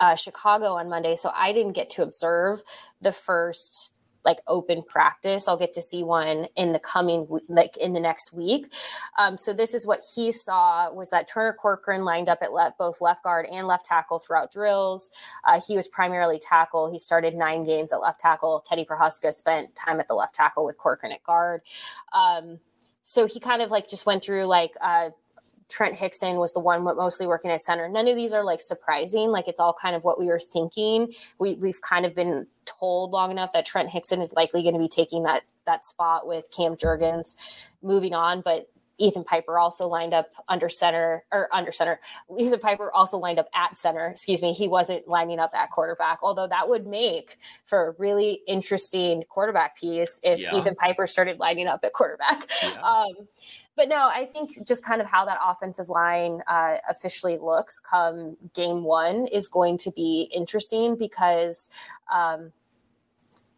uh, 0.00 0.16
chicago 0.16 0.72
on 0.74 0.88
monday 0.88 1.14
so 1.14 1.30
i 1.36 1.52
didn't 1.52 1.72
get 1.72 1.88
to 1.88 2.02
observe 2.02 2.62
the 3.00 3.12
first 3.12 3.92
like 4.26 4.40
open 4.46 4.82
practice. 4.82 5.48
I'll 5.48 5.56
get 5.56 5.72
to 5.74 5.80
see 5.80 6.02
one 6.02 6.48
in 6.56 6.72
the 6.72 6.78
coming 6.78 7.26
like 7.48 7.76
in 7.78 7.94
the 7.94 8.00
next 8.00 8.32
week. 8.32 8.72
Um, 9.16 9.38
so 9.38 9.54
this 9.54 9.72
is 9.72 9.86
what 9.86 10.00
he 10.14 10.32
saw 10.32 10.92
was 10.92 11.08
that 11.10 11.28
turner 11.28 11.54
corcoran 11.54 12.04
lined 12.04 12.28
up 12.28 12.40
at 12.42 12.52
left, 12.52 12.76
both 12.76 13.00
left 13.00 13.22
guard 13.22 13.46
and 13.46 13.66
left 13.66 13.86
tackle 13.86 14.18
throughout 14.18 14.52
drills. 14.52 15.10
Uh, 15.44 15.60
he 15.66 15.76
was 15.76 15.88
primarily 15.88 16.38
tackle. 16.38 16.90
He 16.90 16.98
started 16.98 17.34
nine 17.34 17.64
games 17.64 17.92
at 17.92 18.02
left 18.02 18.20
tackle. 18.20 18.62
Teddy 18.68 18.84
prochazka 18.84 19.32
spent 19.32 19.74
time 19.74 20.00
at 20.00 20.08
the 20.08 20.14
left 20.14 20.34
tackle 20.34 20.66
with 20.66 20.76
corcoran 20.76 21.12
at 21.12 21.22
guard. 21.22 21.62
Um, 22.12 22.58
so 23.04 23.26
he 23.26 23.38
kind 23.38 23.62
of 23.62 23.70
like 23.70 23.88
just 23.88 24.04
went 24.04 24.24
through 24.24 24.46
like 24.46 24.72
uh, 24.80 25.10
Trent 25.68 25.96
Hixson 25.96 26.38
was 26.38 26.52
the 26.52 26.60
one 26.60 26.84
mostly 26.84 27.26
working 27.26 27.50
at 27.50 27.62
center. 27.62 27.88
None 27.88 28.06
of 28.08 28.16
these 28.16 28.32
are 28.32 28.44
like 28.44 28.60
surprising. 28.60 29.30
Like 29.30 29.48
it's 29.48 29.60
all 29.60 29.74
kind 29.80 29.96
of 29.96 30.04
what 30.04 30.18
we 30.18 30.26
were 30.26 30.40
thinking. 30.40 31.12
We 31.38 31.54
we've 31.56 31.80
kind 31.80 32.06
of 32.06 32.14
been 32.14 32.46
told 32.64 33.10
long 33.12 33.30
enough 33.30 33.52
that 33.52 33.66
Trent 33.66 33.90
Hixson 33.90 34.20
is 34.20 34.32
likely 34.32 34.62
going 34.62 34.74
to 34.74 34.80
be 34.80 34.88
taking 34.88 35.24
that 35.24 35.42
that 35.66 35.84
spot 35.84 36.26
with 36.26 36.50
Cam 36.56 36.76
Jurgens 36.76 37.34
moving 37.82 38.14
on, 38.14 38.40
but 38.40 38.68
Ethan 38.98 39.24
Piper 39.24 39.58
also 39.58 39.86
lined 39.86 40.14
up 40.14 40.30
under 40.48 40.68
center 40.68 41.24
or 41.30 41.48
under 41.52 41.70
center. 41.72 42.00
Ethan 42.38 42.60
Piper 42.60 42.90
also 42.92 43.18
lined 43.18 43.38
up 43.38 43.48
at 43.54 43.76
center. 43.76 44.06
Excuse 44.08 44.40
me. 44.40 44.52
He 44.52 44.68
wasn't 44.68 45.06
lining 45.06 45.38
up 45.38 45.50
at 45.54 45.70
quarterback, 45.70 46.20
although 46.22 46.46
that 46.46 46.68
would 46.68 46.86
make 46.86 47.38
for 47.64 47.88
a 47.88 47.90
really 47.98 48.40
interesting 48.46 49.22
quarterback 49.28 49.76
piece 49.76 50.18
if 50.22 50.40
Yeah. 50.40 50.54
Ethan 50.56 50.76
Piper 50.76 51.06
started 51.06 51.38
lining 51.38 51.66
up 51.66 51.80
at 51.84 51.92
quarterback. 51.92 52.48
Um, 52.82 53.28
but 53.76 53.88
no, 53.88 54.08
I 54.08 54.24
think 54.24 54.66
just 54.66 54.84
kind 54.84 55.00
of 55.00 55.06
how 55.06 55.26
that 55.26 55.38
offensive 55.44 55.88
line 55.88 56.42
uh, 56.46 56.76
officially 56.88 57.36
looks 57.36 57.78
come 57.78 58.36
game 58.54 58.84
one 58.84 59.26
is 59.26 59.48
going 59.48 59.76
to 59.78 59.90
be 59.90 60.30
interesting 60.34 60.96
because 60.96 61.68
um, 62.12 62.52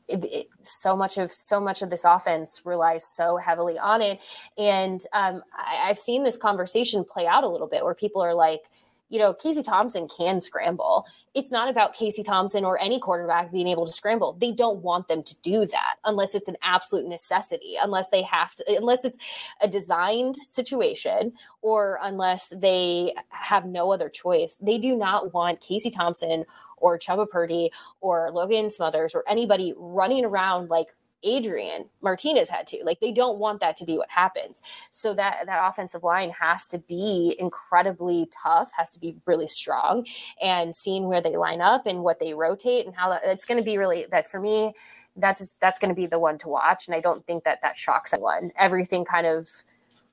it, 0.09 0.25
it, 0.25 0.49
so 0.63 0.97
much 0.97 1.19
of 1.19 1.31
so 1.31 1.61
much 1.61 1.83
of 1.83 1.91
this 1.91 2.05
offense 2.05 2.63
relies 2.65 3.07
so 3.07 3.37
heavily 3.37 3.79
on 3.79 4.03
it, 4.03 4.19
and 4.57 5.05
um, 5.13 5.43
I, 5.55 5.85
I've 5.89 5.99
seen 5.99 6.25
this 6.25 6.37
conversation 6.37 7.05
play 7.05 7.27
out 7.27 7.45
a 7.45 7.49
little 7.49 7.69
bit 7.69 7.85
where 7.85 7.95
people 7.95 8.23
are 8.23 8.35
like, 8.35 8.63
you 9.09 9.19
know, 9.19 9.33
Casey 9.33 9.63
Thompson 9.63 10.07
can 10.09 10.41
scramble. 10.41 11.07
It's 11.35 11.53
not 11.53 11.69
about 11.69 11.95
Casey 11.95 12.23
Thompson 12.23 12.65
or 12.65 12.81
any 12.81 12.99
quarterback 12.99 13.53
being 13.53 13.69
able 13.69 13.87
to 13.87 13.93
scramble. 13.93 14.35
They 14.35 14.53
don't 14.53 14.83
want 14.83 15.09
them 15.09 15.23
to 15.23 15.37
do 15.41 15.67
that 15.67 15.97
unless 16.05 16.35
it's 16.35 16.49
an 16.49 16.57
absolute 16.63 17.07
necessity, 17.07 17.77
unless 17.83 18.11
they 18.11 18.23
have 18.23 18.55
to, 18.57 18.65
unless 18.77 19.05
it's 19.05 19.19
a 19.61 19.69
designed 19.69 20.37
situation 20.37 21.33
or 21.63 21.99
unless 22.03 22.49
they 22.49 23.15
have 23.31 23.67
no 23.67 23.93
other 23.93 24.09
choice. 24.09 24.57
They 24.57 24.79
do 24.79 24.97
not 24.97 25.33
want 25.33 25.61
Casey 25.61 25.91
Thompson 25.91 26.45
or 26.77 26.99
Chuba 26.99 27.29
Purdy 27.29 27.71
or 28.01 28.31
Logan 28.31 28.71
Smothers 28.71 29.15
or 29.15 29.25
anybody 29.29 29.75
running 29.77 30.25
around 30.25 30.71
like 30.71 30.89
Adrian 31.23 31.87
Martinez 32.01 32.49
had 32.49 32.67
to. 32.69 32.83
Like 32.85 33.01
they 33.01 33.13
don't 33.13 33.39
want 33.39 33.61
that 33.61 33.77
to 33.79 33.85
be 33.85 33.99
what 33.99 34.11
happens. 34.11 34.63
So 34.91 35.15
that 35.15 35.47
that 35.47 35.69
offensive 35.69 36.03
line 36.03 36.31
has 36.41 36.67
to 36.69 36.79
be 36.79 37.35
incredibly 37.39 38.29
tough, 38.43 38.71
has 38.77 38.93
to 38.93 39.01
be 39.01 39.17
really 39.27 39.49
strong, 39.49 40.07
and 40.43 40.75
seeing 40.75 41.09
where 41.09 41.21
they 41.21 41.37
line 41.37 41.61
up 41.61 41.87
and 41.87 42.03
what 42.03 42.21
they 42.21 42.35
rotate 42.35 42.87
and 42.87 42.95
how 42.95 43.11
that, 43.11 43.23
it's 43.25 43.45
going 43.45 43.59
to 43.59 43.65
be 43.65 43.79
really 43.79 44.07
that 44.11 44.29
for 44.31 44.41
me. 44.41 44.75
That's 45.17 45.55
that's 45.61 45.79
going 45.79 45.91
to 45.91 46.01
be 46.01 46.07
the 46.07 46.19
one 46.19 46.39
to 46.39 46.49
watch, 46.49 46.87
and 46.87 46.95
I 46.95 47.01
don't 47.01 47.27
think 47.27 47.45
that 47.45 47.61
that 47.63 47.77
shocks 47.77 48.13
anyone. 48.13 48.53
Everything 48.57 49.05
kind 49.05 49.27
of 49.27 49.49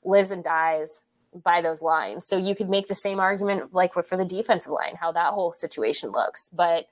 lives 0.04 0.32
and 0.32 0.44
dies 0.44 1.02
by 1.44 1.62
those 1.62 1.82
lines. 1.82 2.26
So 2.28 2.38
you 2.38 2.56
could 2.56 2.70
make 2.70 2.88
the 2.88 2.96
same 2.96 3.20
argument 3.20 3.74
like 3.74 3.94
for 3.94 4.18
the 4.18 4.26
defensive 4.26 4.72
line, 4.72 4.96
how 5.00 5.12
that 5.12 5.34
whole 5.34 5.54
situation 5.54 6.12
looks, 6.12 6.50
but. 6.50 6.88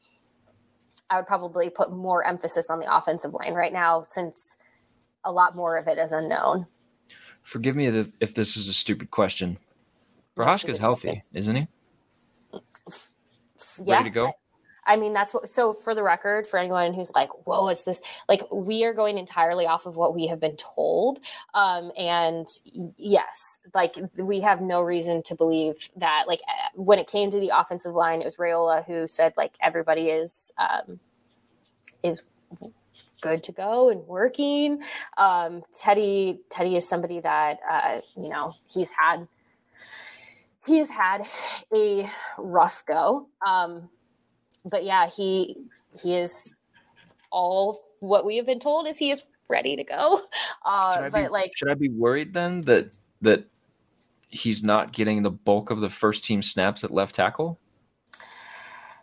I 1.13 1.17
would 1.17 1.27
probably 1.27 1.69
put 1.69 1.91
more 1.91 2.25
emphasis 2.25 2.71
on 2.71 2.79
the 2.79 2.95
offensive 2.95 3.33
line 3.35 3.53
right 3.53 3.71
now 3.71 4.03
since 4.07 4.57
a 5.23 5.31
lot 5.31 5.55
more 5.55 5.77
of 5.77 5.87
it 5.87 5.99
is 5.99 6.11
unknown. 6.11 6.65
Forgive 7.43 7.75
me 7.75 7.85
if- 8.19 8.33
this 8.33 8.57
is 8.57 8.67
a 8.67 8.73
stupid 8.73 9.11
question. 9.11 9.59
Prochazka's 10.35 10.79
healthy, 10.79 11.21
isn't 11.33 11.55
he? 11.55 11.67
Yeah. 13.83 13.97
Ready 13.97 14.05
to 14.05 14.09
go? 14.09 14.33
I 14.85 14.95
mean, 14.97 15.13
that's 15.13 15.33
what, 15.33 15.49
so 15.49 15.73
for 15.73 15.95
the 15.95 16.03
record, 16.03 16.47
for 16.47 16.57
anyone 16.57 16.93
who's 16.93 17.11
like, 17.13 17.29
whoa, 17.45 17.69
it's 17.69 17.83
this, 17.83 18.01
like, 18.27 18.41
we 18.51 18.83
are 18.85 18.93
going 18.93 19.17
entirely 19.17 19.65
off 19.65 19.85
of 19.85 19.95
what 19.95 20.15
we 20.15 20.27
have 20.27 20.39
been 20.39 20.55
told. 20.57 21.19
Um, 21.53 21.91
and 21.97 22.47
yes, 22.97 23.59
like, 23.73 23.95
we 24.17 24.41
have 24.41 24.61
no 24.61 24.81
reason 24.81 25.23
to 25.23 25.35
believe 25.35 25.89
that, 25.97 26.25
like, 26.27 26.41
eh, 26.47 26.69
when 26.75 26.99
it 26.99 27.07
came 27.07 27.31
to 27.31 27.39
the 27.39 27.51
offensive 27.55 27.93
line, 27.93 28.21
it 28.21 28.25
was 28.25 28.37
Raiola 28.37 28.85
who 28.85 29.07
said, 29.07 29.33
like, 29.37 29.55
everybody 29.61 30.09
is, 30.09 30.53
um, 30.57 30.99
is 32.01 32.23
good 33.21 33.41
to 33.43 33.51
go 33.53 33.89
and 33.89 34.05
working. 34.05 34.81
Um, 35.17 35.63
Teddy, 35.71 36.41
Teddy 36.49 36.75
is 36.75 36.87
somebody 36.87 37.21
that, 37.21 37.59
uh, 37.69 38.01
you 38.17 38.27
know, 38.27 38.53
he's 38.69 38.91
had, 38.91 39.27
he 40.67 40.79
has 40.79 40.89
had 40.89 41.25
a 41.73 42.09
rough 42.37 42.83
go. 42.85 43.27
Um, 43.45 43.89
but 44.65 44.83
yeah, 44.83 45.07
he 45.07 45.57
he 46.01 46.15
is 46.15 46.55
all 47.31 47.79
what 47.99 48.25
we 48.25 48.37
have 48.37 48.45
been 48.45 48.59
told 48.59 48.87
is 48.87 48.97
he 48.97 49.11
is 49.11 49.23
ready 49.49 49.75
to 49.75 49.83
go. 49.83 50.21
Uh, 50.65 51.09
but 51.09 51.23
be, 51.23 51.27
like, 51.27 51.51
should 51.57 51.69
I 51.69 51.73
be 51.73 51.89
worried 51.89 52.33
then 52.33 52.61
that 52.61 52.95
that 53.21 53.45
he's 54.29 54.63
not 54.63 54.93
getting 54.93 55.21
the 55.21 55.29
bulk 55.29 55.71
of 55.71 55.81
the 55.81 55.89
first 55.89 56.23
team 56.23 56.41
snaps 56.41 56.85
at 56.85 56.91
left 56.91 57.15
tackle? 57.15 57.59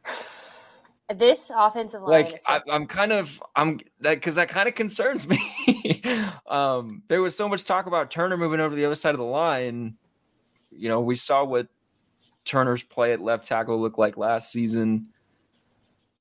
this 1.15 1.51
offensive 1.55 2.01
line 2.01 2.25
like 2.25 2.35
is 2.35 2.43
I, 2.49 2.61
am 2.71 2.87
kind 2.87 3.13
of 3.13 3.43
i'm 3.57 3.81
that 4.01 4.15
because 4.15 4.37
that 4.37 4.49
kind 4.49 4.69
of 4.69 4.77
concerns 4.77 5.29
me 5.29 6.03
um 6.47 7.03
there 7.09 7.21
was 7.21 7.37
so 7.37 7.49
much 7.49 7.65
talk 7.65 7.87
about 7.87 8.13
turner 8.13 8.37
moving 8.37 8.61
over 8.61 8.71
to 8.71 8.77
the 8.77 8.87
other 8.87 8.95
side 8.95 9.15
of 9.15 9.19
the 9.19 9.25
line 9.25 9.97
you 10.71 10.89
know 10.89 11.01
we 11.01 11.17
saw 11.17 11.45
what 11.45 11.67
turner's 12.45 12.85
play 12.85 13.13
at 13.13 13.21
left 13.21 13.45
tackle 13.45 13.81
looked 13.81 13.99
like 13.99 14.17
last 14.17 14.53
season 14.53 15.09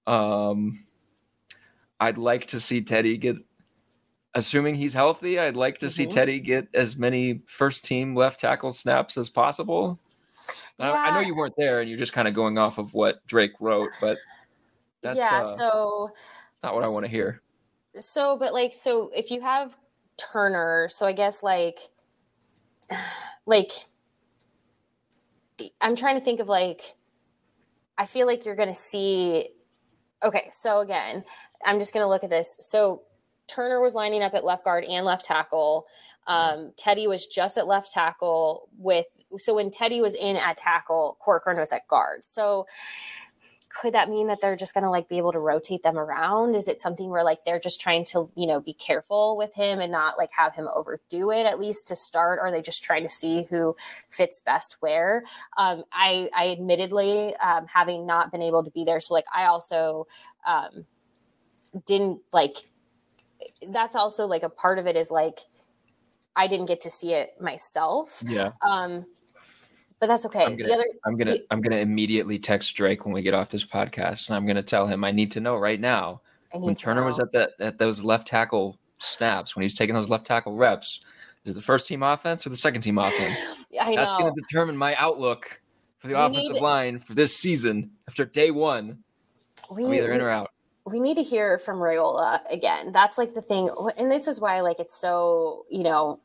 um 0.10 0.84
i'd 2.00 2.18
like 2.18 2.48
to 2.48 2.60
see 2.60 2.82
teddy 2.82 3.16
get 3.18 3.38
assuming 4.34 4.74
he's 4.74 4.94
healthy 4.94 5.38
i'd 5.40 5.56
like 5.56 5.78
to 5.78 5.90
see 5.90 6.06
Mhm. 6.08 6.12
teddy 6.12 6.40
get 6.40 6.68
as 6.74 6.98
many 6.98 7.42
first 7.46 7.86
team 7.86 8.16
left 8.16 8.40
tackle 8.40 8.72
snaps 8.72 9.18
as 9.18 9.30
possible 9.30 10.00
I, 10.80 10.92
I 10.92 11.14
know 11.14 11.20
you 11.20 11.36
weren't 11.36 11.56
there 11.58 11.82
and 11.82 11.90
you're 11.90 12.00
just 12.00 12.14
kind 12.14 12.28
of 12.28 12.34
going 12.34 12.58
off 12.58 12.78
of 12.80 12.94
what 12.94 13.26
drake 13.28 13.52
wrote 13.60 13.90
but 14.02 14.18
that's 15.02 15.18
yeah. 15.18 15.42
uh, 15.42 15.58
so 15.58 16.12
not 16.64 16.74
what 16.74 16.84
I 16.84 16.88
want 16.88 17.06
to 17.06 17.12
hear. 17.12 17.42
so 18.00 18.36
but 18.38 18.54
like 18.54 18.74
so 18.74 19.12
if 19.16 19.30
you 19.30 19.42
have 19.42 19.78
turner 20.18 20.88
so 20.90 21.06
i 21.06 21.14
guess 21.14 21.42
like 21.44 21.80
like 23.46 23.72
i'm 25.82 25.96
trying 25.96 26.16
to 26.16 26.22
think 26.22 26.40
of 26.40 26.48
like 26.48 26.96
i 27.98 28.06
feel 28.06 28.28
like 28.28 28.46
you're 28.46 28.56
gonna 28.56 28.76
see 28.76 29.50
okay 30.24 30.50
so 30.52 30.80
again 30.80 31.24
i'm 31.66 31.80
just 31.80 31.94
gonna 31.94 32.08
look 32.08 32.24
at 32.24 32.30
this. 32.30 32.58
So 32.62 33.04
turner 33.48 33.82
was 33.82 33.96
lining 33.96 34.22
up 34.22 34.34
at 34.34 34.46
left 34.46 34.64
guard 34.64 34.84
and 34.86 35.06
left 35.06 35.26
tackle. 35.26 35.88
Um, 36.28 36.72
teddy 36.78 37.08
was 37.08 37.26
just 37.26 37.58
at 37.58 37.66
left 37.68 37.92
tackle 37.92 38.70
with 38.78 39.08
so 39.38 39.56
when 39.56 39.72
teddy 39.72 40.02
was 40.02 40.16
in 40.16 40.36
at 40.36 40.58
tackle 40.58 41.18
corcoran 41.20 41.58
was 41.58 41.72
at 41.72 41.88
guard. 41.88 42.24
So 42.24 42.68
could 43.70 43.94
that 43.94 44.10
mean 44.10 44.28
that 44.28 44.42
they're 44.42 44.56
just 44.56 44.74
going 44.74 44.84
to 44.84 44.90
like 44.90 45.08
be 45.08 45.18
able 45.18 45.32
to 45.32 45.40
rotate 45.40 45.84
them 45.84 45.98
around? 45.98 46.56
Is 46.56 46.68
it 46.68 46.82
something 46.82 47.10
where 47.10 47.24
like 47.24 47.46
they're 47.46 47.60
just 47.60 47.80
trying 47.80 48.04
to 48.06 48.30
you 48.36 48.48
know 48.48 48.60
be 48.60 48.74
careful 48.74 49.38
with 49.38 49.54
him 49.54 49.80
and 49.80 49.92
not 49.92 50.18
like 50.18 50.32
have 50.38 50.56
him 50.56 50.68
overdo 50.74 51.32
it 51.32 51.46
at 51.46 51.60
least 51.60 51.88
to 51.90 51.96
start? 51.96 52.40
Or 52.40 52.48
are 52.48 52.52
they 52.52 52.62
just 52.62 52.84
trying 52.84 53.04
to 53.04 53.10
see 53.10 53.44
who 53.50 53.76
fits 54.10 54.40
best 54.40 54.78
where? 54.80 55.24
Um, 55.58 55.84
i 55.92 56.30
i 56.36 56.50
admittedly 56.50 57.36
um, 57.38 57.68
having 57.68 58.06
not 58.06 58.32
been 58.32 58.42
able 58.42 58.64
to 58.64 58.72
be 58.72 58.84
there 58.84 59.00
so 59.00 59.14
like 59.14 59.26
i 59.34 59.46
also 59.46 60.08
um, 60.46 60.86
didn't 61.86 62.20
like 62.32 62.58
that's 63.70 63.96
also 63.96 64.26
like 64.26 64.44
a 64.44 64.50
part 64.50 64.80
of 64.80 64.88
it 64.88 64.96
is 64.96 65.12
like 65.12 65.40
i 66.36 66.48
didn't 66.48 66.66
get 66.66 66.82
to 66.82 66.90
see 66.90 67.14
it 67.14 67.40
myself. 67.40 68.24
Yeah. 68.26 68.52
um 68.68 69.06
but 70.00 70.08
that's 70.08 70.26
okay 70.26 70.44
I'm 70.46 70.56
gonna, 70.58 70.68
the 70.70 70.74
other 70.74 70.86
I'm 71.06 71.18
gonna, 71.18 71.32
the- 71.34 71.46
I'm 71.52 71.62
gonna 71.62 71.78
immediately 71.78 72.40
text 72.40 72.76
Drake 72.76 73.06
when 73.06 73.14
we 73.14 73.22
get 73.22 73.34
off 73.34 73.50
this 73.50 73.66
podcast, 73.66 74.28
and 74.30 74.36
I'm 74.36 74.46
gonna 74.46 74.64
tell 74.64 74.88
him 74.88 75.04
I 75.04 75.12
need 75.12 75.32
to 75.34 75.40
know 75.40 75.56
right 75.56 75.80
now. 75.80 76.22
When 76.54 76.74
to 76.76 76.82
Turner 76.82 77.04
was 77.04 77.20
at 77.20 77.32
that, 77.34 77.52
at 77.60 77.78
those 77.78 78.04
left 78.04 78.26
tackle 78.28 78.78
snaps, 78.98 79.56
when 79.56 79.62
he 79.62 79.66
was 79.66 79.76
taking 79.76 79.94
those 79.96 80.10
left 80.10 80.26
tackle 80.26 80.56
reps, 80.56 81.06
is 81.46 81.52
it 81.52 81.54
the 81.54 81.62
first 81.62 81.86
team 81.88 82.02
offense 82.04 82.46
or 82.46 82.50
the 82.50 82.56
second 82.56 82.82
team 82.82 82.98
offense? 82.98 83.38
I 83.80 83.96
That's 83.96 84.10
know. 84.10 84.18
gonna 84.20 84.32
determine 84.36 84.76
my 84.76 84.96
outlook 84.96 85.62
for 86.00 86.08
the 86.08 86.16
We 86.16 86.20
offensive 86.20 86.54
need- 86.54 86.62
line 86.62 87.00
for 87.00 87.14
this 87.14 87.36
season. 87.36 87.92
After 88.08 88.26
day 88.26 88.50
one, 88.52 89.04
we, 89.70 89.86
I'm 89.86 89.94
either 89.94 90.12
in 90.12 90.22
or 90.22 90.30
out. 90.32 90.52
we 90.86 91.00
need 91.00 91.16
to 91.18 91.24
hear 91.24 91.60
from 91.60 91.78
Raiola 91.78 92.40
again. 92.52 92.92
That's 92.92 93.18
like 93.20 93.36
the 93.36 93.42
thing, 93.44 93.70
and 93.98 94.10
this 94.12 94.28
is 94.28 94.40
why 94.42 94.62
like 94.62 94.80
it's 94.80 95.00
so 95.00 95.66
you 95.70 95.84
know 95.84 96.20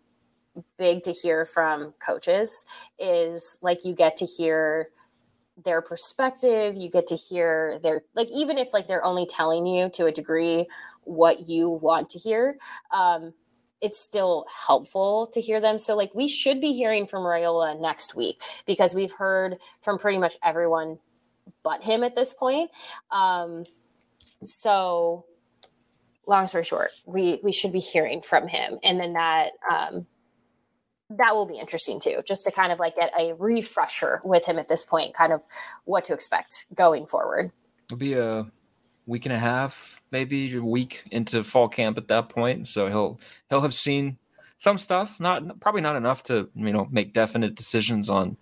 big 0.79 1.03
to 1.03 1.13
hear 1.13 1.45
from 1.45 1.95
coaches 2.05 2.67
is 2.99 3.59
like 3.63 3.85
you 3.85 3.95
get 3.95 4.17
to 4.17 4.27
hear 4.27 4.89
their 5.65 5.81
perspective 5.81 6.75
you 6.77 6.91
get 6.91 7.07
to 7.07 7.15
hear 7.15 7.79
their 7.83 8.03
like 8.15 8.29
even 8.35 8.59
if 8.59 8.73
like 8.73 8.89
they're 8.89 9.05
only 9.05 9.25
telling 9.25 9.67
you 9.67 9.89
to 9.89 10.07
a 10.07 10.13
degree 10.13 10.67
what 11.03 11.49
you 11.49 11.69
want 11.69 12.09
to 12.09 12.19
hear 12.19 12.57
um 12.93 13.33
it's 13.85 14.03
still 14.03 14.47
helpful 14.67 15.27
to 15.35 15.43
hear 15.43 15.61
them. 15.61 15.79
So 15.79 15.95
like 15.95 16.15
we 16.15 16.27
should 16.27 16.59
be 16.59 16.73
hearing 16.73 17.05
from 17.05 17.23
Raiola 17.23 17.79
next 17.79 18.15
week 18.15 18.41
because 18.65 18.95
we've 18.95 19.13
heard 19.13 19.59
from 19.83 19.99
pretty 19.99 20.17
much 20.17 20.37
everyone 20.43 20.99
but 21.63 21.83
him 21.83 22.03
at 22.03 22.15
this 22.15 22.33
point. 22.33 22.71
Um 23.11 23.65
so 24.43 25.27
long 26.27 26.47
story 26.47 26.65
short 26.65 26.93
we 27.05 27.41
we 27.43 27.53
should 27.53 27.73
be 27.73 27.79
hearing 27.79 28.23
from 28.23 28.49
him. 28.49 28.79
And 28.83 28.99
then 28.99 29.13
that 29.13 29.53
um 29.71 30.07
that 31.19 31.35
will 31.35 31.47
be 31.47 31.59
interesting 31.59 32.01
too 32.01 32.23
just 32.27 32.45
to 32.45 32.53
kind 32.53 32.73
of 32.73 32.79
like 32.79 32.97
get 32.97 33.13
a 33.19 33.35
refresher 33.35 34.21
with 34.25 34.45
him 34.45 34.59
at 34.59 34.69
this 34.69 34.85
point 34.85 35.15
kind 35.15 35.33
of 35.33 35.43
what 35.85 36.05
to 36.05 36.13
expect 36.13 36.67
going 36.75 37.07
forward 37.07 37.51
It'll 37.87 37.99
be 37.99 38.15
a 38.15 38.47
week 39.07 39.27
and 39.27 39.33
a 39.33 39.39
half, 39.39 40.03
maybe 40.11 40.57
a 40.57 40.63
week 40.63 41.03
into 41.11 41.45
fall 41.45 41.69
camp 41.69 41.99
at 41.99 42.09
that 42.09 42.29
point. 42.29 42.67
So 42.67 42.89
he'll 42.89 43.21
he'll 43.51 43.61
have 43.61 43.75
seen 43.75 44.19
some 44.59 44.79
stuff, 44.79 45.21
not 45.21 45.61
probably 45.61 45.83
not 45.83 45.97
enough 45.97 46.23
to 46.25 46.49
you 46.55 46.73
know 46.73 46.89
make 46.91 47.13
definite 47.13 47.55
decisions 47.55 48.09
on 48.09 48.37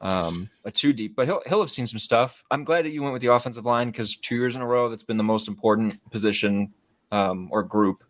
um 0.00 0.50
a 0.64 0.70
two 0.70 0.92
deep, 0.92 1.14
but 1.14 1.26
he'll 1.26 1.42
he'll 1.46 1.60
have 1.60 1.70
seen 1.70 1.86
some 1.86 2.00
stuff. 2.00 2.42
I'm 2.50 2.64
glad 2.64 2.84
that 2.84 2.90
you 2.90 3.02
went 3.02 3.12
with 3.12 3.22
the 3.22 3.32
offensive 3.32 3.64
line 3.64 3.90
because 3.90 4.16
two 4.16 4.34
years 4.34 4.56
in 4.56 4.62
a 4.62 4.66
row 4.66 4.88
that's 4.88 5.04
been 5.04 5.16
the 5.18 5.22
most 5.22 5.46
important 5.46 5.98
position 6.10 6.72
um, 7.12 7.48
or 7.52 7.62
group 7.62 8.02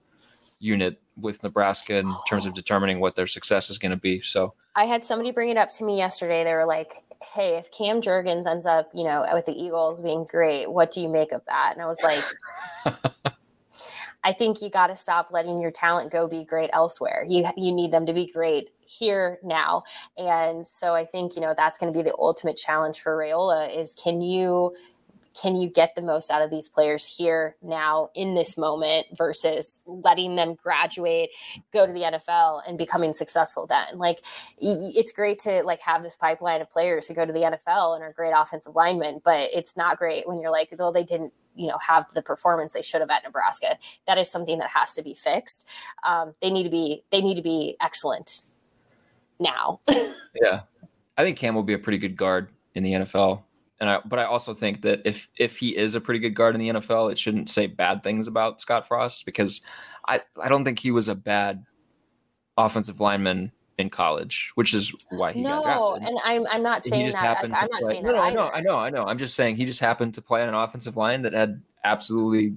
unit 0.60 1.01
with 1.16 1.42
Nebraska 1.42 1.96
in 1.98 2.12
terms 2.28 2.46
of 2.46 2.54
determining 2.54 3.00
what 3.00 3.16
their 3.16 3.26
success 3.26 3.70
is 3.70 3.78
going 3.78 3.90
to 3.90 3.96
be. 3.96 4.20
So 4.20 4.54
i 4.74 4.86
had 4.86 5.02
somebody 5.02 5.30
bring 5.30 5.50
it 5.50 5.56
up 5.56 5.70
to 5.70 5.84
me 5.84 5.98
yesterday 5.98 6.44
they 6.44 6.54
were 6.54 6.64
like 6.64 7.04
hey 7.34 7.56
if 7.56 7.70
cam 7.70 8.00
jurgens 8.00 8.46
ends 8.46 8.66
up 8.66 8.90
you 8.94 9.04
know 9.04 9.24
with 9.32 9.46
the 9.46 9.52
eagles 9.52 10.02
being 10.02 10.24
great 10.24 10.70
what 10.70 10.90
do 10.90 11.00
you 11.00 11.08
make 11.08 11.32
of 11.32 11.44
that 11.44 11.72
and 11.72 11.82
i 11.82 11.86
was 11.86 12.00
like 12.02 12.24
I 14.24 14.32
think 14.32 14.62
you 14.62 14.70
got 14.70 14.86
to 14.86 14.96
stop 14.96 15.30
letting 15.32 15.60
your 15.60 15.72
talent 15.72 16.12
go 16.12 16.28
be 16.28 16.44
great 16.44 16.70
elsewhere. 16.72 17.26
You 17.28 17.44
you 17.56 17.72
need 17.72 17.90
them 17.90 18.06
to 18.06 18.12
be 18.12 18.30
great 18.30 18.70
here 18.86 19.38
now. 19.42 19.82
And 20.16 20.66
so 20.66 20.94
I 20.94 21.04
think, 21.04 21.34
you 21.34 21.42
know, 21.42 21.54
that's 21.56 21.78
going 21.78 21.92
to 21.92 21.98
be 21.98 22.04
the 22.04 22.14
ultimate 22.16 22.56
challenge 22.56 23.00
for 23.00 23.16
Raiola 23.16 23.76
is 23.76 23.94
can 23.94 24.20
you 24.20 24.76
can 25.40 25.56
you 25.56 25.68
get 25.68 25.94
the 25.94 26.02
most 26.02 26.30
out 26.30 26.42
of 26.42 26.50
these 26.50 26.68
players 26.68 27.04
here 27.04 27.56
now 27.62 28.10
in 28.14 28.34
this 28.34 28.56
moment 28.56 29.06
versus 29.12 29.82
letting 29.86 30.36
them 30.36 30.54
graduate 30.54 31.30
go 31.72 31.86
to 31.86 31.92
the 31.92 32.00
NFL 32.00 32.62
and 32.66 32.76
becoming 32.78 33.12
successful 33.12 33.66
then? 33.66 33.98
Like 33.98 34.24
it's 34.58 35.12
great 35.12 35.38
to 35.40 35.62
like 35.62 35.80
have 35.82 36.02
this 36.02 36.16
pipeline 36.16 36.60
of 36.60 36.70
players 36.70 37.06
who 37.06 37.14
go 37.14 37.24
to 37.24 37.32
the 37.32 37.40
NFL 37.40 37.94
and 37.94 38.02
are 38.02 38.12
great 38.12 38.32
offensive 38.36 38.74
linemen 38.74 39.20
but 39.24 39.50
it's 39.52 39.76
not 39.76 39.98
great 39.98 40.26
when 40.26 40.40
you're 40.40 40.50
like 40.50 40.74
though 40.76 40.92
they 40.92 41.04
didn't 41.04 41.32
you 41.54 41.68
know 41.68 41.78
have 41.78 42.06
the 42.14 42.22
performance 42.22 42.72
they 42.72 42.82
should 42.82 43.00
have 43.00 43.10
at 43.10 43.24
Nebraska. 43.24 43.78
That 44.06 44.18
is 44.18 44.30
something 44.30 44.58
that 44.58 44.70
has 44.70 44.94
to 44.94 45.02
be 45.02 45.14
fixed. 45.14 45.68
Um, 46.02 46.34
they 46.40 46.50
need 46.50 46.64
to 46.64 46.70
be 46.70 47.04
they 47.10 47.20
need 47.20 47.36
to 47.36 47.42
be 47.42 47.76
excellent 47.80 48.42
now. 49.38 49.80
Yeah, 50.34 50.62
I 51.18 51.24
think 51.24 51.36
Cam 51.36 51.54
will 51.54 51.62
be 51.62 51.74
a 51.74 51.78
pretty 51.78 51.98
good 51.98 52.16
guard 52.16 52.48
in 52.74 52.82
the 52.82 52.92
NFL, 52.92 53.42
and 53.82 53.90
I 53.90 53.98
but 54.04 54.20
I 54.20 54.24
also 54.24 54.54
think 54.54 54.82
that 54.82 55.02
if 55.04 55.28
if 55.36 55.58
he 55.58 55.76
is 55.76 55.96
a 55.96 56.00
pretty 56.00 56.20
good 56.20 56.36
guard 56.36 56.54
in 56.54 56.60
the 56.60 56.68
NFL, 56.80 57.10
it 57.10 57.18
shouldn't 57.18 57.50
say 57.50 57.66
bad 57.66 58.04
things 58.04 58.28
about 58.28 58.60
Scott 58.60 58.86
Frost 58.86 59.26
because 59.26 59.60
I 60.06 60.20
I 60.40 60.48
don't 60.48 60.64
think 60.64 60.78
he 60.78 60.92
was 60.92 61.08
a 61.08 61.16
bad 61.16 61.66
offensive 62.56 63.00
lineman 63.00 63.50
in 63.78 63.90
college, 63.90 64.52
which 64.54 64.72
is 64.72 64.94
why 65.10 65.32
he 65.32 65.42
got 65.42 65.48
no 65.56 65.62
drafted. 65.64 66.08
and 66.08 66.18
I'm, 66.24 66.46
I'm 66.48 66.62
not 66.62 66.84
saying 66.84 67.10
that 67.10 67.42
like, 67.42 67.52
I'm 67.52 67.68
not 67.72 67.82
play- 67.82 67.94
saying 67.94 68.04
no, 68.04 68.12
that 68.12 68.18
no, 68.18 68.22
I 68.22 68.26
either. 68.28 68.36
know, 68.36 68.50
I 68.50 68.60
know, 68.60 68.76
I 68.76 68.90
know. 68.90 69.04
I'm 69.04 69.18
just 69.18 69.34
saying 69.34 69.56
he 69.56 69.64
just 69.64 69.80
happened 69.80 70.14
to 70.14 70.22
play 70.22 70.42
on 70.42 70.48
an 70.48 70.54
offensive 70.54 70.96
line 70.96 71.22
that 71.22 71.32
had 71.32 71.60
absolutely 71.82 72.54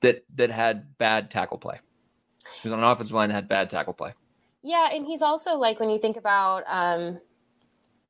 that 0.00 0.24
that 0.36 0.50
had 0.50 0.96
bad 0.96 1.30
tackle 1.30 1.58
play. 1.58 1.78
He 2.62 2.68
was 2.68 2.72
on 2.72 2.78
an 2.78 2.86
offensive 2.86 3.14
line 3.14 3.28
that 3.28 3.34
had 3.34 3.48
bad 3.48 3.68
tackle 3.68 3.92
play. 3.92 4.14
Yeah, 4.62 4.88
and 4.94 5.04
he's 5.04 5.20
also 5.20 5.56
like 5.56 5.78
when 5.78 5.90
you 5.90 5.98
think 5.98 6.16
about 6.16 6.64
um 6.66 7.20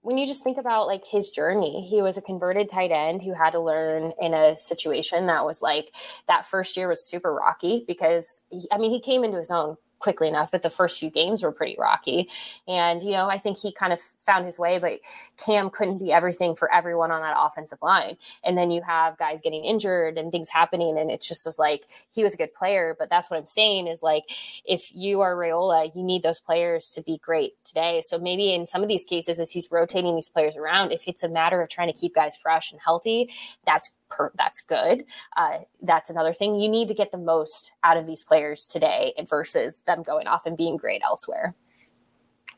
when 0.03 0.17
you 0.17 0.27
just 0.27 0.45
think 0.45 0.59
about 0.59 0.87
like 0.87 1.05
his 1.05 1.29
journey, 1.29 1.87
he 1.89 2.03
was 2.03 2.17
a 2.17 2.23
converted 2.23 2.69
tight 2.69 2.91
end 2.91 3.23
who 3.23 3.35
had 3.35 3.51
to 3.51 3.61
learn 3.61 4.13
in 4.21 4.33
a 4.33 4.57
situation 4.57 5.27
that 5.27 5.45
was 5.45 5.61
like 5.61 5.95
that 6.29 6.47
first 6.47 6.77
year 6.77 6.89
was 6.89 7.09
super 7.09 7.35
rocky 7.35 7.85
because 7.87 8.43
he, 8.51 8.67
I 8.73 8.79
mean 8.79 8.91
he 8.91 9.01
came 9.01 9.25
into 9.25 9.39
his 9.39 9.51
own 9.51 9.77
quickly 9.99 10.29
enough, 10.29 10.51
but 10.51 10.63
the 10.63 10.71
first 10.71 10.99
few 10.99 11.11
games 11.11 11.43
were 11.43 11.53
pretty 11.53 11.77
rocky. 11.79 12.29
And 12.67 13.03
you 13.03 13.13
know, 13.13 13.29
I 13.29 13.39
think 13.39 13.59
he 13.59 13.73
kind 13.73 13.93
of 13.93 14.01
found 14.01 14.45
his 14.45 14.59
way, 14.59 14.79
but 14.79 15.01
Cam 15.37 15.71
couldn't 15.71 15.99
be 15.99 16.13
everything 16.13 16.55
for 16.55 16.73
everyone 16.73 17.11
on 17.11 17.23
that 17.23 17.37
offensive 17.39 17.81
line. 17.83 18.17
And 18.45 18.57
then 18.57 18.71
you 18.71 18.83
have 18.83 19.19
guys 19.19 19.43
getting 19.43 19.65
injured 19.65 20.19
and 20.19 20.31
things 20.31 20.51
happening 20.51 20.99
and 20.99 21.11
it 21.11 21.23
just 21.23 21.45
was 21.45 21.59
like 21.59 21.85
he 22.15 22.23
was 22.23 22.35
a 22.35 22.39
good 22.39 22.55
player, 22.55 22.97
but 22.99 23.11
that's 23.11 23.31
what 23.31 23.39
I'm 23.39 23.47
saying 23.47 23.87
is 23.89 24.03
like 24.03 24.25
if 24.65 24.91
you 24.95 25.21
are 25.21 25.35
Raiola, 25.35 25.95
you 25.95 26.03
need 26.03 26.23
those 26.23 26.41
players 26.41 26.91
to 26.91 27.03
be 27.03 27.19
great 27.19 27.53
today. 27.65 28.01
So 28.05 28.19
maybe 28.19 28.53
in 28.53 28.67
some 28.67 28.83
of 28.83 28.89
these 28.89 29.05
cases, 29.05 29.41
as 29.41 29.51
he's 29.51 29.69
rotating 29.71 30.15
these 30.15 30.29
players 30.29 30.57
around, 30.57 30.93
if 30.93 31.09
it's 31.09 31.23
a 31.23 31.29
matter 31.29 31.61
of 31.63 31.69
trying 31.69 31.93
to 31.93 31.99
keep 31.99 32.15
guys 32.15 32.37
fresh 32.37 32.73
and 32.73 32.81
healthy, 32.81 33.31
that's 33.65 33.91
per, 34.09 34.33
that's 34.37 34.61
good. 34.61 35.05
Uh, 35.37 35.59
that's 35.83 36.11
another 36.11 36.33
thing. 36.33 36.57
You 36.57 36.69
need 36.69 36.89
to 36.89 36.95
get 36.95 37.13
the 37.13 37.19
most 37.19 37.73
out 37.85 37.97
of 37.97 38.07
these 38.07 38.25
players 38.25 38.67
today 38.67 39.15
versus 39.29 39.83
them 39.83 40.03
going 40.03 40.27
off 40.27 40.47
and 40.47 40.57
being 40.57 40.77
great 40.77 41.03
elsewhere. 41.05 41.55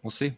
We'll 0.03 0.11
see. 0.11 0.37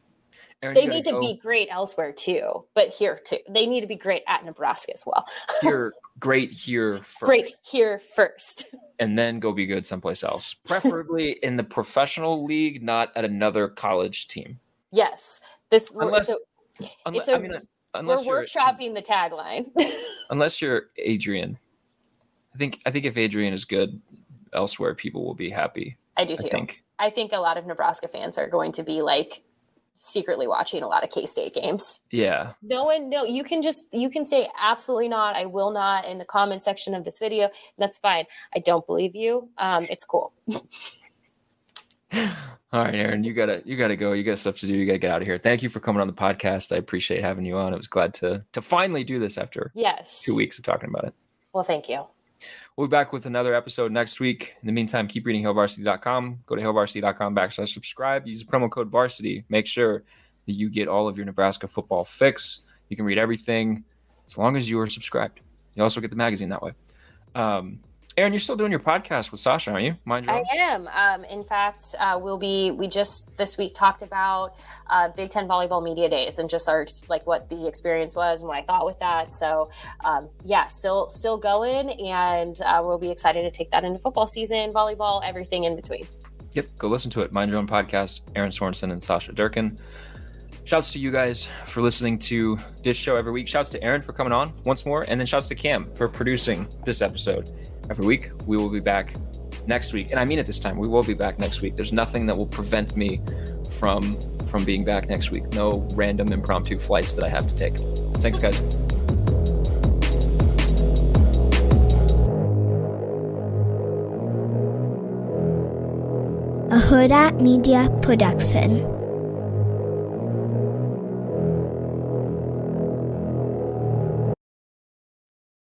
Erin, 0.63 0.75
they 0.75 0.87
need 0.87 1.05
to 1.05 1.13
go. 1.13 1.21
be 1.21 1.37
great 1.37 1.69
elsewhere 1.71 2.13
too, 2.13 2.65
but 2.75 2.89
here 2.89 3.19
too. 3.25 3.39
They 3.49 3.67
need 3.67 3.81
to 3.81 3.87
be 3.89 3.97
great 3.97 4.23
at 4.29 4.45
Nebraska 4.45 4.93
as 4.93 5.03
well. 5.05 5.27
here, 5.61 5.93
great 6.21 6.53
here 6.53 6.99
first. 6.99 7.21
Great 7.21 7.55
here 7.63 7.99
first. 7.99 8.73
And 9.01 9.19
then 9.19 9.41
go 9.41 9.51
be 9.53 9.67
good 9.67 9.85
someplace 9.85 10.23
else. 10.23 10.55
Preferably 10.65 11.33
in 11.43 11.57
the 11.57 11.65
professional 11.65 12.45
league, 12.45 12.83
not 12.83 13.11
at 13.17 13.25
another 13.25 13.69
college 13.69 14.29
team. 14.29 14.61
Yes. 14.93 15.41
This 15.71 15.91
unless, 15.91 16.29
it's 16.29 16.39
a, 16.81 16.87
unless, 17.07 17.23
it's 17.23 17.29
a, 17.29 17.35
I 17.35 17.39
mean, 17.39 17.59
unless 17.95 18.25
we're 18.25 18.43
workshopping 18.43 18.95
the 18.95 19.03
tagline. 19.03 19.71
unless 20.31 20.61
you're 20.61 20.85
Adrian. 20.97 21.59
I 22.55 22.59
think 22.59 22.81
I 22.87 22.91
think 22.91 23.05
if 23.05 23.17
Adrian 23.17 23.55
is 23.55 23.65
good 23.65 24.01
elsewhere, 24.53 24.95
people 24.95 25.25
will 25.25 25.35
be 25.35 25.51
happy. 25.51 25.97
I 26.17 26.25
do 26.25 26.37
too. 26.37 26.47
I 26.47 26.51
think. 26.51 26.83
I 26.99 27.11
think 27.11 27.33
a 27.33 27.39
lot 27.39 27.57
of 27.57 27.67
Nebraska 27.67 28.09
fans 28.09 28.39
are 28.39 28.49
going 28.49 28.73
to 28.73 28.83
be 28.83 29.03
like 29.03 29.43
secretly 29.97 30.47
watching 30.47 30.83
a 30.83 30.89
lot 30.89 31.05
of 31.05 31.11
K 31.11 31.27
State 31.27 31.55
games. 31.55 32.01
Yeah. 32.11 32.53
No 32.63 32.85
one, 32.85 33.09
no, 33.09 33.25
you 33.25 33.45
can 33.45 33.63
just, 33.63 33.93
you 33.93 34.11
can 34.11 34.25
say 34.25 34.49
absolutely 34.61 35.09
not. 35.09 35.37
I 35.37 35.47
will 35.47 35.71
not 35.71 36.05
in 36.07 36.19
the 36.19 36.25
comment 36.25 36.63
section 36.63 36.95
of 36.95 37.05
this 37.05 37.19
video. 37.19 37.51
That's 37.79 37.99
fine. 37.99 38.25
I 38.55 38.59
don't 38.59 38.87
believe 38.87 39.15
you. 39.15 39.49
Um, 39.59 39.87
it's 39.91 40.05
cool. 40.05 40.33
All 42.15 42.83
right, 42.83 42.95
Erin, 42.95 43.23
you 43.23 43.35
gotta 43.35 43.63
you 43.67 43.77
gotta 43.77 43.97
go. 43.97 44.13
You 44.13 44.23
got 44.23 44.39
stuff 44.39 44.59
to 44.61 44.67
do. 44.67 44.73
You 44.73 44.87
gotta 44.87 44.99
get 44.99 45.11
out 45.11 45.21
of 45.21 45.29
here. 45.29 45.39
Thank 45.39 45.63
you 45.63 45.69
for 45.69 45.81
coming 45.81 46.01
on 46.01 46.07
the 46.07 46.15
podcast. 46.15 46.73
I 46.73 46.79
appreciate 46.79 47.23
having 47.23 47.45
you 47.45 47.57
on. 47.57 47.75
I 47.75 47.77
was 47.77 47.87
glad 47.87 48.15
to 48.15 48.45
to 48.53 48.63
finally 48.63 49.05
do 49.05 49.19
this 49.19 49.37
after 49.37 49.71
yes 49.75 50.23
two 50.23 50.35
weeks 50.35 50.59
of 50.59 50.65
talking 50.65 50.89
about 50.89 51.05
it. 51.05 51.15
Well, 51.53 51.65
thank 51.65 51.89
you. 51.89 52.07
We'll 52.77 52.87
be 52.87 52.91
back 52.91 53.13
with 53.13 53.27
another 53.27 53.55
episode 53.55 53.93
next 53.93 54.21
week. 54.21 54.55
In 54.63 54.67
the 54.67 54.73
meantime, 54.73 55.07
keep 55.07 55.27
reading 55.27 55.43
hailvarsity.com. 55.43 56.39
Go 56.47 56.57
to 56.57 56.63
hailvarsity.com 56.63 57.37
backslash 57.37 57.69
subscribe. 57.69 58.27
Use 58.27 58.43
the 58.43 58.51
promo 58.51 58.71
code 58.71 58.89
varsity. 58.89 59.45
Make 59.51 59.67
sure 59.67 60.05
that 60.47 60.53
you 60.53 60.71
get 60.71 60.89
all 60.89 61.09
of 61.09 61.19
your 61.19 61.27
Nebraska 61.27 61.69
football 61.69 62.07
fix. 62.07 62.63
You 62.89 62.97
can 62.97 63.05
read 63.05 63.19
everything 63.19 63.85
as 64.27 64.39
long 64.39 64.57
as 64.57 64.69
you 64.71 64.81
are 64.81 64.87
subscribed. 64.87 65.41
You 65.75 65.83
also 65.83 66.01
get 66.01 66.09
the 66.09 66.17
magazine 66.17 66.49
that 66.49 66.63
way. 66.63 66.73
Um, 67.35 67.81
Erin, 68.17 68.33
you're 68.33 68.41
still 68.41 68.57
doing 68.57 68.71
your 68.71 68.81
podcast 68.81 69.31
with 69.33 69.41
Sasha, 69.41 69.71
aren't 69.71 69.87
you? 69.87 69.97
Mind 70.05 70.27
you. 70.27 70.33
I 70.33 70.45
am. 70.55 70.87
Um, 70.89 71.25
in 71.25 71.43
fact, 71.43 71.95
uh, 71.99 72.19
we'll 72.21 72.39
be. 72.39 72.71
We 72.71 72.87
just 72.87 73.35
this 73.39 73.57
week 73.57 73.75
talked 73.75 74.03
about 74.03 74.55
uh, 74.91 75.09
Big 75.09 75.31
Ten 75.31 75.49
volleyball 75.49 75.83
media 75.83 76.11
days 76.11 76.39
and 76.39 76.51
just 76.51 76.69
our 76.69 76.87
like 77.09 77.27
what 77.27 77.49
the 77.49 77.67
experience 77.67 78.15
was 78.15 78.41
and 78.41 78.49
what 78.49 78.59
I 78.59 78.63
thought 78.63 78.85
with 78.85 78.99
that. 78.99 79.33
So, 79.33 79.71
um, 80.05 80.29
yeah, 80.45 80.67
still 80.67 81.09
still 81.09 81.39
going, 81.39 81.91
and 81.91 82.61
uh, 82.61 82.83
we'll 82.85 82.99
be 82.99 83.11
excited 83.11 83.43
to 83.45 83.51
take 83.51 83.71
that 83.71 83.83
into 83.83 83.99
football 83.99 84.27
season, 84.27 84.73
volleyball, 84.73 85.23
everything 85.25 85.65
in 85.65 85.75
between. 85.75 86.07
Yep, 86.53 86.67
go 86.77 86.89
listen 86.89 87.11
to 87.13 87.23
it. 87.23 87.33
Mind 87.33 87.51
your 87.51 87.59
own 87.59 87.67
podcast. 87.67 88.21
Erin 88.37 88.51
Sorensen 88.51 88.93
and 88.93 89.03
Sasha 89.03 89.33
Durkin. 89.33 89.79
Shouts 90.65 90.93
to 90.93 90.99
you 90.99 91.11
guys 91.11 91.49
for 91.65 91.81
listening 91.81 92.19
to 92.21 92.59
this 92.83 92.97
show 92.97 93.17
every 93.17 93.33
week. 93.33 93.49
Shouts 93.49 93.71
to 93.71 93.83
Erin 93.83 94.03
for 94.03 94.13
coming 94.13 94.35
on 94.35 94.53
once 94.65 94.85
more, 94.85 95.07
and 95.09 95.19
then 95.19 95.27
shouts 95.27 95.49
to 95.49 95.55
Cam 95.55 95.91
for 95.95 96.09
producing 96.09 96.69
this 96.85 97.01
episode 97.01 97.51
every 97.91 98.07
week. 98.07 98.31
We 98.47 98.57
will 98.57 98.71
be 98.71 98.81
back 98.81 99.15
next 99.67 99.93
week, 99.93 100.11
and 100.11 100.19
I 100.19 100.25
mean 100.25 100.39
it 100.39 100.47
this 100.47 100.59
time. 100.59 100.77
We 100.79 100.89
will 100.89 101.03
be 101.03 101.15
back 101.15 101.39
next 101.39 101.61
week. 101.61 101.77
There's 101.77 101.93
nothing 101.93 102.27
that 102.27 102.37
will 102.37 102.47
prevent 102.47 102.97
me 102.97 103.21
from 103.71 104.17
from 104.47 104.65
being 104.65 104.85
back 104.85 105.09
next 105.09 105.31
week. 105.31 105.51
No 105.55 105.89
random 105.95 106.33
impromptu 106.33 106.79
flights 106.79 107.15
that 107.15 107.25
I 107.25 107.29
have 107.29 107.47
to 107.49 107.55
take. 107.55 107.79
Thanks, 108.21 108.39
guys. 108.39 108.59
A 116.71 116.77
Hurrdat 116.77 117.41
Media 117.41 117.89
Production. 118.03 119.02